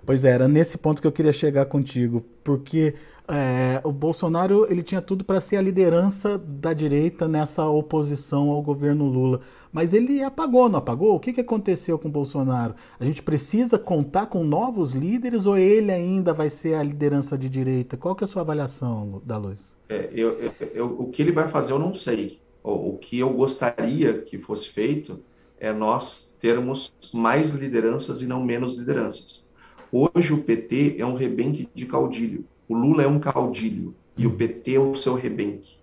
Pois 0.09 0.25
é, 0.25 0.31
era 0.31 0.49
nesse 0.49 0.79
ponto 0.79 1.03
que 1.03 1.07
eu 1.07 1.13
queria 1.13 1.35
chegar 1.35 1.67
contigo, 1.67 2.25
porque 2.43 2.95
é, 3.29 3.79
o 3.85 3.93
Bolsonaro 3.93 4.67
ele 4.73 4.83
tinha 4.83 5.03
tudo 5.03 5.23
para 5.23 5.39
ser 5.39 5.59
a 5.59 5.61
liderança 5.61 6.39
da 6.39 6.73
direita 6.73 7.29
nessa 7.29 7.69
oposição 7.69 8.49
ao 8.49 8.63
governo 8.63 9.05
Lula, 9.05 9.43
mas 9.71 9.93
ele 9.93 10.23
apagou, 10.23 10.67
não 10.67 10.79
apagou? 10.79 11.15
O 11.15 11.21
que, 11.21 11.31
que 11.31 11.43
aconteceu 11.43 11.99
com 11.99 12.09
o 12.09 12.11
Bolsonaro? 12.11 12.75
A 12.99 13.05
gente 13.05 13.23
precisa 13.23 13.79
contar 13.79 14.29
com 14.29 14.43
novos 14.43 14.93
líderes 14.93 15.45
ou 15.45 15.59
ele 15.59 15.93
ainda 15.93 16.33
vai 16.33 16.49
ser 16.49 16.77
a 16.77 16.83
liderança 16.83 17.37
de 17.37 17.51
direita? 17.51 17.95
Qual 17.99 18.17
que 18.17 18.25
é 18.25 18.27
a 18.27 18.29
sua 18.29 18.41
avaliação, 18.41 19.21
da 19.27 19.37
Luz? 19.37 19.77
É, 19.91 20.09
eu, 20.11 20.41
eu, 20.41 20.53
eu, 20.73 20.87
o 21.01 21.11
que 21.11 21.21
ele 21.21 21.33
vai 21.33 21.49
fazer 21.49 21.75
eu 21.75 21.79
não 21.79 21.93
sei. 21.93 22.41
O, 22.65 22.93
o 22.93 22.97
que 22.97 23.19
eu 23.19 23.31
gostaria 23.35 24.23
que 24.23 24.39
fosse 24.39 24.71
feito 24.71 25.21
é 25.61 25.71
nós 25.71 26.35
termos 26.41 26.95
mais 27.13 27.51
lideranças 27.51 28.23
e 28.23 28.27
não 28.27 28.43
menos 28.43 28.75
lideranças. 28.75 29.48
Hoje 29.91 30.33
o 30.33 30.43
PT 30.43 30.97
é 30.99 31.07
um 31.07 31.15
rebenque 31.15 31.69
de 31.75 31.87
caudilho. 31.87 32.45
O 32.69 32.77
Lula 32.77 33.03
é 33.03 33.07
um 33.07 33.19
caudilho 33.19 33.95
e 34.17 34.27
o 34.27 34.33
PT 34.35 34.75
é 34.75 34.81
o 34.81 34.95
seu 34.95 35.15
rebenque. 35.15 35.79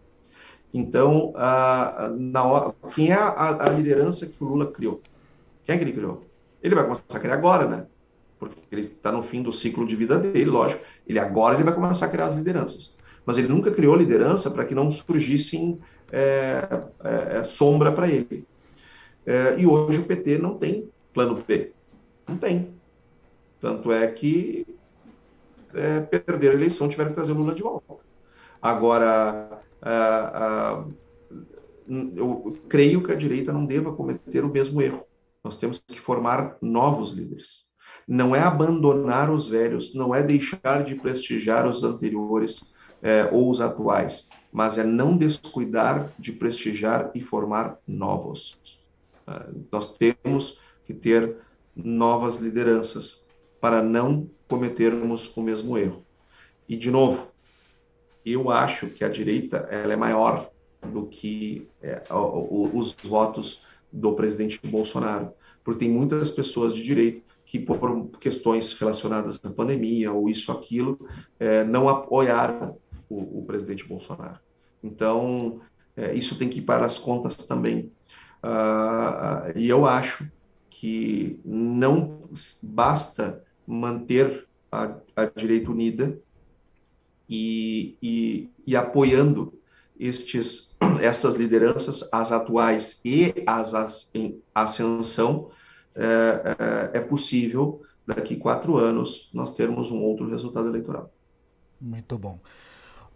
Então, 0.74 1.34
a, 1.36 2.12
na 2.16 2.44
hora, 2.44 2.76
quem 2.94 3.12
é 3.12 3.16
a, 3.16 3.66
a, 3.66 3.70
liderança 3.70 4.28
que 4.28 4.44
o 4.44 4.48
Lula 4.48 4.68
criou? 4.68 5.02
Quem 5.64 5.76
é 5.76 5.78
que 5.78 5.84
ele 5.86 5.94
criou? 5.94 6.24
Ele 6.62 6.76
vai 6.76 6.84
começar 6.84 7.04
a 7.14 7.20
criar 7.20 7.34
agora, 7.34 7.66
né? 7.66 7.86
Porque 8.38 8.58
ele 8.72 8.82
está 8.82 9.12
no 9.12 9.24
fim 9.24 9.42
do 9.42 9.52
ciclo 9.52 9.88
de 9.88 9.96
vida 9.96 10.20
dele, 10.20 10.50
lógico. 10.50 10.84
Ele 11.08 11.18
agora 11.18 11.56
ele 11.56 11.64
vai 11.64 11.74
começar 11.74 12.08
a 12.08 12.10
criar 12.10 12.26
as 12.26 12.36
lideranças. 12.36 12.98
Mas 13.26 13.38
ele 13.38 13.48
nunca 13.48 13.72
criou 13.72 13.96
liderança 13.96 14.52
para 14.52 14.66
que 14.66 14.76
não 14.76 14.92
surgissem 14.92 15.80
é, 16.12 16.68
é, 17.04 17.38
é 17.38 17.44
sombra 17.44 17.92
para 17.92 18.10
ele. 18.10 18.46
É, 19.26 19.56
e 19.58 19.66
hoje 19.66 20.00
o 20.00 20.06
PT 20.06 20.38
não 20.38 20.56
tem 20.56 20.90
plano 21.14 21.42
B. 21.48 21.72
Não 22.28 22.38
tem. 22.38 22.76
Tanto 23.66 23.92
é 23.92 24.06
que 24.06 24.64
é, 25.74 26.00
perder 26.00 26.52
a 26.52 26.54
eleição 26.54 26.88
tiveram 26.88 27.10
que 27.10 27.16
trazer 27.16 27.32
o 27.32 27.36
Lula 27.36 27.56
de 27.56 27.64
volta. 27.64 27.96
Agora, 28.62 29.60
eu 32.16 32.56
creio 32.70 33.02
que 33.02 33.12
a 33.12 33.16
direita 33.16 33.52
não 33.52 33.66
deva 33.66 33.92
cometer 33.92 34.46
o 34.46 34.52
mesmo 34.52 34.84
erro. 34.84 35.04
Nós 35.44 35.58
temos 35.58 35.80
que 35.80 36.00
formar 36.00 36.58
novos 36.62 37.10
líderes. 37.10 37.64
Não 38.08 38.36
é 38.36 38.40
abandonar 38.40 39.32
os 39.32 39.48
velhos, 39.48 39.96
não 39.96 40.14
é 40.14 40.22
deixar 40.22 40.84
de 40.84 40.94
prestigiar 40.94 41.68
os 41.68 41.84
anteriores 41.84 42.72
é, 43.02 43.28
ou 43.32 43.50
os 43.50 43.62
atuais, 43.62 44.30
mas 44.52 44.78
é 44.78 44.84
não 44.84 45.18
descuidar 45.18 46.14
de 46.20 46.32
prestigiar 46.34 47.10
e 47.16 47.20
formar 47.20 47.80
novos. 47.88 48.80
É, 49.26 49.48
nós 49.72 49.98
temos 49.98 50.62
que 50.86 50.94
ter 50.94 51.38
novas 51.76 52.38
lideranças 52.38 53.25
para 53.66 53.82
não 53.82 54.30
cometermos 54.48 55.36
o 55.36 55.42
mesmo 55.42 55.76
erro. 55.76 56.06
E, 56.70 56.78
de 56.78 56.92
novo, 56.92 57.32
eu 58.24 58.52
acho 58.52 58.90
que 58.90 59.04
a 59.04 59.10
direita 59.10 59.58
ela 59.72 59.92
é 59.92 59.96
maior 59.96 60.52
do 60.84 61.08
que 61.08 61.68
é, 61.82 62.04
os 62.12 62.96
votos 63.04 63.64
do 63.92 64.14
presidente 64.14 64.60
Bolsonaro, 64.64 65.34
porque 65.64 65.80
tem 65.80 65.90
muitas 65.90 66.30
pessoas 66.30 66.76
de 66.76 66.84
direita 66.84 67.24
que, 67.44 67.58
por 67.58 68.08
questões 68.20 68.72
relacionadas 68.74 69.44
à 69.44 69.50
pandemia 69.50 70.12
ou 70.14 70.30
isso 70.30 70.52
aquilo, 70.52 71.00
é, 71.40 71.64
não 71.64 71.90
apoiaram 71.90 72.78
o, 73.10 73.40
o, 73.40 73.46
presidente 73.48 73.84
Bolsonaro. 73.84 74.38
Então, 74.84 75.60
é, 75.98 76.14
isso 76.14 76.38
tem 76.38 76.48
que 76.48 76.60
ir 76.60 76.66
para 76.66 76.86
as 76.86 77.00
contas 77.00 77.36
também. 77.38 77.92
Ah, 78.44 79.52
e 79.56 79.68
eu 79.68 79.88
acho 79.88 80.30
que 80.70 81.40
não 81.44 82.30
basta 82.62 83.44
manter 83.68 84.48
a, 84.72 84.96
a 85.16 85.26
direita 85.26 85.72
unida 85.72 86.20
e, 87.30 87.98
e, 88.02 88.50
e, 88.68 88.76
apoiando 88.76 89.54
estes, 90.00 90.76
essas 91.02 91.36
lideranças, 91.36 92.08
as 92.12 92.32
atuais 92.32 93.02
e 93.04 93.34
as, 93.48 93.74
as 93.74 94.12
em 94.14 94.42
ascensão, 94.54 95.50
é, 95.96 96.92
é, 96.94 96.98
é 96.98 97.02
possível, 97.02 97.82
daqui 98.06 98.36
quatro 98.36 98.78
anos, 98.78 99.30
nós 99.34 99.54
termos 99.54 99.92
um 99.92 100.02
outro 100.02 100.30
resultado 100.30 100.68
eleitoral. 100.68 101.12
Muito 101.80 102.18
bom. 102.18 102.40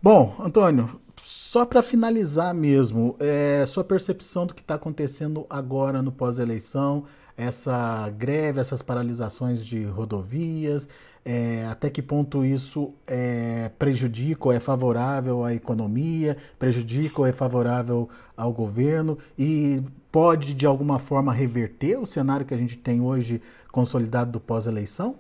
Bom, 0.02 0.36
Antônio, 0.40 1.00
só 1.24 1.66
para 1.66 1.82
finalizar 1.82 2.54
mesmo, 2.54 3.16
é, 3.20 3.66
sua 3.68 3.84
percepção 3.84 4.46
do 4.46 4.54
que 4.54 4.62
está 4.62 4.76
acontecendo 4.76 5.46
agora 5.50 6.02
no 6.02 6.12
pós-eleição, 6.12 7.06
essa 7.40 8.10
greve, 8.18 8.60
essas 8.60 8.82
paralisações 8.82 9.66
de 9.66 9.86
rodovias, 9.86 10.90
é, 11.24 11.66
até 11.68 11.90
que 11.90 12.02
ponto 12.02 12.44
isso 12.44 12.94
é, 13.08 13.72
prejudica 13.80 14.50
ou 14.50 14.52
é 14.52 14.60
favorável 14.60 15.46
à 15.46 15.54
economia, 15.54 16.36
prejudica 16.58 17.22
ou 17.22 17.26
é 17.26 17.32
favorável 17.32 18.10
ao 18.36 18.52
governo 18.52 19.18
e 19.38 19.82
pode 20.12 20.54
de 20.54 20.66
alguma 20.66 21.00
forma 21.00 21.32
reverter 21.32 21.98
o 21.98 22.06
cenário 22.06 22.46
que 22.46 22.54
a 22.54 22.58
gente 22.58 22.78
tem 22.78 23.00
hoje 23.00 23.42
consolidado 23.72 24.32
do 24.32 24.40
pós-eleição? 24.42 25.16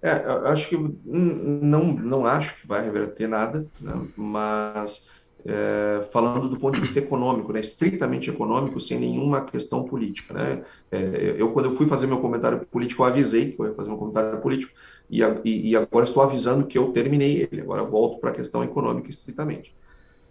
É, 0.00 0.12
acho 0.50 0.68
que 0.68 0.76
não, 1.04 1.86
não 1.86 2.24
acho 2.24 2.60
que 2.60 2.68
vai 2.68 2.84
reverter 2.84 3.26
nada, 3.26 3.66
né? 3.80 4.06
mas 4.16 5.10
é, 5.48 6.06
falando 6.12 6.48
do 6.48 6.58
ponto 6.58 6.74
de 6.74 6.80
vista 6.82 6.98
econômico, 6.98 7.52
né? 7.52 7.60
estritamente 7.60 8.28
econômico, 8.28 8.78
sem 8.78 8.98
nenhuma 8.98 9.40
questão 9.44 9.82
política. 9.82 10.34
Né? 10.34 10.64
É, 10.90 11.36
eu, 11.38 11.50
quando 11.52 11.66
eu 11.66 11.72
fui 11.72 11.86
fazer 11.86 12.06
meu 12.06 12.20
comentário 12.20 12.66
político, 12.66 13.02
eu 13.02 13.06
avisei 13.06 13.52
que 13.52 13.60
eu 13.60 13.66
ia 13.66 13.74
fazer 13.74 13.88
meu 13.88 13.98
comentário 13.98 14.38
político, 14.40 14.72
e, 15.08 15.22
e, 15.44 15.70
e 15.70 15.76
agora 15.76 16.04
estou 16.04 16.22
avisando 16.22 16.66
que 16.66 16.76
eu 16.76 16.92
terminei 16.92 17.48
ele, 17.50 17.62
agora 17.62 17.82
volto 17.82 18.20
para 18.20 18.30
a 18.30 18.34
questão 18.34 18.62
econômica 18.62 19.08
estritamente. 19.08 19.74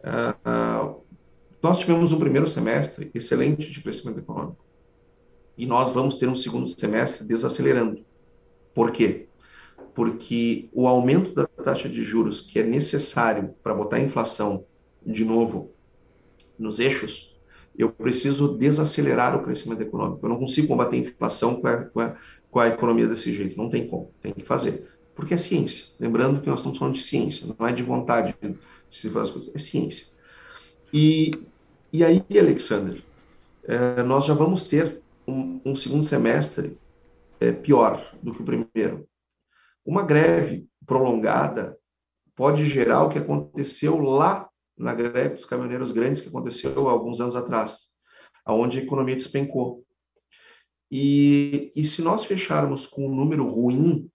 É, 0.03 0.35
nós 1.63 1.79
tivemos 1.79 2.13
um 2.13 2.19
primeiro 2.19 2.47
semestre 2.47 3.09
excelente 3.13 3.71
de 3.71 3.81
crescimento 3.81 4.19
econômico, 4.19 4.63
e 5.57 5.65
nós 5.65 5.89
vamos 5.89 6.15
ter 6.15 6.29
um 6.29 6.35
segundo 6.35 6.67
semestre 6.67 7.25
desacelerando. 7.25 8.05
Por 8.73 8.91
quê? 8.91 9.27
porque 9.97 10.69
o 10.73 10.87
aumento 10.87 11.33
da 11.33 11.47
taxa 11.47 11.89
de 11.89 12.03
juros 12.03 12.39
que 12.39 12.59
é 12.59 12.63
necessário 12.63 13.55
para 13.63 13.73
botar 13.73 13.97
a 13.97 13.99
inflação 13.99 14.63
de 15.07 15.23
novo 15.23 15.71
nos 16.59 16.79
eixos, 16.79 17.35
eu 17.77 17.91
preciso 17.91 18.57
desacelerar 18.57 19.35
o 19.35 19.43
crescimento 19.43 19.81
econômico. 19.81 20.25
Eu 20.25 20.29
não 20.29 20.39
consigo 20.39 20.67
combater 20.67 20.97
a 20.97 20.99
inflação 20.99 21.61
com 21.61 21.67
a, 21.67 21.85
com 21.85 21.99
a, 21.99 22.15
com 22.49 22.59
a 22.59 22.67
economia 22.67 23.07
desse 23.07 23.31
jeito. 23.31 23.57
Não 23.57 23.69
tem 23.69 23.87
como. 23.87 24.11
Tem 24.21 24.33
que 24.33 24.43
fazer. 24.43 24.89
Porque 25.15 25.33
é 25.33 25.37
ciência. 25.37 25.93
Lembrando 25.99 26.41
que 26.41 26.47
nós 26.47 26.59
estamos 26.59 26.77
falando 26.77 26.95
de 26.95 27.01
ciência, 27.01 27.55
não 27.57 27.67
é 27.67 27.71
de 27.71 27.83
vontade 27.83 28.35
de 28.41 28.57
se 28.89 29.09
fazer 29.09 29.29
as 29.29 29.31
coisas. 29.31 29.55
É 29.55 29.57
ciência. 29.59 30.07
E, 30.91 31.31
e 31.93 32.03
aí, 32.03 32.23
Alexander, 32.37 33.01
é, 33.63 34.01
nós 34.03 34.25
já 34.25 34.33
vamos 34.33 34.63
ter 34.67 35.01
um, 35.27 35.61
um 35.63 35.75
segundo 35.75 36.03
semestre 36.03 36.77
é, 37.39 37.51
pior 37.51 38.11
do 38.23 38.33
que 38.33 38.41
o 38.41 38.45
primeiro. 38.45 39.07
Uma 39.85 40.01
greve 40.01 40.67
prolongada 40.85 41.77
pode 42.35 42.67
gerar 42.67 43.03
o 43.03 43.09
que 43.09 43.19
aconteceu 43.19 43.99
lá 43.99 44.46
na 44.77 44.93
greve 44.93 45.35
dos 45.35 45.45
caminhoneiros 45.45 45.91
grandes, 45.91 46.21
que 46.21 46.29
aconteceu 46.29 46.87
há 46.87 46.91
alguns 46.91 47.19
anos 47.19 47.35
atrás, 47.35 47.87
aonde 48.45 48.79
a 48.79 48.83
economia 48.83 49.15
despencou. 49.15 49.83
E, 50.91 51.71
e 51.75 51.85
se 51.85 52.01
nós 52.01 52.23
fecharmos 52.23 52.85
com 52.85 53.07
um 53.07 53.15
número 53.15 53.45
ruim, 53.45 54.09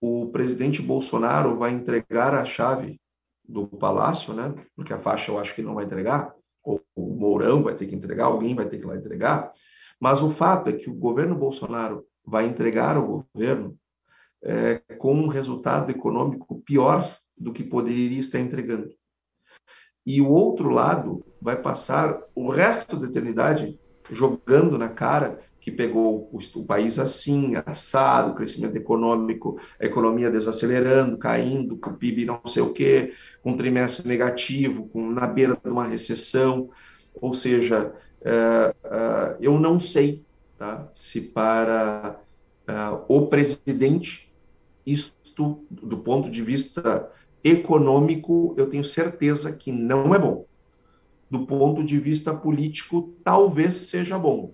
o 0.00 0.30
presidente 0.30 0.82
Bolsonaro 0.82 1.56
vai 1.56 1.72
entregar 1.72 2.34
a 2.34 2.44
chave 2.44 3.00
do 3.44 3.66
palácio, 3.66 4.34
né? 4.34 4.54
Porque 4.74 4.92
a 4.92 4.98
faixa 4.98 5.30
eu 5.30 5.38
acho 5.38 5.54
que 5.54 5.62
não 5.62 5.74
vai 5.74 5.84
entregar, 5.84 6.34
ou 6.62 6.82
o 6.94 7.14
Mourão 7.14 7.62
vai 7.62 7.76
ter 7.76 7.86
que 7.86 7.94
entregar, 7.94 8.26
alguém 8.26 8.54
vai 8.54 8.68
ter 8.68 8.78
que 8.78 8.84
ir 8.84 8.86
lá 8.86 8.96
entregar. 8.96 9.52
Mas 10.00 10.20
o 10.20 10.30
fato 10.30 10.68
é 10.68 10.72
que 10.72 10.90
o 10.90 10.94
governo 10.94 11.36
Bolsonaro 11.36 12.06
vai 12.24 12.46
entregar 12.46 12.96
ao 12.96 13.24
governo 13.32 13.78
é, 14.42 14.78
com 14.98 15.14
um 15.14 15.28
resultado 15.28 15.90
econômico 15.90 16.60
pior 16.62 17.16
do 17.36 17.52
que 17.52 17.62
poderia 17.62 18.18
estar 18.18 18.40
entregando. 18.40 18.90
E 20.04 20.20
o 20.20 20.28
outro 20.28 20.70
lado 20.70 21.24
vai 21.40 21.60
passar 21.60 22.18
o 22.34 22.48
resto 22.48 22.96
da 22.96 23.06
eternidade 23.06 23.78
jogando 24.10 24.78
na 24.78 24.88
cara 24.88 25.40
que 25.66 25.72
pegou 25.72 26.30
o, 26.32 26.64
país 26.64 26.96
assim, 26.96 27.54
assado, 27.66 28.36
crescimento 28.36 28.76
econômico, 28.76 29.58
a 29.80 29.84
economia 29.84 30.30
desacelerando, 30.30 31.18
caindo, 31.18 31.76
com 31.76 31.90
o 31.90 31.94
PIB 31.94 32.24
não 32.24 32.40
sei 32.46 32.62
o 32.62 32.72
quê, 32.72 33.14
com 33.42 33.56
trimestre 33.56 34.06
negativo, 34.06 34.88
com 34.88 35.10
na 35.10 35.26
beira 35.26 35.58
de 35.60 35.68
uma 35.68 35.84
recessão. 35.84 36.70
Ou 37.20 37.34
seja, 37.34 37.92
uh, 38.20 38.86
uh, 38.86 39.36
eu 39.40 39.58
não 39.58 39.80
sei 39.80 40.24
tá, 40.56 40.88
se 40.94 41.20
para 41.20 42.20
uh, 42.68 43.04
o 43.08 43.26
presidente 43.26 44.32
isto, 44.86 45.66
do 45.68 45.98
ponto 45.98 46.30
de 46.30 46.42
vista 46.42 47.10
econômico, 47.46 48.54
eu 48.56 48.68
tenho 48.68 48.82
certeza 48.82 49.52
que 49.52 49.70
não 49.70 50.12
é 50.12 50.18
bom. 50.18 50.44
Do 51.30 51.46
ponto 51.46 51.84
de 51.84 51.98
vista 51.98 52.34
político, 52.34 53.14
talvez 53.22 53.74
seja 53.76 54.18
bom. 54.18 54.52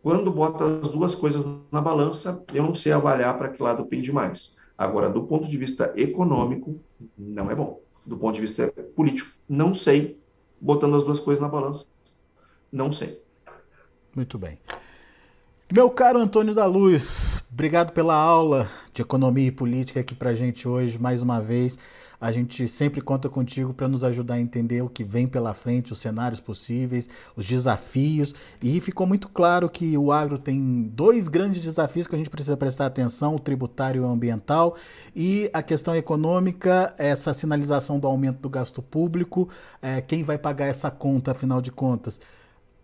Quando 0.00 0.32
bota 0.32 0.64
as 0.64 0.88
duas 0.88 1.14
coisas 1.14 1.44
na 1.70 1.80
balança, 1.80 2.44
eu 2.54 2.62
não 2.62 2.74
sei 2.74 2.92
avaliar 2.92 3.36
para 3.36 3.48
que 3.48 3.62
lado 3.62 3.84
pende 3.84 4.12
mais. 4.12 4.58
Agora, 4.78 5.08
do 5.08 5.24
ponto 5.24 5.48
de 5.48 5.58
vista 5.58 5.92
econômico, 5.96 6.78
não 7.18 7.50
é 7.50 7.54
bom. 7.54 7.80
Do 8.06 8.16
ponto 8.16 8.34
de 8.34 8.40
vista 8.40 8.68
político, 8.96 9.30
não 9.48 9.74
sei. 9.74 10.20
Botando 10.60 10.96
as 10.96 11.04
duas 11.04 11.18
coisas 11.18 11.42
na 11.42 11.48
balança, 11.48 11.86
não 12.70 12.92
sei. 12.92 13.20
Muito 14.14 14.38
bem. 14.38 14.58
Meu 15.74 15.88
caro 15.88 16.18
Antônio 16.20 16.54
da 16.54 16.66
Luz, 16.66 17.42
obrigado 17.50 17.94
pela 17.94 18.14
aula 18.14 18.68
de 18.92 19.00
economia 19.00 19.46
e 19.46 19.50
política 19.50 20.00
aqui 20.00 20.14
para 20.14 20.34
gente 20.34 20.68
hoje, 20.68 20.98
mais 20.98 21.22
uma 21.22 21.40
vez. 21.40 21.78
A 22.20 22.30
gente 22.30 22.68
sempre 22.68 23.00
conta 23.00 23.26
contigo 23.30 23.72
para 23.72 23.88
nos 23.88 24.04
ajudar 24.04 24.34
a 24.34 24.40
entender 24.40 24.82
o 24.82 24.88
que 24.90 25.02
vem 25.02 25.26
pela 25.26 25.54
frente, 25.54 25.90
os 25.90 25.98
cenários 25.98 26.42
possíveis, 26.42 27.08
os 27.34 27.46
desafios. 27.46 28.34
E 28.62 28.82
ficou 28.82 29.06
muito 29.06 29.30
claro 29.30 29.66
que 29.66 29.96
o 29.96 30.12
agro 30.12 30.38
tem 30.38 30.90
dois 30.92 31.26
grandes 31.26 31.62
desafios 31.62 32.06
que 32.06 32.14
a 32.14 32.18
gente 32.18 32.28
precisa 32.28 32.54
prestar 32.54 32.84
atenção: 32.84 33.36
o 33.36 33.40
tributário 33.40 34.02
e 34.02 34.04
o 34.04 34.10
ambiental. 34.10 34.76
E 35.16 35.48
a 35.54 35.62
questão 35.62 35.96
econômica, 35.96 36.94
essa 36.98 37.32
sinalização 37.32 37.98
do 37.98 38.06
aumento 38.06 38.40
do 38.40 38.50
gasto 38.50 38.82
público. 38.82 39.48
É, 39.80 40.02
quem 40.02 40.22
vai 40.22 40.36
pagar 40.36 40.66
essa 40.66 40.90
conta, 40.90 41.30
afinal 41.30 41.62
de 41.62 41.72
contas? 41.72 42.20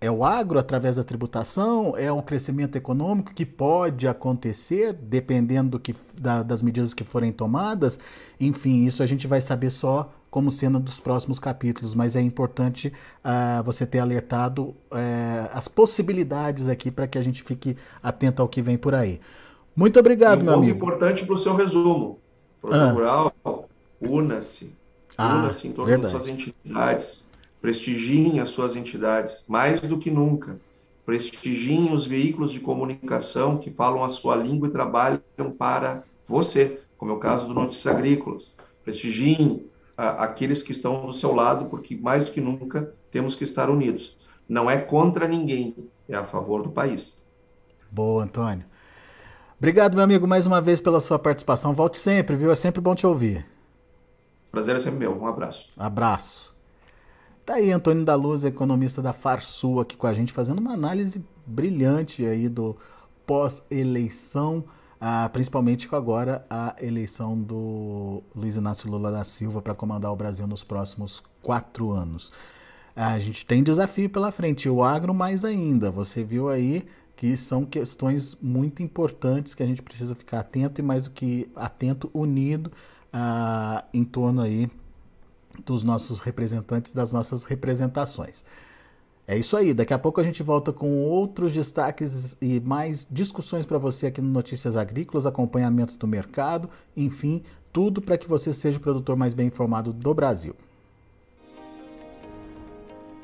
É 0.01 0.11
o 0.11 0.24
agro 0.24 0.59
através 0.59 0.96
da 0.96 1.03
tributação, 1.03 1.94
é 1.96 2.11
um 2.12 2.22
crescimento 2.22 2.76
econômico 2.76 3.34
que 3.34 3.44
pode 3.44 4.07
acontecer 4.07 4.92
dependendo 4.92 5.78
que, 5.78 5.94
da, 6.20 6.42
das 6.42 6.62
medidas 6.62 6.94
que 6.94 7.03
forem 7.03 7.32
tomadas. 7.32 7.99
Enfim, 8.38 8.84
isso 8.84 9.03
a 9.03 9.07
gente 9.07 9.26
vai 9.26 9.40
saber 9.40 9.70
só 9.70 10.12
como 10.30 10.51
cena 10.51 10.78
dos 10.78 11.01
próximos 11.01 11.38
capítulos, 11.38 11.94
mas 11.94 12.14
é 12.14 12.20
importante 12.20 12.92
uh, 13.24 13.62
você 13.64 13.86
ter 13.86 13.99
alertado 13.99 14.66
uh, 14.68 14.76
as 15.53 15.66
possibilidades 15.66 16.68
aqui 16.68 16.90
para 16.90 17.07
que 17.07 17.18
a 17.18 17.22
gente 17.22 17.42
fique 17.42 17.76
atento 18.03 18.40
ao 18.40 18.49
que 18.49 18.62
vem 18.62 18.76
por 18.76 18.94
aí. 18.94 19.20
Muito 19.74 19.99
obrigado, 19.99 20.40
e 20.40 20.42
um 20.42 20.44
meu 20.44 20.55
amigo. 20.55 20.76
importante 20.76 21.24
para 21.24 21.34
o 21.34 21.38
seu 21.38 21.57
resumo. 21.57 22.18
Produtor 22.61 22.88
ah. 22.88 22.92
Rural, 22.92 23.34
una-se. 24.01 24.76
Ah, 25.16 25.38
una-se 25.38 25.68
em 25.68 25.72
todas 25.72 25.88
verdade. 25.88 26.14
as 26.14 26.22
suas 26.22 26.28
entidades 26.28 27.28
prestigiem 27.61 28.40
as 28.40 28.50
suas 28.50 28.76
entidades 28.76 29.44
mais 29.48 29.80
do 29.80 29.98
que 29.98 30.11
nunca. 30.11 30.61
Prestigiem 31.04 31.92
os 31.92 32.06
veículos 32.06 32.50
de 32.50 32.61
comunicação 32.61 33.59
que 33.59 33.70
falam 33.70 34.04
a 34.04 34.11
sua 34.11 34.36
língua 34.36 34.68
e 34.68 34.72
trabalham 34.72 35.20
para 35.56 36.04
você, 36.26 36.80
como 36.96 37.12
é 37.12 37.14
o 37.14 37.18
caso 37.18 37.48
do 37.48 37.54
Notícias 37.54 37.94
Agrícolas. 37.94 38.54
Prestigiem 38.84 39.66
a, 39.96 40.24
aqueles 40.24 40.62
que 40.62 40.72
estão 40.72 41.06
do 41.06 41.12
seu 41.12 41.34
lado, 41.34 41.66
porque 41.66 41.96
mais 41.96 42.26
do 42.26 42.32
que 42.32 42.40
nunca 42.40 42.94
temos 43.11 43.34
que 43.34 43.44
estar 43.44 43.70
unidos. 43.70 44.18
Não 44.48 44.70
é 44.70 44.78
contra 44.78 45.26
ninguém, 45.26 45.74
é 46.09 46.14
a 46.14 46.24
favor 46.24 46.62
do 46.62 46.70
país. 46.70 47.16
Boa, 47.90 48.24
Antônio. 48.24 48.64
Obrigado, 49.59 49.94
meu 49.94 50.04
amigo, 50.04 50.26
mais 50.26 50.46
uma 50.46 50.61
vez 50.61 50.80
pela 50.80 51.00
sua 51.00 51.18
participação. 51.18 51.72
Volte 51.72 51.98
sempre, 51.98 52.36
viu? 52.36 52.50
É 52.50 52.54
sempre 52.54 52.80
bom 52.80 52.94
te 52.94 53.06
ouvir. 53.06 53.44
Prazer 54.50 54.76
é 54.76 54.80
sempre 54.80 55.00
meu. 55.00 55.20
Um 55.20 55.26
abraço. 55.26 55.70
Abraço. 55.76 56.57
Tá 57.49 57.55
aí 57.55 57.72
Antônio 57.72 58.05
da 58.05 58.14
Luz, 58.14 58.44
economista 58.44 59.01
da 59.01 59.14
Farsul, 59.14 59.80
aqui 59.80 59.96
com 59.96 60.07
a 60.07 60.12
gente, 60.12 60.34
fazendo 60.34 60.59
uma 60.59 60.74
análise 60.74 61.24
brilhante 61.46 62.26
aí 62.26 62.46
do 62.46 62.76
pós-eleição, 63.26 64.64
ah, 65.01 65.30
principalmente 65.32 65.88
com 65.88 65.96
agora 65.96 66.44
a 66.51 66.76
eleição 66.78 67.40
do 67.40 68.22
Luiz 68.36 68.57
Inácio 68.57 68.90
Lula 68.90 69.11
da 69.11 69.24
Silva 69.24 69.62
para 69.62 69.74
comandar 69.74 70.12
o 70.12 70.16
Brasil 70.16 70.46
nos 70.46 70.62
próximos 70.62 71.22
quatro 71.42 71.90
anos. 71.90 72.34
A 72.94 73.18
gente 73.18 73.46
tem 73.46 73.62
desafio 73.62 74.11
pela 74.11 74.30
frente, 74.30 74.68
o 74.68 74.84
agro 74.84 75.14
mais 75.14 75.42
ainda. 75.42 75.90
Você 75.90 76.22
viu 76.22 76.51
aí 76.51 76.86
que 77.16 77.34
são 77.34 77.64
questões 77.64 78.36
muito 78.42 78.82
importantes 78.82 79.55
que 79.55 79.62
a 79.62 79.66
gente 79.66 79.80
precisa 79.80 80.14
ficar 80.14 80.40
atento 80.40 80.82
e 80.82 80.84
mais 80.84 81.05
do 81.05 81.12
que 81.12 81.51
atento, 81.57 82.11
unido 82.12 82.70
ah, 83.11 83.86
em 83.94 84.05
torno 84.05 84.42
aí 84.42 84.70
dos 85.64 85.82
nossos 85.82 86.20
representantes, 86.20 86.92
das 86.92 87.12
nossas 87.12 87.44
representações. 87.44 88.44
É 89.26 89.36
isso 89.36 89.57
aí, 89.57 89.74
daqui 89.74 89.92
a 89.92 89.99
pouco 89.99 90.20
a 90.20 90.24
gente 90.24 90.42
volta 90.42 90.72
com 90.72 91.03
outros 91.03 91.53
destaques 91.53 92.36
e 92.40 92.61
mais 92.61 93.07
discussões 93.11 93.66
para 93.66 93.76
você 93.76 94.07
aqui 94.07 94.22
no 94.22 94.30
Notícias 94.30 94.74
Agrícolas, 94.74 95.26
acompanhamento 95.26 95.99
do 95.99 96.07
mercado, 96.07 96.70
enfim, 96.96 97.42
tudo 97.70 98.01
para 98.01 98.16
que 98.16 98.26
você 98.26 98.55
seja 98.55 98.78
o 98.78 98.80
produtor 98.80 99.16
mais 99.16 99.34
bem 99.34 99.49
informado 99.49 99.92
do 99.92 100.14
Brasil. 100.14 100.57